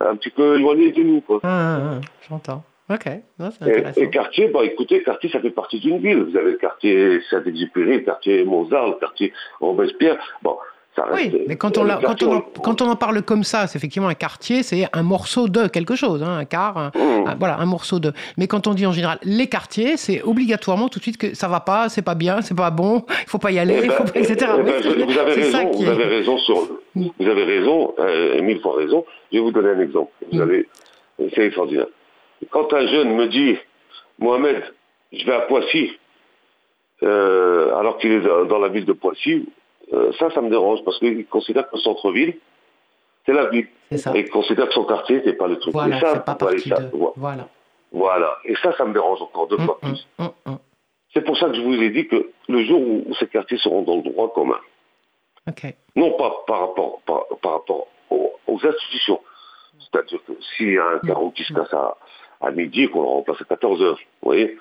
un 0.00 0.16
petit 0.16 0.30
peu 0.30 0.56
éloigné 0.56 0.92
de 0.92 1.02
nous, 1.02 1.20
quoi. 1.20 1.40
Ah, 1.42 1.48
ah, 1.48 1.80
ah, 1.94 2.00
J'entends. 2.28 2.62
Ok, 2.90 3.06
non, 3.38 3.48
Et, 3.66 4.02
et 4.02 4.10
quartier, 4.10 4.48
bah 4.48 4.60
écoutez, 4.62 5.02
quartier, 5.02 5.30
ça 5.30 5.40
fait 5.40 5.50
partie 5.50 5.80
d'une 5.80 5.98
ville. 6.00 6.22
Vous 6.24 6.36
avez 6.36 6.52
le 6.52 6.58
quartier 6.58 7.18
Saint-Exupéry, 7.30 7.92
le 7.94 8.00
quartier 8.00 8.44
Mozart, 8.44 8.88
le 8.88 8.94
quartier 9.00 9.32
Robespierre. 9.58 10.18
Bon, 10.42 10.56
ça 10.94 11.04
reste. 11.04 11.32
Oui, 11.32 11.44
mais 11.48 11.56
quand 11.56 11.78
on, 11.78 11.88
euh, 11.88 11.94
le 11.98 12.06
quand, 12.06 12.22
on 12.22 12.32
en, 12.36 12.40
quand 12.42 12.82
on 12.82 12.88
en 12.90 12.96
parle 12.96 13.22
comme 13.22 13.42
ça, 13.42 13.66
c'est 13.66 13.78
effectivement 13.78 14.08
un 14.08 14.14
quartier, 14.14 14.62
c'est 14.62 14.86
un 14.92 15.02
morceau 15.02 15.48
de 15.48 15.66
quelque 15.66 15.96
chose, 15.96 16.22
hein, 16.22 16.36
un 16.36 16.44
quart, 16.44 16.76
un- 16.76 16.90
Mmh. 16.94 17.26
un- 17.26 17.34
voilà, 17.36 17.58
un 17.58 17.64
morceau 17.64 18.00
de. 18.00 18.12
Mais 18.36 18.48
quand 18.48 18.66
on 18.66 18.74
dit 18.74 18.84
en 18.86 18.92
général 18.92 19.18
les 19.22 19.46
quartiers, 19.46 19.96
c'est 19.96 20.20
obligatoirement 20.22 20.90
tout 20.90 20.98
de 20.98 21.04
suite 21.04 21.16
que 21.16 21.34
ça 21.34 21.48
va 21.48 21.60
pas, 21.60 21.88
c'est 21.88 22.02
pas 22.04 22.14
bien, 22.14 22.42
c'est 22.42 22.54
pas 22.56 22.70
bon, 22.70 23.04
il 23.08 23.28
faut 23.30 23.38
pas 23.38 23.50
y 23.50 23.58
aller, 23.58 23.78
Eh 23.82 23.86
ben, 23.88 23.92
faut 23.94 24.04
pas, 24.04 24.18
etc. 24.20 24.36
eh 24.58 24.62
ben, 24.62 24.74
je- 24.82 24.88
vous 24.90 25.18
avez 25.18 25.32
raison, 25.32 25.70
vous 25.72 25.84
est- 25.86 25.88
avez 25.88 26.04
raison 26.04 26.36
sur, 26.36 26.68
vous 26.94 27.26
avez 27.26 27.44
raison, 27.44 27.94
euh, 27.98 28.42
mille 28.42 28.60
fois 28.60 28.76
raison. 28.76 29.06
Je 29.32 29.38
vais 29.38 29.42
vous 29.42 29.52
donner 29.52 29.70
un 29.70 29.80
exemple. 29.80 30.12
Vous 30.30 30.38
Mm. 30.38 30.42
avez, 30.42 30.68
c'est 31.34 31.46
extraordinaire. 31.46 31.86
Quand 32.50 32.72
un 32.72 32.86
jeune 32.86 33.14
me 33.14 33.26
dit, 33.28 33.56
Mohamed, 34.18 34.62
je 35.12 35.24
vais 35.24 35.34
à 35.34 35.40
Poissy, 35.42 35.92
euh, 37.02 37.74
alors 37.76 37.98
qu'il 37.98 38.12
est 38.12 38.20
dans 38.20 38.58
la 38.58 38.68
ville 38.68 38.84
de 38.84 38.92
Poissy, 38.92 39.46
euh, 39.92 40.12
ça, 40.18 40.30
ça 40.30 40.40
me 40.40 40.50
dérange 40.50 40.82
parce 40.84 40.98
qu'il 40.98 41.26
considère 41.26 41.68
que 41.68 41.76
le 41.76 41.80
centre-ville, 41.82 42.38
c'est 43.26 43.32
la 43.32 43.46
ville. 43.46 43.68
Ça. 43.96 44.12
Et 44.14 44.20
il 44.20 44.30
considère 44.30 44.68
que 44.68 44.74
son 44.74 44.84
quartier, 44.84 45.20
c'est 45.24 45.34
pas 45.34 45.46
le 45.46 45.58
truc. 45.58 45.72
Voilà, 45.72 45.96
et 45.96 46.00
ça, 46.00 46.18
pas 46.20 46.36
voilà, 46.40 46.58
ça, 46.58 46.76
de. 46.80 46.90
Voilà. 47.16 47.48
voilà. 47.92 48.36
Et 48.44 48.54
ça, 48.56 48.74
ça 48.76 48.84
me 48.84 48.92
dérange 48.92 49.20
encore 49.22 49.46
deux 49.48 49.58
fois 49.58 49.78
Hum, 49.82 49.92
plus. 49.92 50.06
hum. 50.46 50.58
C'est 51.12 51.20
pour 51.24 51.36
ça 51.38 51.46
que 51.48 51.54
je 51.54 51.60
vous 51.60 51.74
ai 51.80 51.90
dit 51.90 52.08
que 52.08 52.30
le 52.48 52.64
jour 52.64 52.80
où, 52.80 53.04
où 53.06 53.14
ces 53.14 53.28
quartiers 53.28 53.58
seront 53.58 53.82
dans 53.82 53.96
le 53.96 54.02
droit 54.02 54.32
commun, 54.32 54.58
non 55.94 56.12
pas 56.16 56.42
par 56.46 56.60
rapport, 56.60 57.00
par, 57.06 57.24
par 57.40 57.52
rapport 57.52 57.86
aux, 58.10 58.32
aux 58.48 58.66
institutions, 58.66 59.20
c'est-à-dire 59.78 60.18
que 60.26 60.32
s'il 60.56 60.72
y 60.72 60.78
a 60.78 60.86
un 60.86 60.98
carreau 61.06 61.30
qui 61.30 61.44
se 61.44 61.52
casse 61.52 61.72
à, 61.72 61.96
à 62.46 62.50
midi, 62.50 62.88
qu'on 62.88 63.00
le 63.02 63.06
remplace 63.08 63.40
à 63.40 63.44
14 63.44 63.82
heures, 63.82 63.98
vous 64.22 64.28
voyez, 64.30 64.56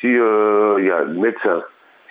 si 0.00 0.06
euh, 0.08 0.76
il 0.78 0.86
y 0.86 0.90
a 0.90 1.02
le 1.04 1.14
médecin, 1.14 1.62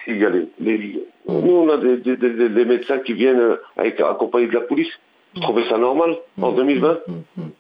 s'il 0.04 0.18
y 0.18 0.26
a 0.26 0.30
les, 0.30 0.48
les- 0.60 1.04
nous 1.28 1.52
on 1.52 1.70
a 1.70 1.78
des, 1.78 1.98
des- 1.98 2.18
des- 2.18 2.50
des 2.50 2.66
médecins 2.66 3.00
qui 3.00 3.14
viennent 3.14 3.40
euh, 3.40 3.58
avec 3.78 4.00
accompagnés 4.00 4.48
de 4.48 4.54
la 4.54 4.62
police. 4.62 4.92
Vous 5.36 5.42
trouvez 5.42 5.64
ça 5.70 5.78
normal 5.78 6.16
en 6.42 6.52
2020 6.54 7.00
Hum, 7.08 7.24
hum. 7.38 7.52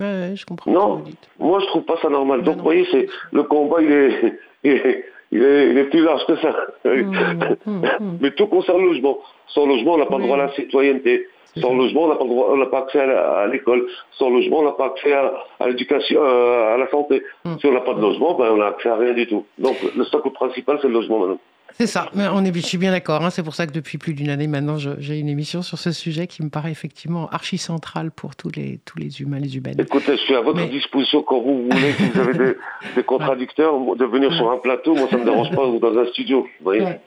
Ouais, 0.00 0.06
ouais, 0.06 0.36
je 0.36 0.46
comprends 0.46 0.70
Non. 0.70 1.02
Moi, 1.40 1.58
je 1.60 1.66
trouve 1.66 1.82
pas 1.84 1.96
ça 2.00 2.08
normal. 2.08 2.40
Ben 2.40 2.44
Donc, 2.46 2.56
vous 2.58 2.62
voyez, 2.62 2.86
c'est 2.92 3.08
le 3.32 3.42
combat, 3.42 3.82
il 3.82 3.90
est, 3.90 4.38
il 4.64 4.72
est, 4.72 5.04
il 5.32 5.42
est, 5.42 5.70
il 5.70 5.78
est 5.78 5.84
plus 5.90 6.02
large 6.04 6.24
que 6.26 6.36
ça. 6.36 6.54
Mais 8.20 8.30
tout 8.32 8.46
concerne 8.46 8.80
le 8.80 8.88
logement. 8.88 9.18
Sans 9.48 9.66
logement, 9.66 9.94
on 9.94 9.98
n'a 9.98 10.06
pas 10.06 10.18
le 10.18 10.24
droit 10.24 10.36
à 10.36 10.46
la 10.46 10.52
citoyenneté. 10.54 11.26
Sans 11.60 11.74
logement, 11.74 12.04
on 12.04 12.56
n'a 12.56 12.66
pas, 12.66 12.78
accès 12.78 13.00
à 13.00 13.46
l'école. 13.46 13.86
Sans 14.12 14.30
logement, 14.30 14.60
on 14.60 14.64
n'a 14.64 14.72
pas 14.72 14.86
accès 14.86 15.12
à, 15.12 15.32
à 15.60 15.68
l'éducation, 15.68 16.20
euh, 16.22 16.74
à 16.74 16.78
la 16.78 16.88
santé. 16.88 17.22
Hum. 17.44 17.58
Si 17.60 17.66
on 17.66 17.72
n'a 17.72 17.80
pas 17.80 17.94
de 17.94 18.00
logement, 18.00 18.34
ben, 18.34 18.50
on 18.52 18.56
n'a 18.56 18.66
accès 18.66 18.88
à 18.88 18.96
rien 18.96 19.12
du 19.12 19.26
tout. 19.26 19.44
Donc, 19.58 19.76
le 19.96 20.04
socle 20.04 20.30
principal, 20.30 20.78
c'est 20.80 20.88
le 20.88 20.94
logement 20.94 21.18
maintenant. 21.20 21.38
C'est 21.76 21.86
ça, 21.86 22.10
mais 22.14 22.26
on 22.32 22.44
est, 22.44 22.52
je 22.54 22.60
suis 22.60 22.78
bien 22.78 22.90
d'accord. 22.90 23.22
hein. 23.24 23.30
C'est 23.30 23.42
pour 23.44 23.54
ça 23.54 23.66
que 23.66 23.72
depuis 23.72 23.98
plus 23.98 24.12
d'une 24.14 24.30
année 24.30 24.46
maintenant, 24.48 24.78
j'ai 24.78 25.18
une 25.18 25.28
émission 25.28 25.62
sur 25.62 25.78
ce 25.78 25.92
sujet 25.92 26.26
qui 26.26 26.42
me 26.42 26.48
paraît 26.48 26.72
effectivement 26.72 27.28
archi 27.28 27.56
central 27.58 28.10
pour 28.10 28.34
tous 28.34 28.50
les, 28.56 28.80
tous 28.84 28.98
les 28.98 29.20
humains, 29.20 29.38
les 29.38 29.56
humaines. 29.56 29.76
Écoutez, 29.78 30.16
je 30.16 30.22
suis 30.22 30.34
à 30.34 30.40
votre 30.40 30.56
Mais- 30.58 30.66
disposition 30.68 31.22
quand 31.22 31.40
vous 31.40 31.64
voulez, 31.70 31.92
si 31.92 32.08
vous 32.08 32.20
avez 32.20 32.32
des, 32.36 32.56
des 32.96 33.02
contradicteurs, 33.04 33.74
de 33.96 34.04
venir 34.06 34.32
sur 34.32 34.50
un 34.50 34.56
plateau. 34.56 34.94
Moi, 34.96 35.06
ça 35.10 35.18
me 35.18 35.24
dérange 35.24 35.50
pas, 35.54 35.66
ou 35.66 35.78
dans 35.78 35.96
un 35.96 36.06
studio. 36.06 36.40
Vous 36.58 36.64
voyez 36.64 36.82
Ouais. 36.82 37.00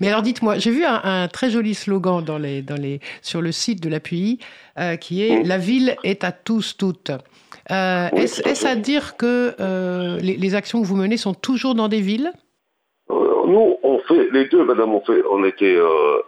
Mais 0.00 0.08
alors 0.08 0.22
dites-moi, 0.22 0.58
j'ai 0.58 0.72
vu 0.72 0.84
un, 0.84 1.00
un 1.04 1.28
très 1.28 1.50
joli 1.50 1.74
slogan 1.74 2.22
dans 2.22 2.38
les, 2.38 2.60
dans 2.60 2.76
les, 2.80 3.00
sur 3.22 3.40
le 3.40 3.52
site 3.52 3.82
de 3.82 3.88
l'API 3.88 4.38
euh, 4.78 4.96
qui 4.96 5.22
est. 5.22 5.42
La 5.42 5.56
ville 5.58 5.96
est 6.04 6.24
à 6.24 6.32
tous, 6.32 6.76
toutes. 6.76 7.12
Euh, 7.70 8.08
Oui, 8.12 8.20
Est-ce 8.22 8.66
à 8.66 8.74
dire 8.76 9.16
que 9.16 9.54
euh, 9.60 10.18
les, 10.20 10.36
les 10.36 10.54
actions 10.54 10.82
que 10.82 10.86
vous 10.86 10.96
menez 10.96 11.16
sont 11.16 11.34
toujours 11.34 11.74
dans 11.74 11.88
des 11.88 12.00
villes? 12.00 12.30
Nous, 13.48 13.76
on 13.82 13.98
fait 14.00 14.28
les 14.30 14.46
deux, 14.48 14.64
madame. 14.64 14.94
On 14.94 15.00
fait, 15.00 15.22
on 15.30 15.42
était 15.44 15.76
euh, 15.76 16.18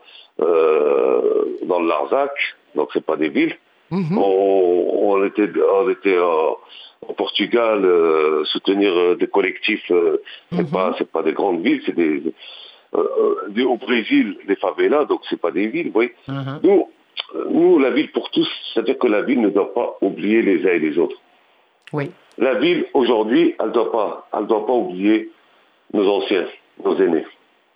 euh, 0.40 1.44
dans 1.64 1.80
le 1.80 1.88
Larzac, 1.88 2.32
donc 2.74 2.88
c'est 2.92 3.04
pas 3.04 3.16
des 3.16 3.28
villes. 3.28 3.56
Mhm. 3.90 4.16
On, 4.18 4.86
on 5.12 5.24
était, 5.24 5.48
on 5.82 5.88
était 5.90 6.16
euh, 6.16 6.50
au 7.08 7.12
Portugal 7.14 7.78
soutenir 8.44 9.16
des 9.16 9.26
collectifs. 9.26 9.84
c'est 10.52 10.62
Mhm. 10.62 10.70
pas, 10.70 10.94
pas 11.12 11.22
des 11.22 11.32
grandes 11.32 11.60
villes, 11.62 11.82
c'est 11.86 11.94
des, 11.94 12.22
des- 13.48 13.64
au 13.64 13.76
Brésil, 13.76 14.36
les 14.48 14.56
favelas, 14.56 15.04
donc 15.04 15.20
c'est 15.28 15.40
pas 15.40 15.50
des 15.50 15.66
villes. 15.68 15.86
Vous 15.88 15.92
voyez. 15.92 16.14
Mhm. 16.28 16.60
Nous, 16.62 16.88
nous, 17.50 17.78
la 17.78 17.90
ville 17.90 18.10
pour 18.12 18.30
tous, 18.30 18.48
c'est-à-dire 18.72 18.98
que 18.98 19.06
la 19.08 19.22
ville 19.22 19.40
ne 19.40 19.50
doit 19.50 19.72
pas 19.74 19.96
oublier 20.00 20.40
les 20.42 20.64
uns 20.66 20.72
et 20.72 20.78
les 20.78 20.98
autres. 20.98 21.16
Oui. 21.92 22.10
La 22.38 22.54
ville 22.54 22.86
aujourd'hui, 22.94 23.54
elle 23.60 23.72
doit 23.72 23.90
pas, 23.92 24.28
elle 24.36 24.46
doit 24.46 24.64
pas 24.66 24.72
oublier 24.72 25.30
nos 25.92 26.06
anciens, 26.08 26.46
nos 26.84 26.96
aînés. 27.00 27.26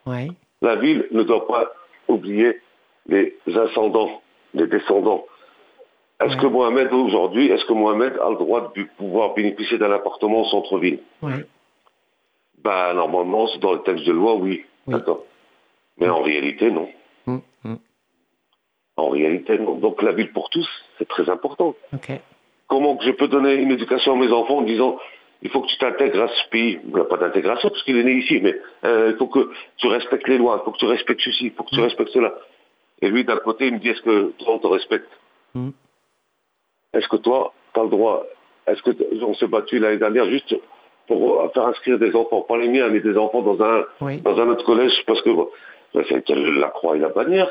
Ouais. 0.06 0.28
La 0.62 0.76
ville 0.76 1.06
ne 1.10 1.22
doit 1.22 1.46
pas 1.46 1.70
oublier 2.08 2.60
les 3.06 3.36
ascendants, 3.56 4.22
les 4.54 4.66
descendants. 4.66 5.24
Est-ce 6.20 6.36
Ouais. 6.36 6.42
que 6.42 6.46
Mohamed 6.46 6.92
aujourd'hui, 6.92 7.48
est-ce 7.48 7.64
que 7.66 7.72
Mohamed 7.72 8.14
a 8.22 8.30
le 8.30 8.36
droit 8.36 8.72
de 8.74 8.84
pouvoir 8.96 9.34
bénéficier 9.34 9.78
d'un 9.78 9.90
appartement 9.92 10.42
au 10.42 10.44
centre-ville? 10.46 11.00
Ouais. 11.22 11.44
Ben 12.62 12.94
normalement, 12.94 13.46
c'est 13.48 13.58
dans 13.58 13.72
le 13.74 13.82
texte 13.82 14.04
de 14.06 14.12
loi, 14.12 14.34
oui, 14.36 14.64
Oui. 14.86 14.94
d'accord. 14.94 15.24
Mais 15.98 16.08
en 16.08 16.22
réalité, 16.22 16.70
non. 16.70 16.88
Mm, 17.26 17.38
mm. 17.64 17.74
En 18.96 19.08
réalité, 19.10 19.58
non. 19.58 19.74
Donc 19.74 20.00
la 20.02 20.12
ville 20.12 20.32
pour 20.32 20.48
tous, 20.50 20.68
c'est 20.98 21.08
très 21.08 21.28
important. 21.28 21.74
Ok. 21.92 22.10
Comment 22.68 22.98
je 23.02 23.10
peux 23.10 23.28
donner 23.28 23.54
une 23.54 23.70
éducation 23.70 24.14
à 24.14 24.16
mes 24.16 24.32
enfants 24.32 24.58
en 24.58 24.62
disant 24.62 24.96
il 25.44 25.50
faut 25.50 25.60
que 25.60 25.68
tu 25.68 25.76
t'intègres 25.78 26.22
à 26.22 26.28
ce 26.28 26.48
pays. 26.50 26.80
Il 26.84 26.94
n'y 26.94 27.00
a 27.00 27.04
pas 27.04 27.16
d'intégration 27.18 27.68
parce 27.68 27.82
qu'il 27.84 27.96
est 27.98 28.02
né 28.02 28.14
ici, 28.14 28.40
mais 28.42 28.54
euh, 28.84 29.10
il 29.12 29.16
faut 29.18 29.28
que 29.28 29.50
tu 29.76 29.86
respectes 29.86 30.26
les 30.26 30.38
lois, 30.38 30.58
il 30.60 30.64
faut 30.64 30.72
que 30.72 30.78
tu 30.78 30.86
respectes 30.86 31.20
ceci, 31.20 31.46
il 31.46 31.52
faut 31.52 31.62
que 31.64 31.70
tu 31.74 31.80
Mm. 31.80 31.84
respectes 31.84 32.10
cela. 32.12 32.34
Et 33.02 33.08
lui, 33.08 33.24
d'un 33.24 33.36
côté, 33.36 33.66
il 33.68 33.74
me 33.74 33.78
dit 33.78 33.88
est-ce 33.90 34.02
que 34.02 34.32
toi, 34.38 34.54
on 34.54 34.58
te 34.58 34.66
respecte 34.66 35.08
Mm. 35.54 35.70
Est-ce 36.94 37.08
que 37.08 37.16
toi, 37.16 37.52
tu 37.72 37.80
as 37.80 37.82
le 37.84 37.90
droit 37.90 38.24
Est-ce 38.66 38.82
que 38.82 38.90
on 39.22 39.34
s'est 39.34 39.46
battu 39.46 39.78
l'année 39.78 39.98
dernière 39.98 40.24
juste 40.30 40.54
pour 41.06 41.42
euh, 41.42 41.48
faire 41.50 41.66
inscrire 41.66 41.98
des 41.98 42.14
enfants, 42.16 42.40
pas 42.42 42.56
les 42.56 42.68
miens, 42.68 42.88
mais 42.88 43.00
des 43.00 43.16
enfants 43.16 43.42
dans 43.42 43.62
un, 43.62 43.84
Oui. 44.00 44.20
dans 44.22 44.36
un 44.40 44.48
autre 44.48 44.64
collège 44.64 44.94
parce 45.06 45.20
que 45.22 45.30
bon, 45.30 45.48
c'est 45.92 46.28
la 46.30 46.68
croix 46.70 46.96
et 46.96 47.00
la 47.00 47.10
bannière, 47.10 47.48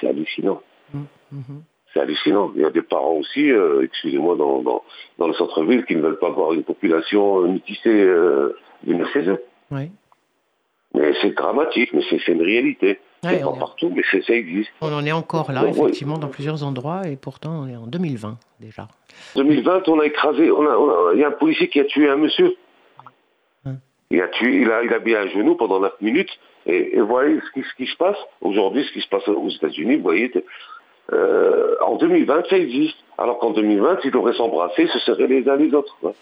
c'est 0.00 0.08
hallucinant. 0.08 0.60
Mhm. 0.92 1.62
C'est 1.96 2.02
hallucinant. 2.02 2.52
Il 2.54 2.60
y 2.60 2.64
a 2.66 2.70
des 2.70 2.82
parents 2.82 3.14
aussi, 3.14 3.50
euh, 3.50 3.80
excusez-moi, 3.82 4.36
dans, 4.36 4.60
dans, 4.60 4.82
dans 5.18 5.28
le 5.28 5.32
centre-ville 5.32 5.86
qui 5.86 5.96
ne 5.96 6.02
veulent 6.02 6.18
pas 6.18 6.28
voir 6.28 6.52
une 6.52 6.62
population 6.62 7.42
euh, 7.42 7.48
métissée 7.48 7.88
euh, 7.88 8.54
venir 8.86 9.08
chez 9.14 9.20
eux. 9.26 9.42
Oui. 9.70 9.90
Mais 10.94 11.14
c'est 11.22 11.30
dramatique, 11.34 11.90
mais 11.94 12.02
c'est 12.10 12.28
une 12.28 12.42
réalité. 12.42 12.98
Ouais, 13.24 13.38
c'est 13.38 13.44
on 13.44 13.52
pas 13.52 13.56
est- 13.56 13.60
partout, 13.60 13.92
mais 13.94 14.02
c'est- 14.10 14.22
ça 14.26 14.34
existe. 14.34 14.68
On 14.82 14.92
en 14.92 15.04
est 15.06 15.12
encore 15.12 15.50
là, 15.52 15.64
oui. 15.64 15.70
effectivement, 15.70 16.18
dans 16.18 16.28
plusieurs 16.28 16.62
endroits, 16.64 17.06
et 17.08 17.16
pourtant 17.16 17.62
on 17.64 17.68
est 17.68 17.76
en 17.76 17.86
2020 17.86 18.36
déjà. 18.60 18.88
2020, 19.34 19.88
on 19.88 19.98
a 20.00 20.04
écrasé, 20.04 20.50
on 20.50 20.66
a, 20.68 20.76
on 20.76 20.90
a- 20.90 21.14
il 21.14 21.20
y 21.20 21.24
a 21.24 21.28
un 21.28 21.32
policier 21.32 21.68
qui 21.68 21.80
a 21.80 21.84
tué 21.84 22.08
un 22.10 22.16
monsieur. 22.16 22.54
Hum. 23.64 23.78
Il 24.10 24.20
a 24.20 24.28
tué, 24.28 24.60
il 24.60 24.70
a, 24.70 24.82
il 24.84 24.92
a 24.92 24.98
mis 24.98 25.14
un 25.14 25.28
genou 25.28 25.54
pendant 25.54 25.80
9 25.80 25.94
minutes. 26.02 26.30
Et, 26.66 26.96
et 26.96 27.00
vous 27.00 27.06
voyez 27.06 27.40
ce 27.40 27.50
qui, 27.52 27.66
ce 27.66 27.74
qui 27.76 27.86
se 27.90 27.96
passe 27.96 28.16
aujourd'hui, 28.40 28.84
ce 28.84 28.92
qui 28.92 29.00
se 29.00 29.08
passe 29.08 29.26
aux 29.28 29.48
États-Unis, 29.48 29.96
vous 29.96 30.02
voyez, 30.02 30.30
euh, 31.12 31.74
en 31.84 31.96
2020, 31.96 32.42
ça 32.50 32.56
existe. 32.58 32.96
Alors 33.18 33.38
qu'en 33.38 33.50
2020, 33.50 33.98
ils 34.04 34.10
devraient 34.10 34.34
s'embrasser, 34.34 34.88
ce 34.92 34.98
seraient 34.98 35.26
les 35.26 35.48
uns 35.48 35.56
les 35.56 35.72
autres. 35.74 35.96
quoi. 36.00 36.12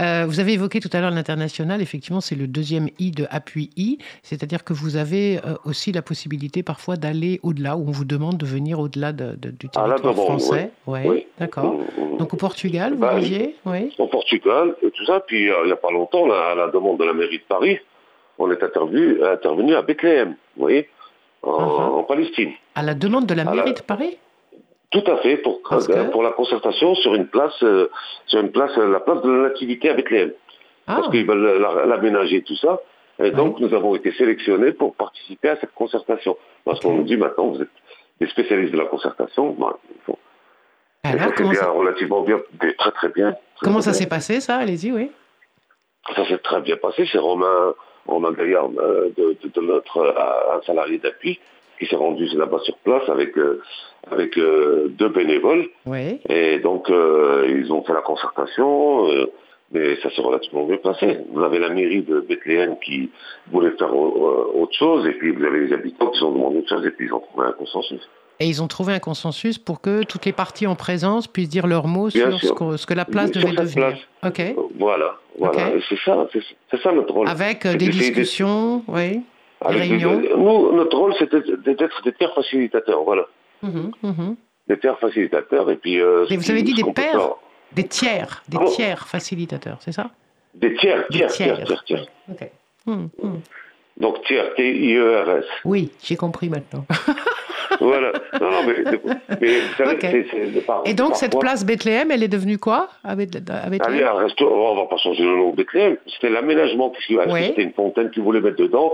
Euh, 0.00 0.26
vous 0.28 0.38
avez 0.38 0.52
évoqué 0.52 0.78
tout 0.78 0.90
à 0.92 1.00
l'heure 1.00 1.10
l'international. 1.10 1.82
Effectivement, 1.82 2.20
c'est 2.20 2.36
le 2.36 2.46
deuxième 2.46 2.88
I 3.00 3.10
de 3.10 3.26
appui 3.30 3.70
I, 3.76 3.98
c'est-à-dire 4.22 4.62
que 4.62 4.72
vous 4.72 4.96
avez 4.96 5.38
euh, 5.38 5.54
aussi 5.64 5.90
la 5.90 6.02
possibilité 6.02 6.62
parfois 6.62 6.96
d'aller 6.96 7.40
au-delà, 7.42 7.76
où 7.76 7.84
on 7.88 7.90
vous 7.90 8.04
demande 8.04 8.36
de 8.36 8.46
venir 8.46 8.78
au-delà 8.78 9.12
de- 9.12 9.34
de- 9.34 9.50
du 9.50 9.66
Ah, 9.74 9.88
là, 9.88 9.94
territoire 9.96 10.14
français. 10.14 10.70
Ouais, 10.86 11.26
d'accord. 11.40 11.74
Mm, 11.74 12.12
mm. 12.14 12.16
Donc 12.18 12.32
au 12.32 12.36
Portugal, 12.36 12.92
vous 12.92 13.00
Bah, 13.00 13.18
disiez 13.18 13.56
Oui. 13.64 13.92
Au 13.98 14.06
Portugal, 14.06 14.76
et 14.82 14.90
tout 14.92 15.04
ça. 15.04 15.18
Puis, 15.26 15.50
euh, 15.50 15.54
il 15.64 15.66
n'y 15.66 15.72
a 15.72 15.76
pas 15.76 15.90
longtemps, 15.90 16.26
là, 16.28 16.50
à 16.52 16.54
la 16.54 16.68
demande 16.68 16.98
de 16.98 17.04
la 17.04 17.12
mairie 17.12 17.38
de 17.38 17.44
Paris, 17.48 17.78
on 18.38 18.48
est 18.52 18.62
intervenu, 18.62 19.24
intervenu 19.24 19.74
à 19.74 19.82
Bethléem, 19.82 20.36
vous 20.56 20.62
voyez, 20.62 20.88
en, 21.42 21.50
Uh-huh. 21.52 21.98
en 22.00 22.02
Palestine. 22.04 22.52
À 22.74 22.82
la 22.82 22.94
demande 22.94 23.26
de 23.26 23.34
la 23.34 23.44
mairie 23.44 23.74
de 23.74 23.80
Paris 23.82 24.18
Tout 24.90 25.04
à 25.06 25.16
fait, 25.18 25.36
pour, 25.38 25.60
que- 25.62 26.10
pour 26.10 26.22
la 26.22 26.30
concertation 26.30 26.94
sur 26.94 27.14
une 27.14 27.26
place, 27.26 27.62
euh, 27.62 27.88
sur 28.26 28.40
une 28.40 28.50
place, 28.50 28.70
euh, 28.78 28.88
la 28.90 29.00
place 29.00 29.20
de 29.22 29.30
la 29.30 29.48
Nativité 29.50 29.90
à 29.90 29.94
Bethléem. 29.94 30.32
Ah, 30.86 30.96
parce 30.96 31.10
qu'ils 31.10 31.26
veulent 31.26 31.58
la- 31.60 31.84
l'aménager, 31.86 32.42
tout 32.42 32.56
ça. 32.56 32.80
Et 33.22 33.30
donc, 33.32 33.58
nous 33.60 33.74
avons 33.74 33.94
été 33.96 34.12
sélectionnés 34.12 34.72
pour 34.72 34.94
participer 34.94 35.48
à 35.50 35.56
cette 35.56 35.74
concertation. 35.74 36.36
Parce 36.64 36.80
qu'on 36.80 36.94
nous 36.94 37.02
dit 37.02 37.16
maintenant, 37.16 37.48
vous 37.48 37.60
êtes 37.62 37.68
des 38.20 38.28
spécialistes 38.28 38.72
de 38.72 38.78
la 38.78 38.86
concertation. 38.86 39.54
Faut- 40.06 40.18
alors 41.04 41.34
comment 41.34 41.50
bien, 41.50 41.60
ça, 41.60 41.70
relativement 41.70 42.22
bien, 42.22 42.40
très 42.78 42.90
très, 42.92 43.08
bien. 43.10 43.32
Très, 43.32 43.40
comment 43.64 43.80
très 43.80 43.92
ça 43.92 43.92
s'est 43.92 44.06
passé, 44.08 44.40
ça? 44.40 44.56
Allez-y, 44.56 44.92
oui. 44.92 45.10
Ça 46.16 46.26
s'est 46.26 46.38
très 46.38 46.60
bien 46.62 46.76
passé. 46.76 47.06
C'est 47.10 47.18
Romain, 47.18 47.74
Romain 48.08 48.32
Gaillard, 48.32 48.70
euh, 48.78 49.10
de, 49.16 49.36
de- 49.42 49.48
de 49.54 49.60
notre 49.66 49.98
euh, 49.98 50.56
un 50.56 50.62
salarié 50.66 50.98
d'appui, 50.98 51.38
qui 51.78 51.86
s'est 51.86 51.96
rendu 51.96 52.24
là-bas 52.36 52.58
sur 52.64 52.76
place 52.78 53.08
avec, 53.08 53.38
euh, 53.38 53.60
avec 54.10 54.36
euh, 54.36 54.88
deux 54.88 55.10
bénévoles. 55.10 55.66
Oui. 55.86 56.18
Et 56.28 56.58
donc, 56.58 56.88
ils 56.88 57.72
ont 57.72 57.82
fait 57.84 57.92
la 57.92 58.00
concertation, 58.00 59.06
mais 59.70 59.94
ça 60.02 60.10
s'est 60.10 60.22
relativement 60.22 60.64
bien 60.64 60.78
passé. 60.78 61.18
Vous 61.30 61.42
avez 61.44 61.58
la 61.60 61.68
mairie 61.68 62.02
de 62.02 62.18
Bethléem 62.20 62.76
qui 62.84 63.10
voulait 63.52 63.70
faire 63.78 63.94
autre 63.94 64.72
chose, 64.74 65.06
et 65.06 65.12
puis 65.12 65.30
vous 65.30 65.44
avez 65.44 65.60
les 65.66 65.72
habitants 65.72 66.10
qui 66.10 66.22
ont 66.24 66.32
demandé 66.32 66.58
autre 66.58 66.68
chose, 66.68 66.84
et 66.86 66.90
puis 66.90 67.06
ils 67.06 67.12
ont 67.14 67.20
trouvé 67.20 67.46
un 67.46 67.52
consensus. 67.52 68.00
Et 68.40 68.46
ils 68.46 68.62
ont 68.62 68.68
trouvé 68.68 68.92
un 68.92 68.98
consensus 69.00 69.58
pour 69.58 69.80
que 69.80 70.04
toutes 70.04 70.24
les 70.24 70.32
parties 70.32 70.66
en 70.68 70.76
présence 70.76 71.26
puissent 71.26 71.48
dire 71.48 71.66
leur 71.66 71.86
mot 71.88 72.08
Bien 72.08 72.30
sur 72.38 72.40
ce 72.48 72.52
que, 72.52 72.76
ce 72.76 72.86
que 72.86 72.94
la 72.94 73.04
place 73.04 73.32
Sur 73.32 73.42
devait 73.42 73.56
devenir. 73.56 73.74
place. 73.74 73.98
Ok. 74.24 74.54
Voilà, 74.78 75.16
voilà. 75.38 75.70
C'est 75.88 75.98
ça, 76.04 76.26
c'est 76.70 76.80
ça 76.82 76.92
notre 76.92 77.12
rôle. 77.14 77.28
Avec 77.28 77.66
euh, 77.66 77.74
des 77.74 77.88
discussions, 77.88 78.84
oui. 78.86 79.22
Avec 79.60 79.82
des- 79.82 79.88
réunions. 79.88 80.20
nous, 80.36 80.72
notre 80.76 80.96
rôle, 80.96 81.14
c'était 81.18 81.40
d'être 81.40 82.02
des 82.04 82.12
pères 82.12 82.32
facilitateurs, 82.34 83.02
voilà. 83.02 83.24
Mhm, 83.62 83.90
mhm. 84.04 84.36
Des 84.68 84.76
pères 84.76 84.98
facilitateurs, 85.00 85.68
et 85.70 85.76
puis... 85.76 86.00
euh, 86.00 86.24
vous 86.30 86.50
avez 86.50 86.62
dit 86.62 86.74
des 86.74 86.84
pères 86.84 87.10
faire- 87.12 87.30
Des 87.72 87.84
tiers, 87.88 88.42
des 88.48 88.58
tiers 88.66 89.08
facilitateurs, 89.08 89.78
c'est 89.80 89.90
ça? 89.92 90.10
Des 90.54 90.74
tiers, 90.76 91.04
Des 91.10 91.26
tiers, 91.26 91.64
tiers, 91.64 91.84
tiers. 91.84 92.06
Ok. 92.30 92.48
Mhm. 92.86 93.08
Donc 93.96 94.22
tiers, 94.26 94.54
T-I-E-R-S. 94.54 95.44
Oui, 95.64 95.90
j'ai 96.04 96.14
compris 96.14 96.48
maintenant. 96.48 96.86
voilà. 97.80 98.12
Non, 98.40 98.50
non, 98.50 98.62
mais, 98.66 98.74
mais 99.40 99.48
vous 99.60 99.74
savez, 99.76 99.92
Ok. 99.94 99.98
c'est- 100.02 100.26
c'est 100.30 100.52
de 100.54 100.60
par- 100.60 100.82
Et 100.84 100.94
donc, 100.94 101.14
cette 101.16 101.38
place 101.38 101.64
Bethléem, 101.64 102.10
elle 102.10 102.22
est 102.22 102.28
devenue 102.28 102.58
quoi 102.58 102.88
avec, 103.04 103.30
avec 103.48 103.82
Allez, 103.86 104.02
un 104.02 104.14
restaurant, 104.14 104.72
on 104.72 104.76
va 104.76 104.86
pas 104.86 104.96
changer 104.98 105.22
le 105.24 105.36
nom 105.36 105.50
de 105.50 105.56
Bethléem. 105.56 105.96
C'était 106.06 106.30
l'aménagement 106.30 106.90
qui 106.90 107.14
Est-ce 107.14 107.32
Oui. 107.32 107.40
que 107.40 107.46
c'était 107.48 107.62
une 107.62 107.72
fontaine 107.72 108.10
qu'ils 108.10 108.22
voulaient 108.22 108.40
mettre 108.40 108.56
dedans 108.56 108.92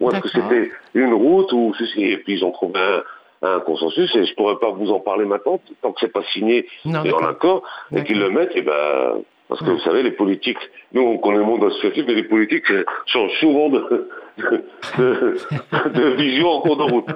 Ou 0.00 0.10
est-ce 0.10 0.20
que 0.20 0.28
c'était 0.28 0.70
une 0.94 1.14
route 1.14 1.52
ou 1.52 1.72
ceci 1.78 2.04
Et 2.04 2.18
puis 2.18 2.34
ils 2.34 2.44
ont 2.44 2.50
trouvé 2.50 2.78
un, 2.78 3.02
un 3.48 3.60
consensus 3.60 4.14
et 4.14 4.24
je 4.26 4.34
pourrais 4.34 4.56
pas 4.58 4.70
vous 4.70 4.90
en 4.90 5.00
parler 5.00 5.24
maintenant 5.24 5.60
tant 5.82 5.92
que 5.92 6.00
c'est 6.00 6.12
pas 6.12 6.22
signé 6.32 6.66
Non, 6.84 7.02
et 7.04 7.12
en 7.12 7.18
accord 7.26 7.62
et 7.94 8.02
qu'ils 8.04 8.18
le 8.18 8.30
mettent. 8.30 8.54
Et 8.56 8.62
ben 8.62 9.22
parce 9.48 9.60
que 9.60 9.66
Ouais. 9.66 9.72
vous 9.74 9.80
savez, 9.80 10.02
les 10.02 10.10
politiques, 10.10 10.58
nous 10.92 11.02
on 11.02 11.18
connaît 11.18 11.36
le 11.38 11.44
monde 11.44 11.64
associatif, 11.64 12.04
mais 12.08 12.14
les 12.14 12.24
politiques 12.24 12.70
euh, 12.70 12.84
changent 13.06 13.38
souvent 13.40 13.68
de, 13.68 14.08
de, 14.38 16.14
vision 16.16 16.48
en 16.48 16.60
cours 16.60 16.76
de 16.76 16.82
route. 16.82 17.06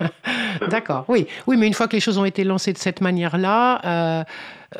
D'accord, 0.68 1.04
oui. 1.08 1.26
Oui, 1.46 1.56
mais 1.56 1.66
une 1.66 1.74
fois 1.74 1.88
que 1.88 1.94
les 1.94 2.00
choses 2.00 2.18
ont 2.18 2.24
été 2.24 2.44
lancées 2.44 2.72
de 2.72 2.78
cette 2.78 3.00
manière-là, 3.00 3.80
euh, 3.84 4.22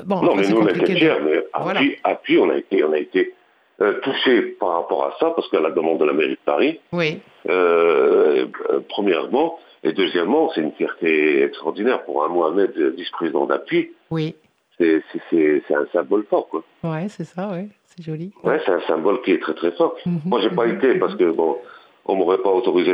bon, 0.05 0.23
Non, 0.23 0.31
après, 0.33 0.43
mais 0.43 0.49
nous, 0.49 0.57
on 0.59 0.65
de- 0.65 0.87
fiers, 0.87 1.15
mais 1.25 1.45
Voilà. 1.61 1.81
on 1.81 2.51
a 2.51 2.57
été, 2.59 2.85
on 2.85 2.93
a 2.93 2.99
été 2.99 3.35
euh, 3.81 3.95
touchés 4.03 4.41
par 4.61 4.75
rapport 4.75 5.05
à 5.05 5.13
ça, 5.19 5.33
parce 5.35 5.49
qu'à 5.51 5.61
la 5.61 5.71
demande 5.71 5.99
de 5.99 6.05
la 6.05 6.13
mairie 6.13 6.31
de 6.31 6.39
Paris, 6.45 6.81
Oui, 6.93 7.21
euh, 7.49 8.47
premièrement, 8.89 9.59
et 9.83 9.93
deuxièmement, 9.93 10.51
c'est 10.55 10.61
une 10.61 10.73
fierté 10.73 11.43
extraordinaire 11.43 12.05
pour 12.05 12.25
un 12.25 12.29
Mohamed, 12.29 12.73
vice-président 12.97 13.47
d'appui, 13.47 13.91
oui. 14.11 14.35
c'est 14.79 15.03
un 15.71 15.87
symbole 15.93 16.25
fort, 16.31 16.49
quoi. 16.49 16.63
Ouais, 16.85 17.07
c'est 17.09 17.25
ça, 17.25 17.49
ouais. 17.51 17.69
C'est 17.97 18.03
joli. 18.03 18.33
Ouais, 18.43 18.61
c'est 18.65 18.73
un 18.73 18.81
symbole 18.83 19.23
qui 19.23 19.33
est 19.33 19.39
très 19.41 19.55
très 19.55 19.73
fort. 19.73 19.95
Mhm, 20.07 20.21
Moi, 20.27 20.41
j'ai 20.41 20.51
pas 20.51 20.67
mhm, 20.67 20.77
été, 20.77 20.95
parce 20.99 21.15
que, 21.15 21.31
bon, 21.31 21.59
on 22.07 22.17
m'aurait 22.17 22.39
pas 22.39 22.51
autorisé 22.51 22.93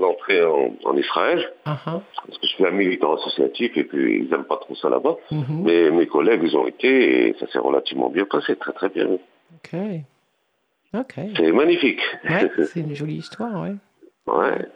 l'entrée 0.00 0.42
en, 0.44 0.74
en 0.84 0.96
Israël, 0.96 1.52
Ah, 1.64 1.76
ah. 1.86 2.00
parce 2.26 2.38
que 2.38 2.46
je 2.46 2.52
suis 2.54 2.66
un 2.66 2.70
militant 2.70 3.14
associatif, 3.16 3.76
et 3.76 3.84
puis 3.84 4.24
ils 4.26 4.32
aiment 4.34 4.44
pas 4.44 4.56
trop 4.58 4.74
ça 4.76 4.88
là-bas. 4.88 5.16
Mhm. 5.30 5.62
Mais 5.64 5.90
mes 5.90 6.06
collègues, 6.06 6.40
ils 6.44 6.56
ont 6.56 6.66
été, 6.66 7.28
et 7.28 7.34
ça 7.38 7.46
s'est 7.48 7.58
relativement 7.58 8.08
bien 8.10 8.24
passé, 8.24 8.56
très 8.56 8.72
très 8.72 8.88
bien. 8.88 9.06
Ok. 9.54 9.80
Ok. 10.94 11.14
C'est 11.36 11.52
magnifique. 11.52 12.00
Ouais, 12.28 12.50
c'est 12.72 12.80
une 12.80 12.94
jolie 12.94 13.16
histoire, 13.16 13.62
ouais. 13.62 13.74
Ouais. 14.26 14.66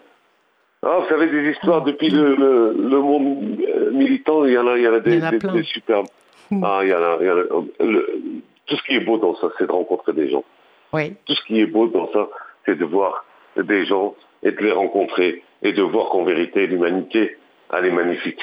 Ah, 0.83 0.99
vous 1.01 1.09
savez, 1.09 1.29
des 1.29 1.51
histoires 1.53 1.83
depuis 1.83 2.11
le, 2.11 2.35
le, 2.37 2.75
le 2.77 2.99
monde 3.01 3.59
militant, 3.93 4.45
il 4.45 4.53
y 4.53 4.59
en 4.59 4.67
a, 4.67 4.77
il 4.77 4.83
y 4.85 4.89
en 4.89 4.93
a 4.93 5.01
des, 5.01 5.13
Il 5.15 5.19
y 5.21 5.23
en 5.23 5.27
a 5.27 5.31
des- 5.31 5.39
plein. 5.39 5.55
des 5.55 5.63
superbes. 5.63 6.07
Ah, 6.63 6.81
il 6.83 6.91
y 6.91 6.95
en 6.95 6.99
a, 7.03 7.17
il 7.21 7.27
y 7.27 7.31
en 7.31 7.39
a- 7.39 7.85
le- 7.85 8.21
tout 8.67 8.77
ce 8.77 8.83
qui 8.85 8.95
est 8.95 9.01
beau 9.01 9.19
dans 9.19 9.35
ça, 9.37 9.49
c'est 9.59 9.67
de 9.67 9.73
rencontrer 9.73 10.13
des 10.13 10.29
gens. 10.31 10.45
Oui, 10.93 11.15
Tout 11.27 11.35
ce 11.35 11.45
qui 11.47 11.61
est 11.61 11.67
beau 11.67 11.87
dans 11.89 12.11
ça, 12.13 12.29
c'est 12.65 12.77
de 12.79 12.85
voir 12.85 13.25
des 13.57 13.85
gens 13.85 14.15
et 14.43 14.53
de 14.53 14.61
les 14.63 14.73
rencontrer 14.73 15.43
et 15.63 15.73
de 15.73 15.83
voir 15.83 16.09
qu'en 16.11 16.25
vérité, 16.25 16.67
l'humanité, 16.67 17.37
elle 17.73 17.87
est 17.87 17.91
magnifique. 17.91 18.41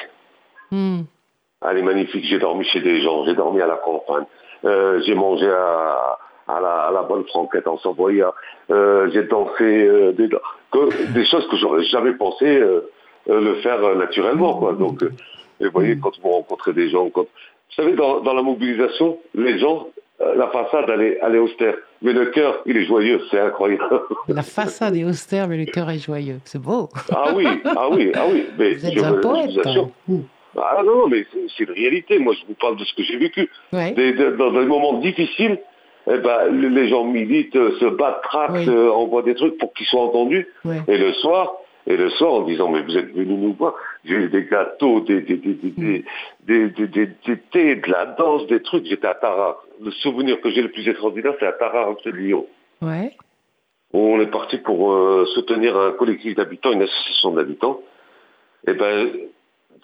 Hmm. 0.71 1.01
Elle 1.67 1.77
est 1.77 1.81
magnifique. 1.83 2.25
J'ai 2.25 2.39
dormi 2.39 2.65
chez 2.65 2.81
des 2.81 3.01
gens, 3.01 3.25
j'ai 3.25 3.35
dormi 3.35 3.61
à 3.61 3.67
la 3.67 3.77
campagne, 3.77 4.25
Euh, 4.63 5.01
j'ai 5.05 5.15
mangé 5.15 5.47
à, 5.49 6.17
à, 6.47 6.59
la, 6.59 6.73
à 6.87 6.91
la 6.91 7.01
bonne 7.03 7.25
franquette 7.25 7.67
en 7.67 7.77
Savoia, 7.79 8.33
Euh, 8.69 9.09
j'ai 9.11 9.23
dansé 9.23 9.63
euh, 9.87 10.11
des, 10.11 10.29
que- 10.71 11.11
des 11.13 11.25
choses 11.25 11.47
que 11.49 11.57
j'aurais 11.57 11.83
jamais 11.85 12.13
pensé 12.13 12.45
euh, 12.45 12.81
le 13.27 13.55
faire 13.63 13.79
naturellement. 13.95 14.53
Quoi. 14.59 14.73
Donc, 14.73 15.01
vous 15.59 15.71
voyez, 15.73 15.97
quand 15.99 16.11
vous 16.21 16.29
rencontrez 16.29 16.73
des 16.73 16.89
gens, 16.89 17.09
quand... 17.09 17.23
vous 17.23 17.75
savez, 17.75 17.93
dans, 17.93 18.19
dans 18.21 18.33
la 18.33 18.41
mobilisation, 18.43 19.17
les 19.33 19.57
gens, 19.59 19.87
la 20.35 20.47
façade, 20.47 20.85
elle 20.93 21.01
est, 21.01 21.19
elle 21.21 21.35
est 21.35 21.39
austère, 21.39 21.75
mais 22.01 22.13
le 22.13 22.25
cœur, 22.27 22.61
il 22.65 22.77
est 22.77 22.85
joyeux, 22.85 23.21
c'est 23.29 23.39
incroyable. 23.39 24.01
La 24.27 24.43
façade 24.43 24.95
est 24.95 25.03
austère, 25.03 25.47
mais 25.47 25.57
le 25.57 25.65
cœur 25.65 25.89
est 25.89 25.99
joyeux. 25.99 26.39
C'est 26.45 26.61
beau. 26.61 26.89
ah 27.15 27.29
oui, 27.35 27.45
ah 27.65 27.87
oui, 27.91 28.11
ah 28.15 28.25
oui. 28.31 28.45
Mais 28.57 28.73
Vous 28.75 28.85
êtes 28.85 28.93
je, 28.93 29.03
un 29.03 29.15
je 29.15 29.19
poète. 29.21 29.67
Hmm. 30.07 30.19
Ah 30.57 30.81
non, 30.85 30.95
non, 30.97 31.07
mais 31.07 31.25
c'est 31.57 31.63
une 31.63 31.71
réalité. 31.71 32.19
Moi, 32.19 32.33
je 32.39 32.45
vous 32.47 32.55
parle 32.59 32.75
de 32.75 32.83
ce 32.83 32.93
que 32.93 33.03
j'ai 33.03 33.17
vécu. 33.17 33.49
Ouais. 33.71 33.91
Des- 33.93 34.11
de- 34.13 34.31
dans 34.31 34.51
des 34.51 34.65
moments 34.65 34.93
difficiles, 34.99 35.59
eh 36.11 36.17
ben, 36.17 36.47
les 36.51 36.89
gens 36.89 37.05
militent, 37.05 37.55
euh, 37.55 37.77
se 37.79 37.85
battent, 37.85 38.21
tractent, 38.23 38.53
Oui. 38.55 38.65
euh, 38.67 38.91
envoient 38.91 39.21
des 39.23 39.35
trucs 39.35 39.57
pour 39.57 39.71
qu'ils 39.73 39.85
soient 39.85 40.01
entendus. 40.01 40.47
Ouais. 40.65 40.81
Et 40.89 40.97
le 40.97 41.13
soir, 41.13 41.53
et 41.87 41.97
le 41.97 42.09
sort 42.11 42.35
en 42.35 42.41
disant 42.43 42.69
mais 42.69 42.81
vous 42.81 42.97
êtes 42.97 43.13
venus 43.13 43.39
nous 43.39 43.53
voir, 43.53 43.73
j'ai 44.05 44.15
eu 44.15 44.29
des 44.29 44.45
gâteaux, 44.45 45.01
des, 45.01 45.23
thés, 45.25 45.35
de 46.47 47.91
la 47.91 48.05
danse, 48.17 48.47
des 48.47 48.61
trucs, 48.61 48.85
j'étais 48.85 49.07
à 49.07 49.15
Tarare. 49.15 49.63
Le 49.81 49.91
souvenir 49.91 50.39
que 50.41 50.49
j'ai 50.51 50.61
le 50.61 50.69
plus 50.69 50.87
extraordinaire, 50.87 51.33
c'est 51.39 51.47
à 51.47 51.53
Tarare, 51.53 51.95
c'est 52.03 52.13
Lyon. 52.13 52.45
Ouais. 52.81 53.11
On 53.93 54.19
est 54.21 54.31
parti 54.31 54.57
pour 54.57 54.93
euh, 54.93 55.25
soutenir 55.33 55.77
un 55.77 55.91
collectif 55.91 56.35
d'habitants, 56.35 56.71
une 56.71 56.83
association 56.83 57.31
d'habitants. 57.31 57.81
Et 58.67 58.73
ben, 58.73 59.09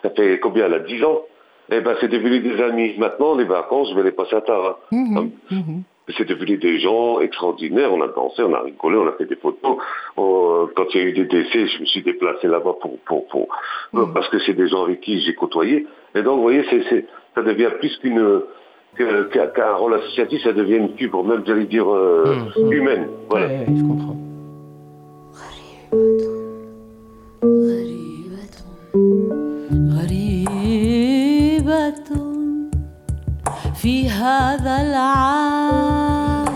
ça 0.01 0.09
fait 0.11 0.39
combien 0.39 0.67
là, 0.67 0.79
10 0.79 1.03
ans? 1.03 1.21
Et 1.69 1.81
ben, 1.81 1.95
c'est 1.99 2.07
devenu 2.07 2.39
des 2.39 2.61
amis. 2.61 2.95
Maintenant, 2.97 3.35
les 3.35 3.43
vacances, 3.43 3.89
je 3.89 3.95
vais 3.95 4.03
les 4.03 4.11
passer 4.11 4.35
à 4.35 4.41
Tarare. 4.41 4.79
Mmh 4.91 5.81
c'est 6.15 6.27
devenu 6.27 6.57
des 6.57 6.79
gens 6.79 7.19
extraordinaires. 7.19 7.91
On 7.93 8.01
a 8.01 8.07
dansé, 8.07 8.41
on 8.43 8.53
a 8.53 8.61
rigolé, 8.61 8.97
on 8.97 9.07
a 9.07 9.13
fait 9.13 9.25
des 9.25 9.35
photos. 9.35 9.77
Euh, 10.17 10.67
quand 10.75 10.85
il 10.93 11.01
y 11.01 11.03
a 11.03 11.07
eu 11.07 11.13
des 11.13 11.25
décès, 11.25 11.67
je 11.67 11.81
me 11.81 11.85
suis 11.85 12.01
déplacé 12.01 12.47
là-bas 12.47 12.75
pour, 12.81 12.97
pour, 12.99 13.27
pour 13.27 13.47
mm. 13.93 14.13
parce 14.13 14.29
que 14.29 14.39
c'est 14.39 14.53
des 14.53 14.67
gens 14.67 14.83
avec 14.83 15.01
qui 15.01 15.19
j'ai 15.21 15.35
côtoyé. 15.35 15.85
Et 16.15 16.21
donc, 16.21 16.37
vous 16.37 16.43
voyez, 16.43 16.63
ça 17.35 17.41
devient 17.41 17.69
plus 17.79 17.97
qu'une 17.97 18.41
qu'un 18.97 19.75
rôle 19.75 19.93
associatif, 19.93 20.41
ça 20.41 20.53
devient 20.53 20.77
une 20.77 20.95
cubre, 20.95 21.23
même 21.23 21.43
j'allais 21.45 21.65
dire 21.65 21.87
euh, 21.87 22.35
mm. 22.55 22.71
humaine. 22.71 23.07
Voilà. 23.29 23.47
Ouais, 23.47 23.65
je 23.67 23.83
comprends. 23.83 24.17
في 33.87 34.09
هذا 34.09 34.81
العالم 34.81 36.47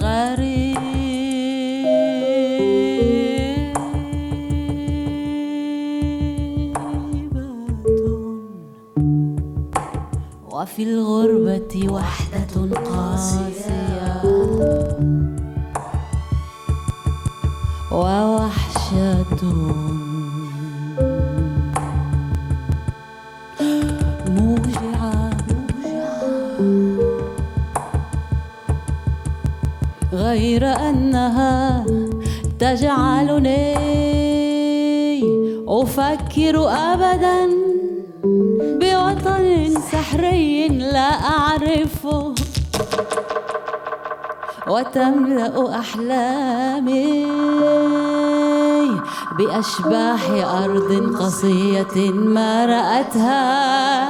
غريبة 0.00 0.76
وفي 10.52 10.82
الغربة 10.82 11.88
وحدة 11.88 12.54
قاسية. 12.84 14.22
ووحشة. 17.92 19.85
غير 30.56 30.88
أنها 30.88 31.84
تجعلني 32.58 33.76
أفكر 35.68 36.68
أبدا 36.68 37.48
بوطن 38.80 39.74
سحري 39.92 40.68
لا 40.68 41.10
أعرفه. 41.10 42.34
وتملأ 44.68 45.78
أحلامي 45.78 47.26
بأشباح 49.38 50.22
أرض 50.64 51.16
قصية 51.20 52.10
ما 52.10 52.66
رأتها. 52.66 54.05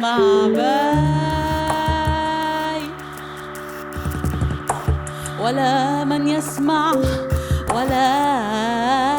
معباي 0.00 0.80
ولا 5.42 6.04
من 6.04 6.28
يسمع 6.28 6.92
ولا 7.74 9.09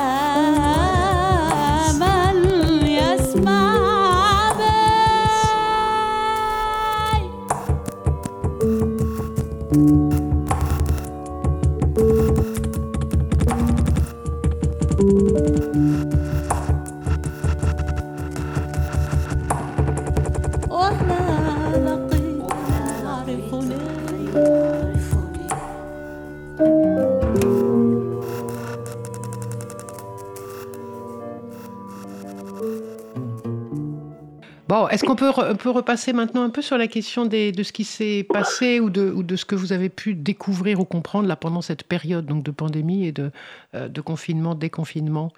est-ce 34.91 35.03
qu'on 35.03 35.15
peut, 35.15 35.29
re- 35.29 35.51
on 35.51 35.55
peut 35.55 35.69
repasser 35.69 36.13
maintenant 36.13 36.43
un 36.43 36.49
peu 36.49 36.61
sur 36.61 36.77
la 36.77 36.87
question 36.87 37.25
des- 37.25 37.51
de 37.51 37.63
ce 37.63 37.71
qui 37.71 37.83
s'est 37.83 38.25
passé 38.31 38.79
ou 38.79 38.89
de, 38.89 39.09
ou 39.11 39.23
de 39.23 39.35
ce 39.35 39.45
que 39.45 39.55
vous 39.55 39.73
avez 39.73 39.89
pu 39.89 40.13
découvrir 40.13 40.79
ou 40.79 40.85
comprendre 40.85 41.27
là, 41.27 41.35
pendant 41.35 41.61
cette 41.61 41.83
période 41.83 42.25
donc, 42.25 42.43
de 42.43 42.51
pandémie 42.51 43.05
et 43.07 43.11
de, 43.11 43.31
euh, 43.75 43.87
de 43.87 44.01
confinement, 44.01 44.53
déconfinement? 44.55 45.31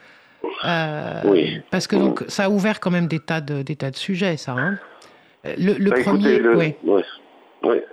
Euh, 0.66 1.22
Oui. 1.26 1.62
Parce 1.72 1.88
que 1.88 1.96
donc, 1.96 2.24
ça 2.28 2.46
a 2.46 2.50
ouvert 2.50 2.80
quand 2.80 2.92
même 2.92 3.08
des 3.08 3.20
tas 3.20 3.42
de, 3.42 3.62
des 3.62 3.76
tas 3.76 3.92
de 3.92 3.96
sujets, 3.96 4.38
ça. 4.38 4.54
hein. 4.54 4.78
Le, 5.46 5.74
le 5.74 5.90
Bah, 5.92 5.98
premier, 6.02 6.36
écoutez, 6.36 6.40
le- 6.40 6.58
oui. 6.58 6.74
ouais. 6.86 7.04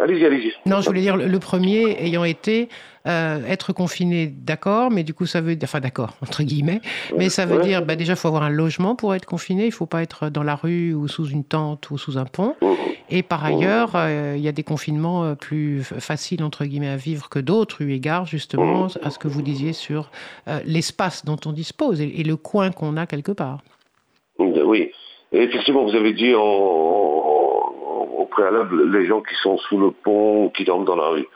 Allez-y, 0.01 0.25
allez-y. 0.27 0.53
Non, 0.69 0.81
je 0.81 0.87
voulais 0.87 1.01
dire 1.01 1.17
le, 1.17 1.39
premier 1.39 2.05
ayant 2.05 2.25
été 2.25 2.69
euh, 3.07 3.39
être 3.47 3.73
confiné, 3.73 4.27
d'accord, 4.27 4.91
mais 4.91 5.05
du 5.05 5.15
coup 5.15 5.27
ça 5.27 5.41
veut 5.41 5.55
dire, 5.57 5.69
enfin 5.69 5.81
d'accord 5.81 6.17
entre 6.23 6.43
guillemets, 6.43 6.81
mais 7.17 7.29
ça 7.29 7.47
veut 7.47 7.59
Ouais. 7.59 7.65
dire 7.65 7.85
bah, 7.85 7.95
déjà 7.97 8.17
faut 8.17 8.29
avoir 8.29 8.43
un 8.43 8.51
logement 8.51 8.97
pour 8.97 9.15
être 9.15 9.27
confiné, 9.27 9.67
il 9.67 9.73
faut 9.73 9.87
pas 9.87 10.03
être 10.03 10.29
dans 10.29 10.43
la 10.43 10.55
rue 10.57 10.93
ou 10.95 11.07
sous 11.09 11.27
une 11.27 11.45
tente 11.45 11.91
ou 11.91 11.99
sous 11.99 12.19
un 12.19 12.25
pont. 12.25 12.57
Mhm. 12.63 12.69
Et 13.13 13.23
par 13.23 13.45
ailleurs, 13.45 13.93
euh, 13.97 14.35
il 14.37 14.43
y 14.43 14.49
a 14.49 14.53
des 14.53 14.63
confinements 14.63 15.25
euh, 15.25 15.35
plus 15.35 15.83
faciles 15.83 16.43
entre 16.45 16.65
guillemets 16.65 16.89
à 16.89 16.97
vivre 16.97 17.29
que 17.29 17.39
d'autres, 17.41 17.83
eu 17.83 17.93
égard 17.93 18.25
justement 18.27 18.87
à 19.03 19.11
ce 19.11 19.19
que 19.19 19.29
vous 19.29 19.43
disiez 19.43 19.73
sur 19.73 20.11
euh, 20.49 20.61
l'espace 20.65 21.25
dont 21.25 21.39
on 21.47 21.53
dispose 21.53 22.01
et, 22.01 22.21
et 22.21 22.25
le 22.25 22.37
coin 22.37 22.71
qu'on 22.71 22.97
a 22.97 23.07
quelque 23.07 23.33
part. 23.33 23.63
Oui. 24.39 24.91
Et 25.33 25.43
effectivement, 25.43 25.85
vous 25.85 25.95
avez 25.97 26.13
dit 26.13 26.35
en- 26.35 26.41
au 28.21 28.27
préalable 28.27 28.91
les 28.97 29.07
gens 29.07 29.21
qui 29.23 29.35
sont 29.43 29.57
sous 29.59 29.79
le 29.79 29.91
pont, 29.91 30.51
qui 30.51 30.65
dorment 30.65 30.85
dans 30.85 30.97
la 30.97 31.09
rue. 31.09 31.27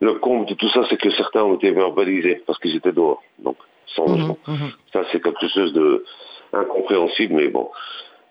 Le 0.00 0.14
comble 0.14 0.46
de 0.46 0.54
tout 0.54 0.68
ça, 0.68 0.82
c'est 0.88 0.96
que 0.96 1.10
certains 1.10 1.42
ont 1.42 1.54
été 1.56 1.70
verbalisés 1.72 2.42
parce 2.46 2.58
qu'ils 2.60 2.76
étaient 2.76 2.92
dehors, 2.92 3.22
donc 3.40 3.56
sans 3.96 4.06
Mhm, 4.06 4.34
mhm. 4.46 4.70
Ça, 4.92 5.02
c'est 5.10 5.22
quelque 5.22 5.48
chose 5.48 5.72
de 5.72 6.04
incompréhensible, 6.52 7.34
mais 7.34 7.48
bon. 7.48 7.68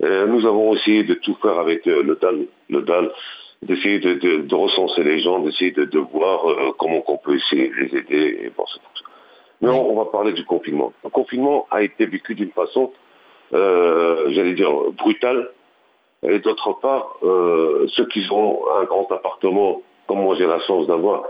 Euh, 0.03 0.27
nous 0.27 0.45
avons 0.45 0.73
essayé 0.75 1.03
de 1.03 1.15
tout 1.15 1.35
faire 1.41 1.57
avec 1.59 1.85
euh, 1.87 2.03
le 2.03 2.15
DAL, 2.15 2.45
le 2.69 2.81
DAL, 2.83 3.11
d'essayer 3.63 3.99
de, 3.99 4.13
de- 4.13 4.41
de 4.43 4.55
recenser 4.55 5.03
les 5.03 5.19
gens, 5.19 5.39
d'essayer 5.39 5.71
de, 5.71 5.85
de 5.85 5.99
voir 5.99 6.47
euh, 6.49 6.71
comment 6.77 7.03
on 7.07 7.17
peut 7.17 7.35
essayer 7.35 7.69
de 7.69 7.75
les 7.75 7.97
aider. 7.97 8.39
Et 8.43 8.49
bon. 8.55 8.65
Mais 9.61 9.69
on, 9.69 9.91
on 9.91 9.95
va 10.03 10.05
parler 10.11 10.33
du 10.33 10.45
confinement. 10.45 10.93
Le 11.03 11.09
confinement 11.09 11.67
a 11.71 11.81
été 11.81 12.05
vécu 12.05 12.35
d'une 12.35 12.51
façon, 12.51 12.91
j'allais 13.51 14.53
dire, 14.53 14.71
brutale. 14.97 15.49
Et 16.23 16.39
d'autre 16.39 16.73
part, 16.81 17.17
euh, 17.23 17.87
ceux 17.95 18.05
qui 18.07 18.25
ont 18.31 18.61
un 18.79 18.85
grand 18.85 19.11
appartement, 19.11 19.81
comme 20.07 20.21
moi 20.21 20.35
j'ai 20.35 20.47
la 20.47 20.59
chance 20.61 20.87
d'avoir, 20.87 21.23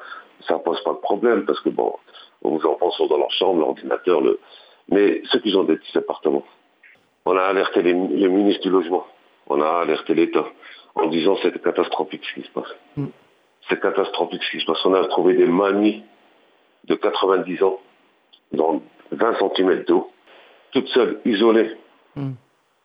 ça 0.47 0.59
pose 0.59 0.81
pas 0.83 0.93
de 0.93 0.99
problème 0.99 1.45
parce 1.45 1.59
que 1.59 1.69
bon, 1.69 1.95
vos 2.41 2.65
enfants 2.65 2.91
sont 2.91 3.07
dans 3.07 3.17
leur 3.17 3.31
chambre, 3.31 3.59
l'ordinateur, 3.59 4.21
le... 4.21 4.39
mais 4.89 5.21
ceux 5.25 5.39
qui 5.39 5.55
ont 5.55 5.63
des 5.63 5.75
petits 5.75 5.97
appartements, 5.97 6.45
on 7.25 7.35
a 7.35 7.43
alerté 7.43 7.81
les, 7.81 7.93
les 7.93 8.29
ministres 8.29 8.63
du 8.63 8.69
logement, 8.69 9.05
on 9.47 9.61
a 9.61 9.81
alerté 9.81 10.13
l'État 10.13 10.45
en 10.95 11.07
disant 11.07 11.38
c'est 11.41 11.61
catastrophique 11.61 12.23
ce 12.25 12.39
qui 12.39 12.47
se 12.47 12.51
passe. 12.51 12.73
Mm. 12.95 13.07
C'est 13.69 13.81
catastrophique 13.81 14.41
ce 14.43 14.51
qui 14.51 14.61
se 14.61 14.65
passe. 14.65 14.83
On 14.85 14.93
a 14.93 15.05
trouvé 15.07 15.33
des 15.33 15.45
mamies 15.45 16.03
de 16.85 16.95
90 16.95 17.63
ans 17.63 17.79
dans 18.53 18.81
20 19.11 19.35
cm 19.55 19.83
d'eau, 19.83 20.09
toutes 20.71 20.88
seules, 20.88 21.19
isolées. 21.25 21.71
Mm. 22.15 22.31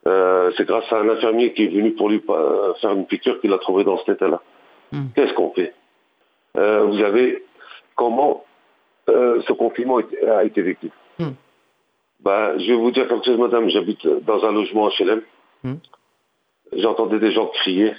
Euh, 0.07 0.51
c'est 0.57 0.67
grâce 0.67 0.91
à 0.93 0.97
un 0.99 1.09
infirmier 1.09 1.53
qui 1.53 1.65
est 1.65 1.69
venu 1.69 1.93
pour 1.93 2.09
lui 2.09 2.21
euh, 2.29 2.75
faire 2.81 2.91
une 2.93 3.07
piqûre 3.07 3.41
qu'il 3.41 3.53
a 3.53 3.59
trouvé 3.59 3.85
dans 3.85 3.99
cet 3.99 4.09
état-là. 4.17 4.41
Mm. 4.91 5.07
Qu'est-ce 5.15 5.33
qu'on 5.35 5.53
fait? 5.53 5.73
Euh, 6.57 6.83
Vous 6.85 7.01
avez 7.03 7.45
comment 7.95 8.45
euh, 9.09 9.41
ce 9.47 9.53
confinement 9.53 10.01
a 10.29 10.45
été 10.45 10.61
vécu? 10.63 10.91
Mm. 11.19 11.29
Ben, 12.21 12.59
Je 12.59 12.67
vais 12.73 12.75
vous 12.77 12.91
dire 12.91 13.07
quelque 13.07 13.25
chose, 13.25 13.39
madame. 13.39 13.69
J'habite 13.69 14.05
dans 14.25 14.45
un 14.45 14.53
logement 14.53 14.89
HLM. 14.99 15.23
Mm. 15.63 15.75
J'entendais 16.73 17.19
des 17.21 17.31
gens 17.33 17.47
crier. 17.47 17.93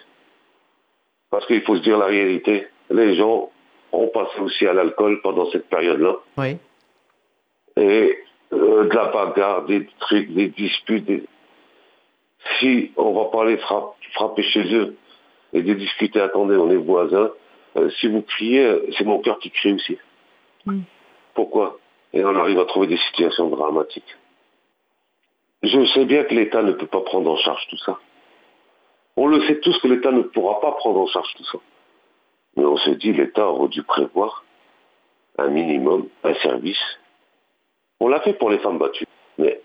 Parce 1.29 1.45
qu'il 1.47 1.61
faut 1.61 1.77
se 1.77 1.81
dire 1.83 1.97
la 1.97 2.05
réalité. 2.07 2.67
Les 2.89 3.15
gens 3.15 3.49
ont 3.93 4.07
passé 4.07 4.39
aussi 4.41 4.67
à 4.67 4.73
l'alcool 4.73 5.21
pendant 5.21 5.49
cette 5.51 5.67
période-là. 5.69 6.15
Oui. 6.37 6.57
Et 7.77 8.17
de 8.51 8.89
la 8.93 9.05
bagarre, 9.05 9.63
des 9.65 9.87
trucs, 10.01 10.31
des 10.33 10.49
disputes. 10.49 11.05
des- 11.05 11.23
si 12.59 12.91
on 12.97 13.13
va 13.13 13.25
pas 13.25 13.43
aller 13.43 13.57
frapp- 13.57 13.95
frapper 14.13 14.43
chez 14.43 14.73
eux 14.73 14.95
et 15.53 15.61
de 15.61 15.73
discuter, 15.73 16.19
attendez, 16.19 16.55
on 16.55 16.69
est 16.69 16.75
voisins, 16.75 17.31
euh, 17.77 17.89
si 17.99 18.07
vous 18.07 18.21
criez, 18.21 18.93
c'est 18.97 19.05
mon 19.05 19.19
cœur 19.19 19.39
qui 19.39 19.51
crie 19.51 19.73
aussi. 19.73 19.97
Mm. 20.65 20.81
Pourquoi? 21.33 21.79
Et 22.13 22.23
on 22.23 22.35
arrive 22.35 22.59
à 22.59 22.65
trouver 22.65 22.87
des 22.87 22.97
situations 22.97 23.49
dramatiques. 23.49 24.15
Je 25.63 25.85
sais 25.93 26.05
bien 26.05 26.23
que 26.25 26.33
l'État 26.33 26.61
ne 26.61 26.73
peut 26.73 26.87
pas 26.87 27.01
prendre 27.01 27.31
en 27.31 27.37
charge 27.37 27.65
tout 27.69 27.77
ça. 27.77 27.97
On 29.15 29.27
le 29.27 29.41
sait 29.47 29.59
tous 29.59 29.79
que 29.79 29.87
l'État 29.87 30.11
ne 30.11 30.23
pourra 30.23 30.59
pas 30.59 30.73
prendre 30.73 30.99
en 30.99 31.07
charge 31.07 31.33
tout 31.37 31.45
ça. 31.45 31.57
Mais 32.57 32.65
on 32.65 32.77
se 32.77 32.91
dit, 32.91 33.13
l'État 33.13 33.47
aurait 33.47 33.69
dû 33.69 33.81
prévoir 33.83 34.43
un 35.37 35.47
minimum, 35.47 36.07
un 36.23 36.33
service. 36.35 36.81
On 37.99 38.07
l'a 38.07 38.19
fait 38.19 38.33
pour 38.33 38.49
les 38.49 38.59
femmes 38.59 38.77
battues, 38.77 39.07
mais 39.37 39.61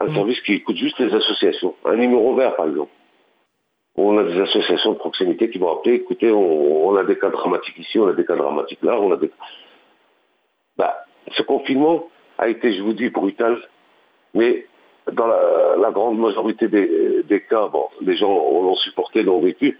un 0.00 0.06
Mm. 0.06 0.14
service 0.14 0.40
qui 0.42 0.54
écoute 0.54 0.76
juste 0.76 0.98
les 0.98 1.12
associations. 1.12 1.74
Un 1.84 1.96
numéro 1.96 2.34
vert, 2.34 2.54
par 2.56 2.68
exemple. 2.68 2.90
On 3.96 4.16
a 4.16 4.22
des 4.22 4.40
associations 4.40 4.92
de 4.92 4.98
proximité 4.98 5.50
qui 5.50 5.58
vont 5.58 5.72
appeler, 5.72 5.96
écoutez, 5.96 6.30
on, 6.30 6.86
on 6.88 6.96
a 6.96 7.02
des 7.04 7.18
cas 7.18 7.30
dramatiques 7.30 7.78
ici, 7.78 7.98
on 7.98 8.06
a 8.06 8.12
des 8.12 8.24
cas 8.24 8.36
dramatiques 8.36 8.82
là, 8.82 9.00
on 9.00 9.10
a 9.12 9.16
des... 9.16 9.30
Bah, 10.76 10.94
ce 11.32 11.42
confinement 11.42 12.08
a 12.38 12.48
été, 12.48 12.72
je 12.74 12.82
vous 12.82 12.92
dis, 12.92 13.10
brutal, 13.10 13.58
mais 14.34 14.66
dans 15.12 15.26
la, 15.26 15.74
la 15.80 15.90
grande 15.90 16.18
majorité 16.18 16.68
des, 16.68 17.24
des 17.24 17.40
cas, 17.40 17.66
bon, 17.66 17.88
les 18.00 18.16
gens 18.16 18.28
l'ont 18.28 18.76
supporté, 18.76 19.24
l'ont 19.24 19.40
vécu, 19.40 19.76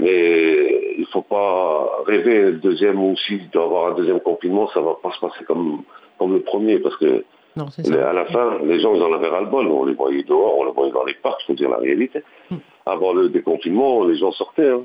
mais 0.00 0.94
il 0.96 1.02
ne 1.02 1.06
faut 1.06 1.22
pas 1.22 2.02
rêver 2.06 2.42
le 2.50 2.52
deuxième 2.54 3.00
ou 3.00 3.16
s'il 3.16 3.48
doit 3.50 3.62
y 3.62 3.66
avoir 3.66 3.92
un 3.92 3.94
deuxième 3.94 4.18
confinement, 4.20 4.68
ça 4.70 4.80
ne 4.80 4.86
va 4.86 4.94
pas 5.00 5.12
se 5.12 5.20
passer 5.20 5.44
comme, 5.44 5.84
comme 6.18 6.32
le 6.32 6.40
premier, 6.40 6.80
parce 6.80 6.96
que 6.96 7.24
Non, 7.56 7.66
mais 7.88 7.98
à 7.98 8.12
la 8.12 8.24
fin, 8.26 8.58
les 8.64 8.80
gens, 8.80 8.94
ils 8.94 9.02
en 9.02 9.12
avaient 9.12 9.28
ras-le-bol. 9.28 9.66
On 9.68 9.84
les 9.84 9.94
voyait 9.94 10.24
dehors, 10.24 10.58
on 10.58 10.64
les 10.64 10.72
voyait 10.72 10.92
dans 10.92 11.04
les 11.04 11.14
parcs, 11.14 11.40
il 11.42 11.46
faut 11.46 11.54
dire 11.54 11.70
la 11.70 11.76
réalité. 11.78 12.22
Mm. 12.50 12.56
Avant 12.86 13.12
le 13.12 13.28
déconfinement, 13.28 14.04
les 14.04 14.16
gens 14.16 14.32
sortaient. 14.32 14.70
hein. 14.70 14.82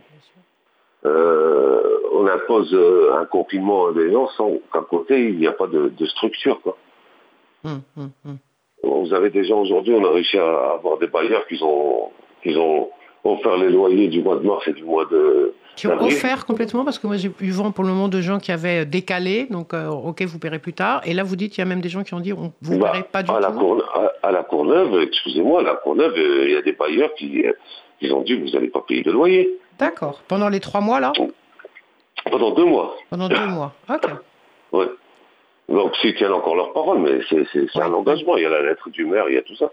Euh, 1.05 1.81
on 2.13 2.27
impose 2.27 2.73
euh, 2.73 3.13
un 3.17 3.25
confinement 3.25 3.87
à 3.87 3.93
des 3.93 4.11
gens 4.11 4.27
sans 4.37 4.51
qu'à 4.71 4.81
côté, 4.81 5.29
il 5.29 5.37
n'y 5.39 5.47
a 5.47 5.53
pas 5.53 5.67
de, 5.67 5.89
de 5.97 6.05
structure. 6.05 6.61
Quoi. 6.61 6.77
Hum, 7.63 7.81
hum. 7.97 8.37
Vous 8.83 9.13
avez 9.13 9.29
des 9.29 9.45
gens 9.45 9.61
aujourd'hui, 9.61 9.93
on 9.93 10.03
a 10.05 10.11
réussi 10.11 10.37
à 10.37 10.73
avoir 10.73 10.97
des 10.97 11.07
bailleurs 11.07 11.45
qui 11.47 11.57
ont, 11.63 12.09
qui 12.43 12.55
ont 12.57 12.89
offert 13.23 13.57
les 13.57 13.69
loyers 13.69 14.07
du 14.09 14.21
mois 14.21 14.35
de 14.37 14.45
mars 14.45 14.67
et 14.67 14.73
du 14.73 14.83
mois 14.83 15.05
de... 15.05 15.53
Qui 15.75 15.87
ont 15.87 15.91
d'avril. 15.91 16.13
offert 16.13 16.45
complètement, 16.45 16.83
parce 16.83 16.99
que 16.99 17.07
moi 17.07 17.15
j'ai 17.17 17.31
eu 17.39 17.51
vent 17.51 17.71
pour 17.71 17.83
le 17.85 17.89
moment 17.91 18.07
de 18.09 18.19
gens 18.21 18.39
qui 18.39 18.51
avaient 18.51 18.85
décalé, 18.85 19.47
donc 19.49 19.73
euh, 19.73 19.87
ok, 19.87 20.21
vous 20.23 20.37
paierez 20.39 20.59
plus 20.59 20.73
tard. 20.73 21.01
Et 21.05 21.13
là, 21.13 21.23
vous 21.23 21.35
dites, 21.37 21.57
il 21.57 21.61
y 21.61 21.63
a 21.63 21.65
même 21.65 21.79
des 21.81 21.89
gens 21.89 22.03
qui 22.03 22.13
ont 22.13 22.19
dit, 22.19 22.33
on, 22.33 22.51
vous 22.61 22.73
ne 22.75 22.79
Bah, 22.79 22.91
paierez 22.91 23.03
pas 23.05 23.23
du 23.23 23.31
à, 23.31 23.39
la 23.39 23.51
tout. 23.51 23.59
Courne- 23.59 23.83
à, 23.93 24.27
à 24.27 24.31
la 24.31 24.43
Courneuve, 24.43 25.01
excusez-moi, 25.01 25.61
à 25.61 25.63
la 25.63 25.75
Courneuve, 25.75 26.13
euh, 26.17 26.45
il 26.47 26.51
y 26.51 26.55
a 26.57 26.61
des 26.61 26.73
bailleurs 26.73 27.13
qui, 27.15 27.45
euh, 27.45 27.53
qui 27.99 28.11
ont 28.11 28.21
dit 28.21 28.35
vous 28.35 28.49
n'allez 28.49 28.67
pas 28.69 28.81
payer 28.87 29.03
de 29.03 29.11
loyer 29.11 29.49
D'accord. 29.77 30.21
Pendant 30.27 30.49
les 30.49 30.59
trois 30.59 30.81
mois, 30.81 30.99
là? 30.99 31.13
Pendant 32.29 32.51
deux 32.51 32.65
mois. 32.65 32.95
Pendant 33.09 33.29
deux 33.29 33.45
mois. 33.47 33.73
Ok. 33.89 34.09
Ouais. 34.73 34.87
Donc 35.69 35.95
s'ils 35.97 36.15
tiennent 36.15 36.33
encore 36.33 36.55
leur 36.55 36.73
parole, 36.73 36.99
mais 36.99 37.19
c'est 37.29 37.81
un 37.81 37.93
engagement. 37.93 38.35
Il 38.37 38.43
y 38.43 38.45
a 38.45 38.49
la 38.49 38.61
lettre 38.63 38.89
du 38.89 39.05
maire, 39.05 39.25
il 39.29 39.35
y 39.35 39.37
a 39.37 39.41
tout 39.43 39.55
ça. 39.55 39.71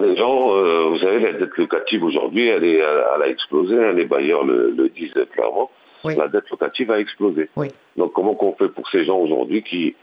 Les 0.00 0.16
gens, 0.16 0.54
euh, 0.54 0.84
vous 0.90 0.98
savez, 0.98 1.18
la 1.20 1.32
dette 1.32 1.56
locative 1.56 2.04
aujourd'hui, 2.04 2.46
elle, 2.48 2.64
est, 2.64 2.76
elle, 2.78 3.04
elle 3.16 3.22
a 3.22 3.28
explosé. 3.28 3.74
hein, 3.76 3.92
les 3.92 4.04
bailleurs 4.06 4.44
le, 4.44 4.70
le 4.70 4.88
disent 4.88 5.12
clairement. 5.32 5.70
Oui. 6.04 6.14
La 6.16 6.28
dette 6.28 6.48
locative 6.50 6.90
a 6.92 7.00
explosé. 7.00 7.48
Oui. 7.56 7.68
Donc 7.96 8.12
comment 8.12 8.34
qu'on 8.34 8.54
fait 8.54 8.68
pour 8.68 8.88
ces 8.88 9.04
gens 9.04 9.18
aujourd'hui 9.18 9.62
qui 9.62 9.96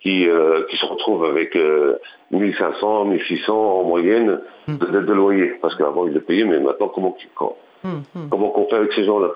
qui, 0.00 0.28
euh, 0.28 0.62
qui 0.70 0.76
se 0.76 0.84
retrouvent 0.86 1.24
avec 1.24 1.56
euh, 1.56 1.98
1500, 2.30 3.06
1600 3.06 3.52
en 3.80 3.82
moyenne 3.84 4.40
Mm. 4.68 4.76
de 4.76 4.86
dette 4.86 5.06
de 5.06 5.12
loyer? 5.14 5.52
Parce 5.62 5.74
qu'avant 5.76 6.06
ils 6.06 6.12
les 6.12 6.20
payaient, 6.20 6.44
mais 6.44 6.60
maintenant 6.60 6.88
comment 6.88 7.16
qu'on 7.34 7.56
Hum, 7.84 8.02
hum, 8.14 8.28
comment 8.28 8.50
qu'on 8.50 8.66
fait 8.68 8.76
avec 8.76 8.92
ces 8.92 9.04
gens-là? 9.04 9.30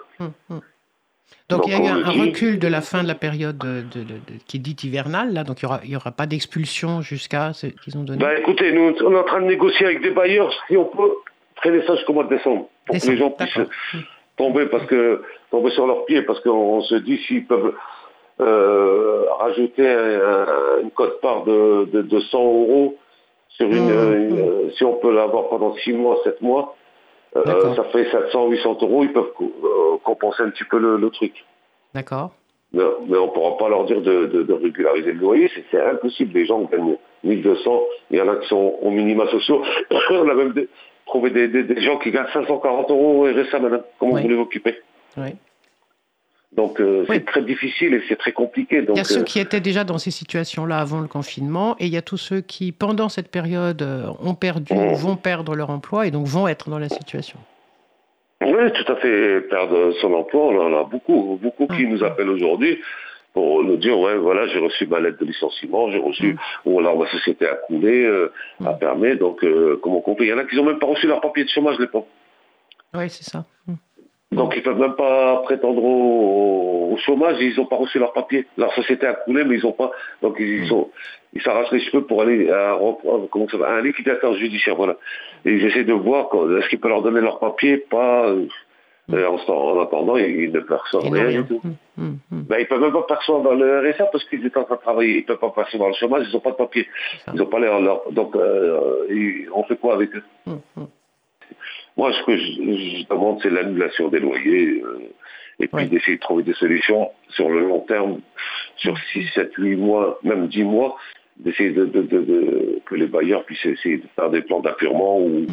Donc, 1.49 1.61
Donc, 1.62 1.68
il 1.68 1.72
y 1.72 1.76
a 1.76 1.80
eu 1.80 1.89
un, 2.05 2.12
dit. 2.12 2.20
recul 2.20 2.59
de 2.59 2.68
la 2.68 2.80
fin 2.80 3.03
de 3.03 3.09
la 3.09 3.14
période 3.14 3.59
de, 3.59 3.83
de- 3.93 4.05
de- 4.05 4.14
de- 4.14 4.39
qui 4.47 4.57
est 4.57 4.61
dite 4.61 4.85
hivernale, 4.85 5.33
là, 5.35 5.45
donc 5.45 5.61
il 5.62 5.66
n'y 5.66 5.72
aura, 5.72 5.80
il 5.85 5.91
y 5.91 5.97
aura 5.97 6.11
pas 6.12 6.26
d'expulsion 6.26 7.03
jusqu'à 7.03 7.53
ce 7.53 7.66
qu'ils 7.66 7.97
ont 7.99 8.05
donné. 8.05 8.18
Ben 8.18 8.37
écoutez, 8.39 8.72
nous 8.72 8.95
on 9.05 9.12
est 9.12 9.18
en 9.18 9.24
train 9.24 9.41
de 9.41 9.47
négocier 9.47 9.87
avec 9.87 10.03
des 10.03 10.11
bailleurs 10.11 10.53
si 10.68 10.76
on 10.76 10.85
peut 10.87 11.12
traîner 11.57 11.83
ça 11.87 11.95
jusqu'au 11.97 12.12
mois 12.14 12.24
de 12.24 12.30
décembre 12.37 12.68
pour 12.87 12.95
Décembre, 12.95 13.12
que 13.12 13.16
les 13.16 13.18
gens 13.18 13.30
puissent 13.30 14.03
tomber 14.37 14.66
parce 14.66 14.87
que 14.87 15.22
tomber 15.51 15.70
sur 15.72 15.87
leurs 15.87 16.05
pieds 16.07 16.22
parce 16.22 16.41
qu'on 16.41 16.51
on 16.51 16.80
se 16.83 16.95
dit 16.97 17.18
s'ils 17.26 17.45
peuvent 17.47 17.74
euh, 18.41 19.24
rajouter 19.39 19.87
un- 19.89 20.20
un- 20.49 20.83
une 20.83 20.91
cote-part 20.91 21.45
de, 21.45 21.85
de, 21.93 22.03
de 22.03 22.20
100 22.20 22.39
euros 22.39 22.97
sur 23.51 23.66
une, 23.66 23.72
Mmh, 23.74 24.14
une- 24.14 24.35
mmh. 24.35 24.39
euh, 24.39 24.70
si 24.76 24.85
on 24.85 24.95
peut 24.95 25.12
l'avoir 25.14 25.49
pendant 25.49 25.74
6 25.76 25.93
mois, 25.93 26.18
7 26.24 26.41
mois, 26.41 26.74
euh, 27.37 27.74
ça 27.74 27.85
fait 27.85 28.11
700, 28.11 28.49
800 28.49 28.78
euros, 28.83 29.03
ils 29.05 29.12
peuvent 29.12 29.33
euh, 29.41 29.97
compenser 30.05 30.43
un 30.43 30.51
petit 30.51 30.64
peu 30.64 30.78
le, 30.78 30.97
le 30.97 31.11
truc. 31.11 31.33
D'accord. 31.95 32.33
Mais, 32.72 32.83
mais 33.07 33.18
on 33.18 33.26
ne 33.26 33.30
pourra 33.33 33.57
pas 33.59 33.68
leur 33.68 33.85
dire 33.85 34.01
de, 34.01 34.26
de- 34.26 34.43
de 34.43 34.53
régulariser 34.53 35.12
le 35.12 35.18
loyer, 35.20 35.51
c'est- 35.70 35.80
impossible. 35.80 36.33
Les 36.39 36.47
gens 36.47 36.62
gagnent 36.62 36.97
1200, 37.24 37.80
il 38.11 38.18
y 38.18 38.20
en 38.22 38.28
a 38.28 38.37
qui 38.37 38.49
sont 38.49 38.76
au 38.80 38.91
minima 38.91 39.26
sociaux. 39.28 39.62
on 40.11 40.28
a 40.28 40.35
même 40.35 40.53
des- 40.53 40.68
trouvé 41.07 41.30
des, 41.30 41.49
des- 41.49 41.64
des 41.64 41.80
gens 41.83 41.99
qui 41.99 42.11
gagnent 42.11 42.26
540 42.33 42.91
euros 42.91 43.26
RSA, 43.26 43.59
madame. 43.59 43.83
Comment 43.99 44.12
Oui. 44.14 44.22
vous 44.22 44.28
voulez 44.28 44.39
occuper? 44.41 44.76
Oui. 45.18 45.35
Donc 46.57 46.81
euh, 46.81 47.05
Oui. 47.09 47.17
c'est 47.17 47.25
très 47.25 47.43
difficile 47.43 47.95
et 47.95 48.03
c'est 48.09 48.17
très 48.17 48.33
compliqué. 48.33 48.83
Donc, 48.83 48.97
Il 48.97 48.99
y 48.99 49.01
a 49.01 49.05
ceux 49.05 49.21
euh, 49.21 49.25
qui 49.25 49.41
étaient 49.41 49.61
déjà 49.61 49.85
dans 49.85 49.97
ces 49.99 50.11
situations-là 50.11 50.79
avant 50.79 51.01
le 51.01 51.09
confinement, 51.09 51.77
et 51.79 51.87
il 51.87 51.93
y 51.93 51.97
a 51.97 52.03
tous 52.03 52.19
ceux 52.19 52.41
qui, 52.43 52.73
pendant 52.73 53.09
cette 53.09 53.31
période, 53.31 53.81
euh, 53.83 54.07
ont 54.23 54.35
perdu 54.35 54.75
Mmh. 54.75 54.93
ou 54.93 54.95
vont 54.97 55.17
perdre 55.17 55.55
leur 55.57 55.71
emploi 55.71 56.07
et 56.07 56.11
donc 56.11 56.27
vont 56.27 56.47
être 56.49 56.69
dans 56.69 56.79
la 56.79 56.89
situation. 56.91 57.39
Oui, 58.45 58.73
tout 58.75 58.93
à 58.93 58.97
fait. 58.97 59.41
Perdre 59.49 59.93
son 60.01 60.13
emploi, 60.15 60.43
on 60.49 60.61
en 60.75 60.81
a 60.81 60.85
beaucoup, 60.85 61.39
beaucoup 61.41 61.67
qui 61.69 61.87
Mm. 61.87 61.91
nous 61.91 62.05
appellent 62.05 62.29
aujourd'hui 62.29 62.81
pour 63.33 63.63
nous 63.65 63.77
dire, 63.79 63.99
ouais, 63.99 64.17
voilà, 64.19 64.47
j'ai 64.49 64.59
reçu 64.59 64.87
ma 64.87 65.01
lettre 65.01 65.19
de 65.21 65.25
licenciement, 65.25 65.91
j'ai 65.91 65.99
reçu, 65.99 66.37
ou 66.67 66.79
alors 66.81 66.99
ma 66.99 67.09
société 67.11 67.47
a 67.49 67.55
coulé, 67.55 68.05
euh, 68.05 68.31
a 68.65 68.73
Mm. 68.73 68.79
permis, 68.79 69.17
donc 69.17 69.43
euh, 69.45 69.79
comment 69.83 70.03
on 70.07 70.17
fait 70.17 70.25
Il 70.25 70.29
y 70.29 70.33
en 70.35 70.39
a 70.39 70.45
qui 70.45 70.57
n'ont 70.57 70.65
même 70.65 70.79
pas 70.81 70.87
reçu 70.87 71.07
leur 71.07 71.21
papier 71.23 71.45
de 71.45 71.49
chômage, 71.49 71.79
les 71.79 71.87
pauvres. 71.87 72.09
Oui, 72.95 73.09
c'est 73.09 73.25
ça. 73.25 73.47
Donc 74.33 74.55
ils 74.57 74.62
peuvent 74.62 74.78
même 74.78 74.95
pas 74.95 75.37
prétendre 75.45 75.83
au, 75.85 76.93
au 76.93 76.97
chômage, 76.99 77.37
ils 77.41 77.57
n'ont 77.57 77.66
pas 77.66 77.76
reçu 77.76 77.99
leur 77.99 78.12
papier. 78.12 78.47
Leur 78.57 78.72
société 78.74 79.07
a 79.07 79.14
coulé, 79.14 79.45
mais 79.45 79.57
ils 79.57 79.66
ont 79.66 79.72
pas. 79.72 79.91
Donc 80.22 80.37
ils 80.39 80.66
sont, 80.68 80.89
ils 81.35 81.43
s'arrachent 81.43 81.70
les 81.72 81.80
cheveux 81.80 82.05
pour 82.05 82.22
aller 82.22 82.51
à, 82.51 82.72
reprendre- 82.74 83.28
comment 83.30 83.49
ça 83.49 83.57
va, 83.59 83.68
à 83.68 83.72
un 83.74 83.83
liquidateur 83.83 84.35
judiciaire, 84.35 84.76
voilà. 84.76 84.97
Et 85.45 85.53
ils 85.53 85.64
essaient 85.66 85.85
de 85.85 85.93
voir 85.93 86.28
est-ce 86.59 86.68
qu'ils 86.68 86.80
peuvent 86.80 86.91
leur 86.91 87.03
donner 87.03 87.20
leur 87.20 87.39
papier, 87.39 87.76
pas. 87.78 88.26
euh, 88.28 88.47
et 89.12 89.24
en, 89.26 89.35
en 89.35 89.80
attendant, 89.83 90.16
ils, 90.16 90.45
ils 90.45 90.53
ne 90.53 90.61
perçoivent 90.61 91.05
n'ont 91.05 91.11
rien, 91.11 91.26
rien. 91.26 91.43
du 91.43 91.49
tout. 91.49 91.61
Mm, 91.64 92.03
mm, 92.03 92.18
mm. 92.30 92.43
Ben, 92.49 92.57
ils 92.61 92.66
peuvent 92.66 92.80
même 92.80 92.93
pas 92.93 93.03
percevoir 93.03 93.55
le 93.55 93.91
RSA 93.91 94.07
parce 94.07 94.24
qu'ils 94.24 94.47
étaient 94.47 94.59
en 94.59 94.64
train 94.64 94.76
de 94.76 94.80
travailler. 94.80 95.18
Ils 95.18 95.24
peuvent 95.24 95.39
pas 95.39 95.51
percevoir 95.51 95.89
le 95.91 95.95
chômage, 95.97 96.26
ils 96.28 96.33
n'ont 96.33 96.41
pas 96.41 96.53
de 96.53 96.57
papier. 96.57 96.87
Ils 97.35 97.39
n'ont 97.41 97.47
pas 97.47 97.59
leur, 97.59 98.03
donc 98.12 98.35
euh, 98.37 99.05
ils- 99.11 99.49
on 99.53 99.64
fait 99.64 99.76
quoi 99.76 99.95
avec 99.95 100.14
eux? 100.14 100.22
Moi, 101.97 102.12
ce 102.12 102.22
que 102.24 102.36
je, 102.36 102.43
je 103.03 103.09
demande, 103.09 103.38
c'est 103.43 103.51
l'annulation 103.51 104.09
des 104.09 104.20
loyers 104.20 104.82
euh, 104.82 104.99
et 105.61 105.68
puis 105.68 105.76
Ouais. 105.76 105.86
d'essayer 105.86 106.16
de 106.16 106.22
trouver 106.22 106.43
des 106.43 106.55
solutions 106.55 107.11
sur 107.28 107.49
le 107.51 107.61
long 107.61 107.80
terme, 107.80 108.20
sur 108.76 108.97
6, 109.12 109.26
7, 109.34 109.53
8 109.59 109.76
mois, 109.76 110.18
même 110.22 110.49
10 110.49 110.64
mois, 110.64 110.97
d'essayer 111.36 111.70
de, 111.70 111.84
de- 111.86 112.03
de- 112.03 112.20
de- 112.22 112.80
que 112.86 112.95
les 112.95 113.07
bailleurs 113.07 113.45
puissent 113.45 113.64
essayer 113.66 113.99
de 113.99 114.07
faire 114.16 114.30
des 114.30 114.43
plans 114.43 114.61
d'appurement 114.61 115.18
ou, 115.20 115.47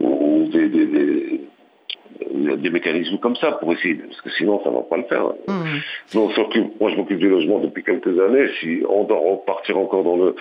ou 0.00 0.48
des, 0.52 0.68
des- 0.68 0.86
des- 0.86 1.40
des 2.32 2.70
mécanismes 2.70 3.18
comme 3.18 3.36
ça 3.36 3.52
pour 3.52 3.72
essayer, 3.72 3.94
parce 3.94 4.20
que 4.20 4.30
sinon, 4.30 4.60
ça 4.62 4.70
ne 4.70 4.76
va 4.76 4.82
pas 4.82 4.96
le 4.98 5.04
faire. 5.04 5.26
Mm. 5.48 5.78
On 6.18 6.30
s'occupe- 6.30 6.80
moi, 6.80 6.90
je 6.90 6.96
m'occupe 6.96 7.18
du 7.18 7.28
logement 7.28 7.58
depuis 7.60 7.82
quelques 7.82 8.18
années. 8.20 8.46
Si 8.60 8.82
on 8.88 9.04
doit 9.04 9.18
repartir 9.18 9.78
encore 9.78 10.04
dans, 10.04 10.16
le, 10.16 10.34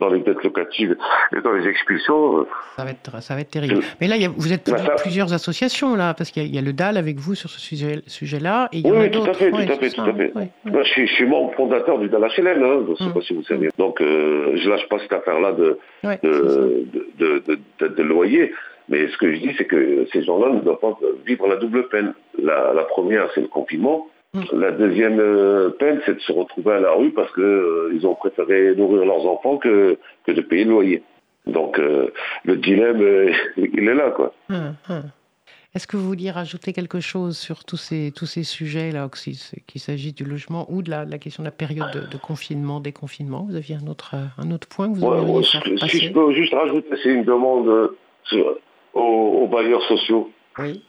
dans 0.00 0.08
les 0.08 0.20
dettes 0.20 0.42
locatives 0.42 0.96
et 1.36 1.40
dans 1.40 1.52
les 1.52 1.66
expulsions, 1.68 2.38
euh, 2.40 2.46
Ça 2.76 2.84
va 2.84 2.90
être, 2.90 3.22
ça 3.22 3.34
va 3.34 3.40
être 3.40 3.50
terrible. 3.50 3.80
Mais 4.00 4.06
là, 4.08 4.16
il 4.16 4.22
y 4.22 4.26
a- 4.26 4.30
vous 4.34 4.52
êtes 4.52 4.70
Bah, 4.70 4.78
ça- 4.78 4.94
plusieurs 5.02 5.32
associations, 5.32 5.94
là, 5.96 6.14
parce 6.14 6.30
qu'il 6.30 6.42
y, 6.42 6.46
a- 6.46 6.48
il 6.48 6.54
y 6.54 6.58
a 6.58 6.62
le 6.62 6.72
DAL 6.72 6.96
avec 6.96 7.16
vous 7.16 7.34
sur 7.34 7.50
ce 7.50 7.60
sujet- 7.60 8.02
sujet-là, 8.06 8.68
et 8.72 8.78
il 8.78 8.86
y 8.86 8.90
Oui, 8.90 8.96
en 8.98 9.00
a 9.02 9.08
tout 9.08 9.22
à 9.22 9.34
fait, 9.34 9.50
Ouais, 9.50 9.66
tout 9.66 9.72
à 9.72 9.76
fait, 9.76 9.90
tout 9.90 10.00
à 10.02 10.04
fait. 10.12 10.12
ouais, 10.12 10.32
ouais. 10.36 10.48
Moi, 10.64 10.82
je, 10.82 10.88
suis, 10.90 11.06
je 11.06 11.12
suis 11.14 11.26
membre 11.26 11.52
fondateur 11.54 11.98
du 11.98 12.08
DALHLM, 12.08 12.62
hein, 12.62 12.82
je 12.86 12.90
ne 12.90 12.96
sais 12.96 13.04
Mm. 13.06 13.12
pas 13.12 13.20
si 13.22 13.34
vous 13.34 13.42
savez. 13.44 13.68
Donc, 13.78 14.00
euh, 14.00 14.52
je 14.56 14.68
lâche 14.68 14.88
pas 14.88 14.98
cette 15.00 15.12
affaire-là 15.12 15.52
de, 15.52 15.78
Ouais, 16.04 16.18
c'est 16.22 16.32
ça. 16.32 16.38
de, 16.38 16.86
de, 17.18 17.42
de, 17.46 17.58
de- 17.80 17.88
de 17.88 18.02
loyer. 18.02 18.52
Mais 18.88 19.08
ce 19.08 19.16
que 19.16 19.32
je 19.34 19.38
dis, 19.40 19.50
c'est 19.56 19.64
que 19.64 20.06
ces 20.12 20.22
gens-là 20.24 20.50
ne 20.52 20.60
doivent 20.60 20.78
pas 20.80 20.98
vivre 21.26 21.46
la 21.48 21.56
double 21.56 21.88
peine. 21.88 22.12
La, 22.42 22.72
la 22.74 22.84
première, 22.84 23.30
c'est 23.34 23.40
le 23.40 23.48
confinement. 23.48 24.06
Mm. 24.34 24.42
La 24.52 24.70
deuxième 24.72 25.18
euh, 25.20 25.70
peine, 25.70 26.00
c'est 26.04 26.14
de 26.14 26.20
se 26.20 26.32
retrouver 26.32 26.74
à 26.74 26.80
la 26.80 26.92
rue 26.92 27.10
parce 27.12 27.32
qu'ils 27.32 28.06
ont 28.06 28.14
préféré 28.14 28.74
nourrir 28.76 29.04
leurs 29.06 29.24
enfants 29.26 29.56
que, 29.58 29.96
que 30.26 30.32
de 30.32 30.40
payer 30.42 30.64
le 30.64 30.70
loyer. 30.72 31.02
Donc, 31.46 31.78
euh, 31.78 32.08
le 32.44 32.56
dilemme, 32.56 33.00
euh, 33.00 33.32
il 33.56 33.88
est 33.88 33.94
là, 33.94 34.10
quoi. 34.10 34.34
Hum, 34.50 34.74
hum. 34.88 35.02
Est-ce 35.74 35.88
que 35.88 35.96
vous 35.96 36.06
vouliez 36.06 36.30
rajouter 36.30 36.72
quelque 36.72 37.00
chose 37.00 37.36
sur 37.36 37.64
tous 37.64 37.76
ces, 37.76 38.12
tous 38.14 38.26
ces 38.26 38.44
sujets-là, 38.44 39.08
qu'il 39.66 39.80
s'agit 39.80 40.12
du 40.12 40.24
logement 40.24 40.66
ou 40.70 40.82
de 40.82 40.90
la, 40.90 41.04
question 41.18 41.42
de 41.42 41.48
la 41.48 41.52
période 41.52 41.90
de, 41.92 42.00
de 42.12 42.16
confinement, 42.16 42.78
déconfinement? 42.78 43.44
Vous 43.50 43.56
aviez 43.56 43.74
un 43.82 43.88
autre, 43.88 44.12
euh, 44.14 44.24
un 44.38 44.52
autre 44.52 44.68
point 44.68 44.88
que 44.88 44.94
vous 44.96 45.04
Ouais, 45.04 45.18
aimeriez 45.18 45.42
si 45.42 45.58
passer? 45.80 45.98
je 45.98 46.12
peux 46.12 46.32
juste 46.32 46.54
rajouter, 46.54 46.88
c'est 47.02 47.08
une 47.08 47.24
demande 47.24 47.66
euh, 47.68 47.88
sur- 48.22 48.56
aux, 48.94 49.42
aux 49.42 49.46
bailleurs 49.48 49.82
sociaux. 49.84 50.30
Oui. 50.58 50.84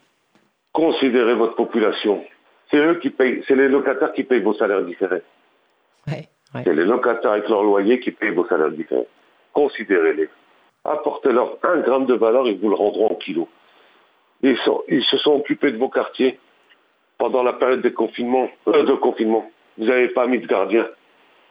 Considérez 0.72 1.36
votre 1.36 1.56
population. 1.56 2.24
C'est 2.70 2.78
eux 2.78 2.96
qui 2.96 3.10
payent, 3.10 3.44
c'est 3.48 3.56
les 3.56 3.68
locataires 3.68 4.14
qui 4.14 4.24
payent 4.24 4.42
vos 4.42 4.54
salaires. 4.54 4.82
Ouais, 4.82 6.28
ouais. 6.54 6.62
C'est 6.64 6.74
les 6.74 6.86
locataires 6.86 7.32
avec 7.32 7.48
leur 7.50 7.64
loyer 7.64 8.00
qui 8.00 8.12
payent 8.12 8.32
vos 8.34 8.46
salaires 8.48 8.72
différés. 8.72 9.08
Considérez-les. 9.54 10.30
Apportez-leur 10.84 11.58
un 11.64 11.78
gramme 11.80 12.06
de 12.06 12.14
valeur, 12.16 12.48
ils 12.48 12.60
vous 12.60 12.70
le 12.70 12.76
rendront 12.76 13.12
en 13.12 13.16
kilos. 13.16 13.48
Ils, 14.42 14.58
sont- 14.58 14.84
ils 14.88 15.04
se 15.04 15.18
sont 15.18 15.34
occupés 15.34 15.72
de 15.72 15.78
vos 15.78 15.90
quartiers 15.90 16.40
pendant 17.18 17.42
la 17.44 17.54
période 17.54 17.82
de 17.82 17.90
confinement. 17.90 18.50
euh, 18.68 18.84
de 18.84 18.94
confinement. 18.94 19.50
Vous 19.78 19.86
n'avez 19.86 20.10
pas 20.10 20.28
mis 20.28 20.40
de 20.40 20.46
gardien. 20.48 20.88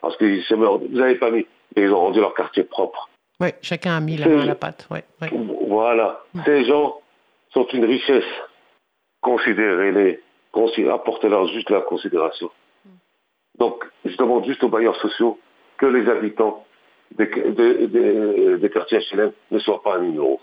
Parce 0.00 0.16
qu'ils 0.18 0.42
se 0.44 0.55
meurent. 0.55 0.78
Vous 0.78 0.88
n'avez 0.88 1.16
pas 1.16 1.30
mis. 1.30 1.46
Et 1.76 1.82
ils 1.82 1.90
ont 1.92 1.98
rendu 2.00 2.20
leur 2.20 2.34
quartier 2.34 2.64
propre. 2.64 3.09
Ouais, 3.45 3.55
chacun 3.62 3.97
a 3.97 4.01
mis 4.01 4.16
la 4.16 4.26
main 4.28 4.42
à 4.42 4.47
la 4.47 4.55
pâte. 4.55 4.86
Ouais, 4.90 5.05
ouais. 5.22 5.30
Voilà. 5.68 6.20
Ces 6.45 6.64
gens 6.64 7.01
sont 7.53 7.66
une 7.72 7.84
richesse. 7.84 8.24
Considérez-les. 9.20 10.20
Consi- 10.53 10.88
Apportez-leur 10.88 11.47
juste 11.49 11.70
la 11.70 11.80
considération. 11.80 12.51
Donc, 13.59 13.84
je 14.05 14.16
demande 14.16 14.45
juste 14.45 14.62
aux 14.64 14.68
bailleurs 14.68 14.97
sociaux 14.97 15.38
que 15.78 15.86
les 15.86 16.09
habitants 16.09 16.64
des, 17.16 17.26
des- 17.26 17.86
des- 17.88 18.59
des 18.59 18.70
quartiers 18.70 18.99
HLM 18.99 19.32
ne 19.51 19.59
soient 19.59 19.82
pas 19.82 19.97
un 19.97 20.01
numéro. 20.01 20.40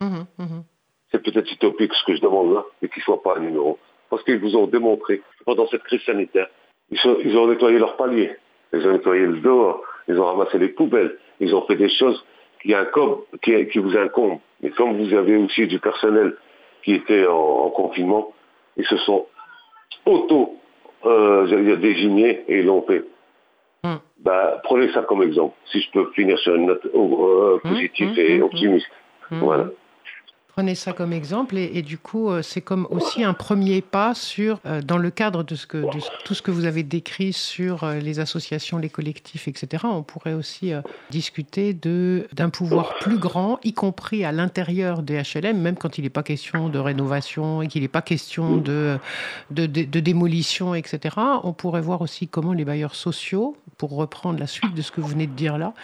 Mhm, 0.00 0.26
mhm. 0.38 0.62
C'est 1.10 1.22
peut-être 1.22 1.50
utopique 1.52 1.92
ce 1.94 2.04
que 2.04 2.16
je 2.16 2.20
demande 2.20 2.54
là, 2.54 2.64
mais 2.82 2.88
qu'ils 2.88 3.00
ne 3.00 3.04
soient 3.04 3.22
pas 3.22 3.36
un 3.36 3.40
numéro. 3.40 3.78
Parce 4.10 4.22
qu'ils 4.24 4.38
vous 4.38 4.56
ont 4.56 4.66
démontré, 4.66 5.22
pendant 5.44 5.66
cette 5.68 5.82
crise 5.84 6.02
sanitaire, 6.02 6.48
ils, 6.90 6.98
sont- 6.98 7.18
ils 7.24 7.36
ont 7.36 7.46
nettoyé 7.48 7.78
leur 7.78 7.96
palier, 7.96 8.36
ils 8.72 8.86
ont 8.86 8.92
nettoyé 8.92 9.26
le 9.26 9.38
dehors, 9.40 9.80
ils 10.08 10.18
ont 10.18 10.24
ramassé 10.26 10.58
les 10.58 10.68
poubelles, 10.68 11.18
ils 11.40 11.54
ont 11.54 11.62
fait 11.66 11.76
des 11.76 11.88
choses 11.88 12.24
qui, 12.62 12.74
incombent, 12.74 13.22
qui, 13.42 13.66
qui 13.68 13.78
vous 13.78 13.96
incombent. 13.96 14.40
Mais 14.62 14.70
comme 14.70 14.96
vous 14.96 15.14
avez 15.14 15.36
aussi 15.36 15.66
du 15.66 15.78
personnel 15.78 16.36
qui 16.84 16.94
était 16.94 17.26
en, 17.26 17.66
en 17.66 17.70
confinement, 17.70 18.32
ils 18.76 18.86
se 18.86 18.96
sont 18.98 19.26
auto, 20.04 20.56
euh, 21.04 21.46
dire, 21.46 21.78
désignés 21.78 22.44
et 22.48 22.60
ils 22.60 22.66
l'ont 22.66 22.82
fait. 22.82 23.04
Hmm. 23.82 23.96
Bah, 24.20 24.60
prenez 24.64 24.90
ça 24.92 25.02
comme 25.02 25.22
exemple, 25.22 25.54
si 25.66 25.80
je 25.80 25.90
peux 25.92 26.10
finir 26.12 26.38
sur 26.38 26.54
une 26.54 26.66
note 26.66 26.86
euh, 26.86 27.58
Hmm, 27.62 27.68
positive 27.68 28.10
hmm, 28.10 28.18
et 28.18 28.42
optimiste. 28.42 28.90
Voilà. 29.30 29.68
Prenez 30.56 30.74
ça 30.74 30.94
comme 30.94 31.12
exemple 31.12 31.58
et, 31.58 31.82
du 31.82 31.98
coup, 31.98 32.30
euh, 32.30 32.40
c'est 32.40 32.62
comme 32.62 32.88
aussi 32.88 33.22
un 33.22 33.34
premier 33.34 33.82
pas 33.82 34.14
sur, 34.14 34.58
euh, 34.64 34.80
dans 34.80 34.96
le 34.96 35.10
cadre 35.10 35.42
de, 35.42 35.54
tout 36.24 36.34
ce 36.34 36.40
que 36.40 36.50
vous 36.50 36.64
avez 36.64 36.82
décrit 36.82 37.34
sur 37.34 37.84
euh, 37.84 37.98
les 37.98 38.20
associations, 38.20 38.78
les 38.78 38.88
collectifs, 38.88 39.48
etc. 39.48 39.84
On 39.86 40.02
pourrait 40.02 40.32
aussi 40.32 40.72
discuter 41.10 41.74
d'un 41.74 42.48
pouvoir 42.48 42.94
plus 43.00 43.18
grand, 43.18 43.58
y 43.64 43.74
compris 43.74 44.24
à 44.24 44.32
l'intérieur 44.32 45.02
des 45.02 45.20
HLM, 45.20 45.60
même 45.60 45.76
quand 45.76 45.98
il 45.98 46.04
n'est 46.04 46.08
pas 46.08 46.22
question 46.22 46.70
de 46.70 46.78
rénovation 46.78 47.60
et 47.60 47.68
qu'il 47.68 47.82
n'est 47.82 47.88
pas 47.88 48.00
question 48.00 48.56
de- 48.56 48.98
de 49.50 50.00
démolition, 50.00 50.74
etc. 50.74 51.16
On 51.44 51.52
pourrait 51.52 51.82
voir 51.82 52.00
aussi 52.00 52.28
comment 52.28 52.54
les 52.54 52.64
bailleurs 52.64 52.94
sociaux, 52.94 53.58
pour 53.76 53.90
reprendre 53.94 54.40
la 54.40 54.46
suite 54.46 54.72
de 54.72 54.80
ce 54.80 54.90
que 54.90 55.02
vous 55.02 55.08
venez 55.08 55.26
de 55.26 55.34
dire 55.34 55.58
là, 55.58 55.74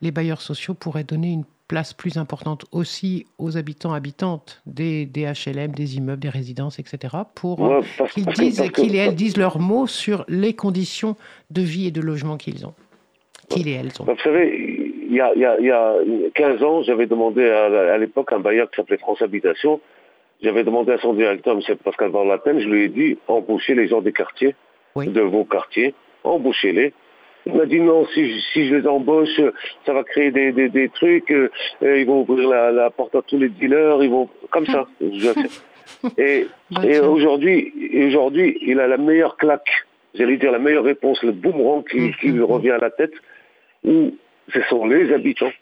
les 0.00 0.10
bailleurs 0.10 0.40
sociaux 0.40 0.72
pourraient 0.72 1.04
donner 1.04 1.28
une 1.28 1.44
place 1.68 1.94
plus 1.94 2.16
importante 2.18 2.66
aussi 2.72 3.26
aux 3.38 3.56
habitants, 3.56 3.92
habitantes 3.92 4.62
des, 4.66 5.06
des 5.06 5.24
HLM, 5.24 5.72
des 5.72 5.96
immeubles, 5.96 6.20
des 6.20 6.28
résidences, 6.28 6.78
etc., 6.78 7.14
pour 7.34 7.60
Ouais, 7.60 7.80
qu'ils 8.12 8.26
disent, 8.26 8.60
que- 8.60 8.68
qu'ils 8.82 8.94
et 8.94 8.98
elles 8.98 9.14
disent 9.14 9.36
leurs 9.36 9.58
mots 9.58 9.86
sur 9.86 10.24
les 10.28 10.54
conditions 10.54 11.16
de 11.50 11.62
vie 11.62 11.86
et 11.86 11.90
de 11.90 12.00
logement 12.00 12.36
qu'ils 12.36 12.66
ont. 12.66 12.74
Qu'ils 13.48 13.68
et 13.68 13.72
elles 13.72 13.90
ont. 14.00 14.04
Vous 14.04 14.18
savez, 14.22 15.04
il 15.08 15.14
y 15.14 15.20
a, 15.20 15.32
il 15.34 15.40
y 15.40 15.44
a- 15.44 15.56
il 15.60 15.66
y 15.66 15.70
a 15.70 15.94
15 16.34 16.62
ans, 16.62 16.82
j'avais 16.82 17.06
demandé 17.06 17.48
à, 17.48 17.64
à 17.94 17.98
l'époque 17.98 18.32
un 18.32 18.40
bailleur 18.40 18.70
qui 18.70 18.76
s'appelait 18.76 18.98
France 18.98 19.22
Habitation, 19.22 19.80
j'avais 20.42 20.64
demandé 20.64 20.92
à 20.92 20.98
son 20.98 21.14
directeur, 21.14 21.54
M. 21.56 21.76
Pascal 21.82 22.10
Van 22.10 22.24
je 22.44 22.68
lui 22.68 22.84
ai 22.84 22.88
dit, 22.88 23.16
embauchez 23.28 23.74
les 23.74 23.88
gens 23.88 24.02
des 24.02 24.12
quartiers, 24.12 24.54
Oui. 24.94 25.08
de 25.08 25.20
vos 25.20 25.44
quartiers, 25.44 25.94
embauchez-les. 26.24 26.92
Il 27.46 27.52
m'a 27.54 27.66
dit 27.66 27.80
non, 27.80 28.06
si, 28.14 28.30
je- 28.32 28.40
si 28.52 28.68
je 28.68 28.74
les 28.76 28.86
embauche, 28.86 29.40
ça 29.84 29.92
va 29.92 30.02
créer 30.04 30.30
des, 30.30 30.52
des- 30.52 30.68
des 30.70 30.88
trucs, 30.88 31.30
euh, 31.30 31.50
euh, 31.82 31.98
ils 31.98 32.06
vont 32.06 32.22
ouvrir 32.22 32.48
la, 32.48 32.72
la 32.72 32.90
porte 32.90 33.14
à 33.14 33.22
tous 33.22 33.38
les 33.38 33.48
dealers, 33.50 34.02
ils 34.02 34.10
vont... 34.10 34.28
Comme 34.50 34.66
ça. 34.66 34.86
Et, 36.18 36.46
Bah, 36.70 36.80
et 36.84 36.98
aujourd'hui, 37.00 37.72
et 37.92 38.06
aujourd'hui, 38.06 38.58
il 38.62 38.78
a 38.80 38.86
la 38.86 38.96
meilleure 38.98 39.36
claque, 39.36 39.70
j'allais 40.14 40.36
dire 40.38 40.52
la 40.52 40.58
meilleure 40.58 40.84
réponse, 40.84 41.22
le 41.22 41.32
boomerang 41.32 41.84
qui, 41.88 42.12
qui 42.20 42.28
lui 42.28 42.42
revient 42.42 42.70
à 42.72 42.78
la 42.78 42.90
tête, 42.90 43.12
où 43.84 44.14
ce 44.52 44.60
sont 44.62 44.86
les 44.86 45.12
habitants 45.12 45.52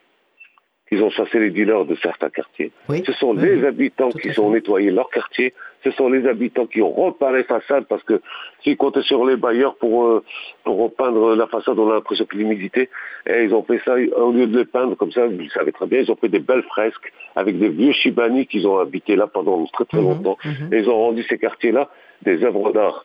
qui 0.89 0.97
ont 1.01 1.11
chassé 1.11 1.39
les 1.39 1.51
dealers 1.51 1.85
de 1.85 1.95
certains 1.97 2.31
quartiers. 2.31 2.71
Oui. 2.89 3.03
Ce 3.07 3.13
sont 3.13 3.35
Oui, 3.37 3.43
les 3.45 3.65
habitants 3.65 4.11
qui 4.11 4.39
ont 4.39 4.51
nettoyé 4.51 4.91
leur 4.91 5.11
quartier. 5.11 5.55
Ce 5.85 5.91
sont 5.93 6.09
les 6.09 6.27
habitants 6.29 6.67
qui 6.67 6.81
ont 6.81 6.93
repeint 6.93 7.33
les 7.33 7.43
façades 7.45 7.87
parce 7.87 8.03
que 8.05 8.21
s'ils 8.63 8.77
comptaient 8.77 9.03
sur 9.03 9.25
les 9.27 9.37
bailleurs 9.37 9.75
pour, 9.77 10.07
euh, 10.07 10.23
pour 10.65 10.79
repeindre 10.81 11.35
la 11.35 11.47
façade, 11.47 11.79
on 11.79 11.91
a 11.91 11.95
l'impression 11.95 12.25
a 12.25 12.37
l'humidité. 12.37 12.89
Et 13.27 13.43
ils 13.45 13.53
ont 13.55 13.63
fait 13.65 13.81
ça, 13.85 13.95
au 13.97 14.31
lieu 14.33 14.47
de 14.47 14.59
les 14.59 14.65
peindre 14.65 14.95
comme 14.97 15.11
ça, 15.13 15.27
vous 15.27 15.37
le 15.39 15.49
savez 15.49 15.73
très 15.73 15.87
bien, 15.87 16.01
ils 16.01 16.11
ont 16.13 16.17
fait 16.17 16.29
des 16.29 16.39
belles 16.39 16.63
fresques 16.65 17.13
avec 17.35 17.59
des 17.59 17.69
vieux 17.69 17.93
Shibani 17.93 18.47
qu'ils 18.47 18.67
ont 18.69 18.79
habités 18.79 19.17
là 19.17 19.27
pendant 19.27 19.65
très 19.67 19.85
très 19.87 19.99
Mhm, 19.99 20.05
longtemps. 20.05 20.39
mhm, 20.45 20.73
Et 20.73 20.79
ils 20.79 20.89
ont 20.89 20.97
rendu 20.99 21.23
ces 21.25 21.39
quartiers-là 21.39 21.91
des 22.23 22.45
œuvres 22.45 22.73
d'art. 22.73 23.05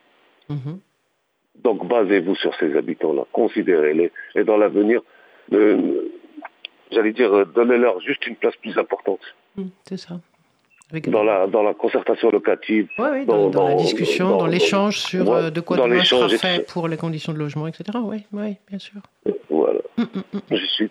mhm. 0.49 0.79
Donc 1.63 1.87
basez-vous 1.87 2.35
sur 2.35 2.53
ces 2.59 2.75
habitants-là, 2.77 3.23
considérez-les. 3.31 4.11
Et 4.35 4.43
dans 4.43 4.57
l'avenir, 4.57 5.01
j'allais 6.91 7.13
dire, 7.13 7.33
euh, 7.33 7.45
donnez-leur 7.45 7.99
juste 8.01 8.25
une 8.27 8.35
place 8.35 8.55
plus 8.57 8.77
importante 8.77 9.19
Mm, 9.55 9.69
C'est 9.85 9.97
ça. 9.97 10.19
Avec- 10.91 11.09
dans 11.09 11.23
la, 11.23 11.47
dans 11.47 11.63
la 11.63 11.73
concertation 11.73 12.29
locative. 12.31 12.87
Ouais, 12.97 13.09
oui, 13.11 13.25
dans, 13.25 13.43
dans- 13.43 13.49
dans 13.49 13.67
la 13.69 13.75
discussion, 13.75 14.37
dans- 14.37 14.45
l'échange 14.45 14.99
sur 14.99 15.27
ouais, 15.27 15.35
euh, 15.43 15.49
de 15.49 15.59
quoi 15.59 15.75
demain 15.77 16.03
sera 16.03 16.27
et 16.27 16.37
fait 16.37 16.65
pour 16.71 16.87
les 16.87 16.95
conditions 16.97 17.33
de 17.33 17.37
logement, 17.39 17.67
etc. 17.67 17.83
Oui, 18.01 18.23
oui, 18.31 18.55
bien 18.69 18.79
sûr. 18.79 19.01
Voilà. 19.49 19.79
Mm, 19.97 20.03
mm, 20.03 20.21
mm. 20.33 20.39
Je 20.51 20.65
suis, 20.65 20.89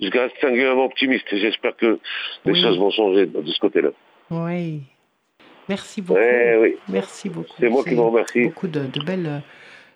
je 0.00 0.10
reste 0.10 0.34
singulièrement 0.40 0.86
optimiste. 0.86 1.26
J'espère 1.30 1.76
que 1.76 2.00
les 2.44 2.52
Oui. 2.52 2.60
choses 2.60 2.78
vont 2.78 2.90
changer 2.90 3.26
de 3.26 3.46
ce 3.46 3.60
côté-là. 3.60 3.90
Oui. 4.30 4.80
Merci 5.68 6.02
beaucoup. 6.02 6.20
Eh 6.20 6.56
oui. 6.60 6.76
Merci 6.88 7.28
beaucoup. 7.28 7.48
C'est 7.60 7.68
moi 7.68 7.84
qui 7.84 7.94
vous 7.94 8.10
remercie. 8.10 8.46
Beaucoup 8.46 8.66
de, 8.66 8.80
de 8.86 9.00
belles, 9.04 9.42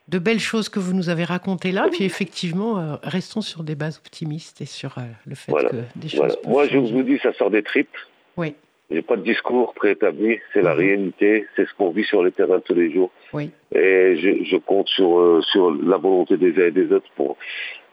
de 0.06 0.18
belles 0.20 0.38
choses 0.38 0.68
que 0.68 0.78
vous 0.78 0.92
nous 0.94 1.08
avez 1.08 1.24
racontées 1.24 1.72
là. 1.72 1.88
Puis 1.90 2.04
effectivement, 2.04 2.78
euh, 2.78 2.94
restons 3.02 3.40
sur 3.40 3.64
des 3.64 3.74
bases 3.74 3.98
optimistes 3.98 4.60
et 4.60 4.66
sur 4.66 4.96
euh, 4.98 5.02
le 5.26 5.34
fait 5.34 5.50
Voilà. 5.50 5.68
que 5.70 5.76
des 5.96 6.08
choses 6.08 6.20
Voilà. 6.20 6.34
Moi, 6.46 6.68
je 6.68 6.78
vous 6.78 7.02
dis, 7.02 7.18
ça 7.18 7.32
sort 7.32 7.50
des 7.50 7.64
tripes. 7.64 7.96
Oui, 8.36 8.54
J'ai 8.90 9.02
pas 9.02 9.16
de 9.16 9.22
discours 9.22 9.74
préétabli. 9.74 10.38
C'est 10.52 10.62
la 10.62 10.74
Mhm. 10.74 10.78
réalité. 10.80 11.46
C'est 11.56 11.66
ce 11.66 11.74
qu'on 11.74 11.90
vit 11.90 12.04
sur 12.04 12.22
le 12.22 12.30
terrain 12.30 12.60
tous 12.60 12.74
les 12.74 12.92
jours. 12.92 13.10
oui. 13.32 13.50
Et 13.74 14.16
je, 14.16 14.44
je 14.44 14.56
compte 14.56 14.88
sur, 14.88 15.18
euh, 15.18 15.40
sur 15.42 15.70
la 15.72 15.96
volonté 15.96 16.36
des 16.36 16.52
uns 16.62 16.68
et 16.68 16.70
des 16.70 16.92
autres 16.92 17.10
pour 17.16 17.36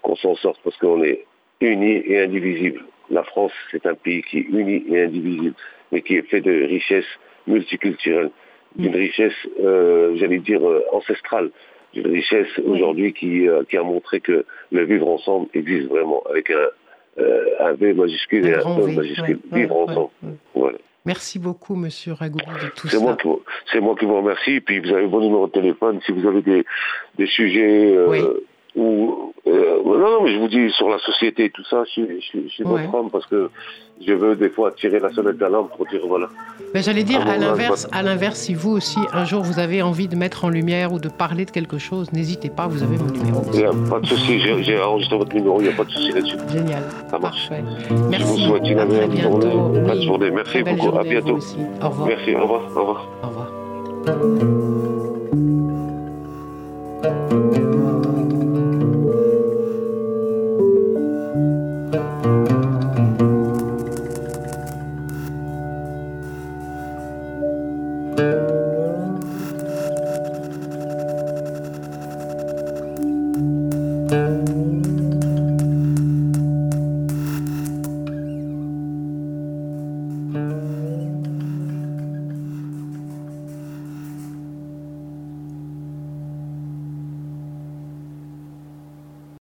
qu'on 0.03 0.15
s'en 0.15 0.35
sorte 0.35 0.59
parce 0.63 0.77
qu'on 0.77 1.03
est 1.03 1.25
unis 1.61 2.03
et 2.05 2.19
indivisibles. 2.21 2.83
La 3.09 3.23
France, 3.23 3.51
c'est 3.71 3.85
un 3.85 3.95
pays 3.95 4.21
qui 4.23 4.39
est 4.39 4.47
uni 4.49 4.83
et 4.87 5.01
indivisible, 5.03 5.55
mais 5.91 6.01
qui 6.01 6.15
est 6.17 6.21
fait 6.29 6.41
de 6.41 6.63
richesses 6.65 7.13
multiculturelles, 7.47 8.29
d'une 8.75 8.95
richesse, 8.95 9.33
euh, 9.61 10.15
j'allais 10.15 10.39
dire, 10.39 10.63
euh, 10.67 10.83
ancestrale, 10.91 11.49
d'une 11.93 12.07
richesse 12.07 12.47
aujourd'hui 12.65 13.13
qui, 13.13 13.47
euh, 13.47 13.63
qui 13.69 13.77
a 13.77 13.83
montré 13.83 14.19
que 14.21 14.45
le 14.71 14.83
vivre 14.85 15.07
ensemble 15.09 15.47
existe 15.53 15.87
vraiment, 15.89 16.23
avec 16.29 16.49
un, 16.51 16.67
euh, 17.19 17.73
V 17.79 17.93
majuscule 17.93 18.45
et 18.47 18.51
V, 18.53 18.95
majuscule. 18.95 19.39
ouais, 19.51 19.59
vivre 19.59 19.75
ouais, 19.77 19.83
ensemble. 19.91 20.09
ouais, 20.21 20.29
ouais. 20.29 20.35
Voilà. 20.55 20.77
Merci 21.05 21.37
beaucoup, 21.37 21.75
Monsieur 21.75 22.13
Ragouli, 22.13 22.45
de 22.63 22.69
tout 22.75 22.87
C'est 22.87 22.95
ça. 22.97 23.03
moi, 23.03 23.17
qui 23.17 23.27
vous- 23.27 23.41
c'est 23.71 23.81
moi 23.81 23.93
qui 23.99 24.05
vous 24.05 24.15
remercie. 24.17 24.61
Puis 24.61 24.79
vous 24.79 24.93
avez 24.93 25.05
mon 25.05 25.19
numéro 25.19 25.47
de 25.47 25.51
téléphone. 25.51 25.99
Si 26.05 26.11
vous 26.13 26.25
avez 26.27 26.41
des, 26.41 26.63
des 27.17 27.27
sujets 27.27 27.93
euh, 27.93 28.07
Oui. 28.09 28.21
Ou, 28.75 29.33
euh, 29.45 29.83
non, 29.85 29.99
non, 29.99 30.23
mais 30.23 30.33
je 30.33 30.39
vous 30.39 30.47
dis 30.47 30.71
sur 30.71 30.89
la 30.89 30.97
société 30.99 31.45
et 31.45 31.49
tout 31.51 31.63
ça, 31.65 31.83
je, 31.95 32.19
suis 32.19 32.63
votre 32.63 32.91
homme 32.93 33.09
parce 33.11 33.25
que 33.27 33.49
je 34.05 34.13
veux 34.13 34.35
des 34.35 34.49
fois 34.49 34.71
tirer 34.71 34.99
la 34.99 35.11
sonnette 35.11 35.37
d'alarme 35.37 35.67
pour 35.77 35.85
dire 35.85 36.01
voilà. 36.07 36.27
Mais 36.73 36.81
j'allais 36.81 37.03
dire 37.03 37.21
à 37.27 37.37
l'inverse, 37.37 37.87
à 37.91 38.01
l'inverse, 38.01 38.39
si 38.39 38.55
vous 38.55 38.71
aussi 38.71 38.97
un 39.11 39.25
jour 39.25 39.43
vous 39.43 39.59
avez 39.59 39.83
envie 39.83 40.07
de 40.07 40.15
mettre 40.15 40.45
en 40.45 40.49
lumière 40.49 40.91
ou 40.91 40.99
de 40.99 41.09
parler 41.09 41.45
de 41.45 41.51
quelque 41.51 41.77
chose, 41.77 42.11
n'hésitez 42.13 42.49
pas, 42.49 42.65
vous 42.67 42.81
avez 42.81 42.97
mon 42.97 43.11
numéro. 43.11 43.43
Y 43.53 43.63
a 43.63 43.71
pas 43.89 43.99
de 43.99 44.07
souci, 44.07 44.39
j'ai 44.39 44.81
enregistré 44.81 45.17
votre 45.17 45.35
numéro, 45.35 45.61
il 45.61 45.67
n'y 45.67 45.73
a 45.73 45.75
pas 45.75 45.83
de 45.83 45.91
souci 45.91 46.11
là-dessus. 46.11 46.37
Génial. 46.51 46.83
Ça 47.11 47.19
marche. 47.19 47.49
Parfait. 47.49 47.63
Merci. 48.09 48.25
Je 48.25 48.31
vous 48.31 48.39
souhaite 48.49 48.67
une 48.67 48.79
agréable 48.79 49.17
journée, 49.17 49.53
oui. 49.53 50.03
journée. 50.03 50.31
Merci 50.31 50.63
beaucoup. 50.63 50.97
À 50.97 51.03
bientôt. 51.03 51.37
Au 51.81 51.89
revoir. 51.89 52.07
Merci. 52.07 52.35
Au 52.35 52.41
revoir. 52.41 52.63
Au 53.21 53.27
revoir. 53.27 53.53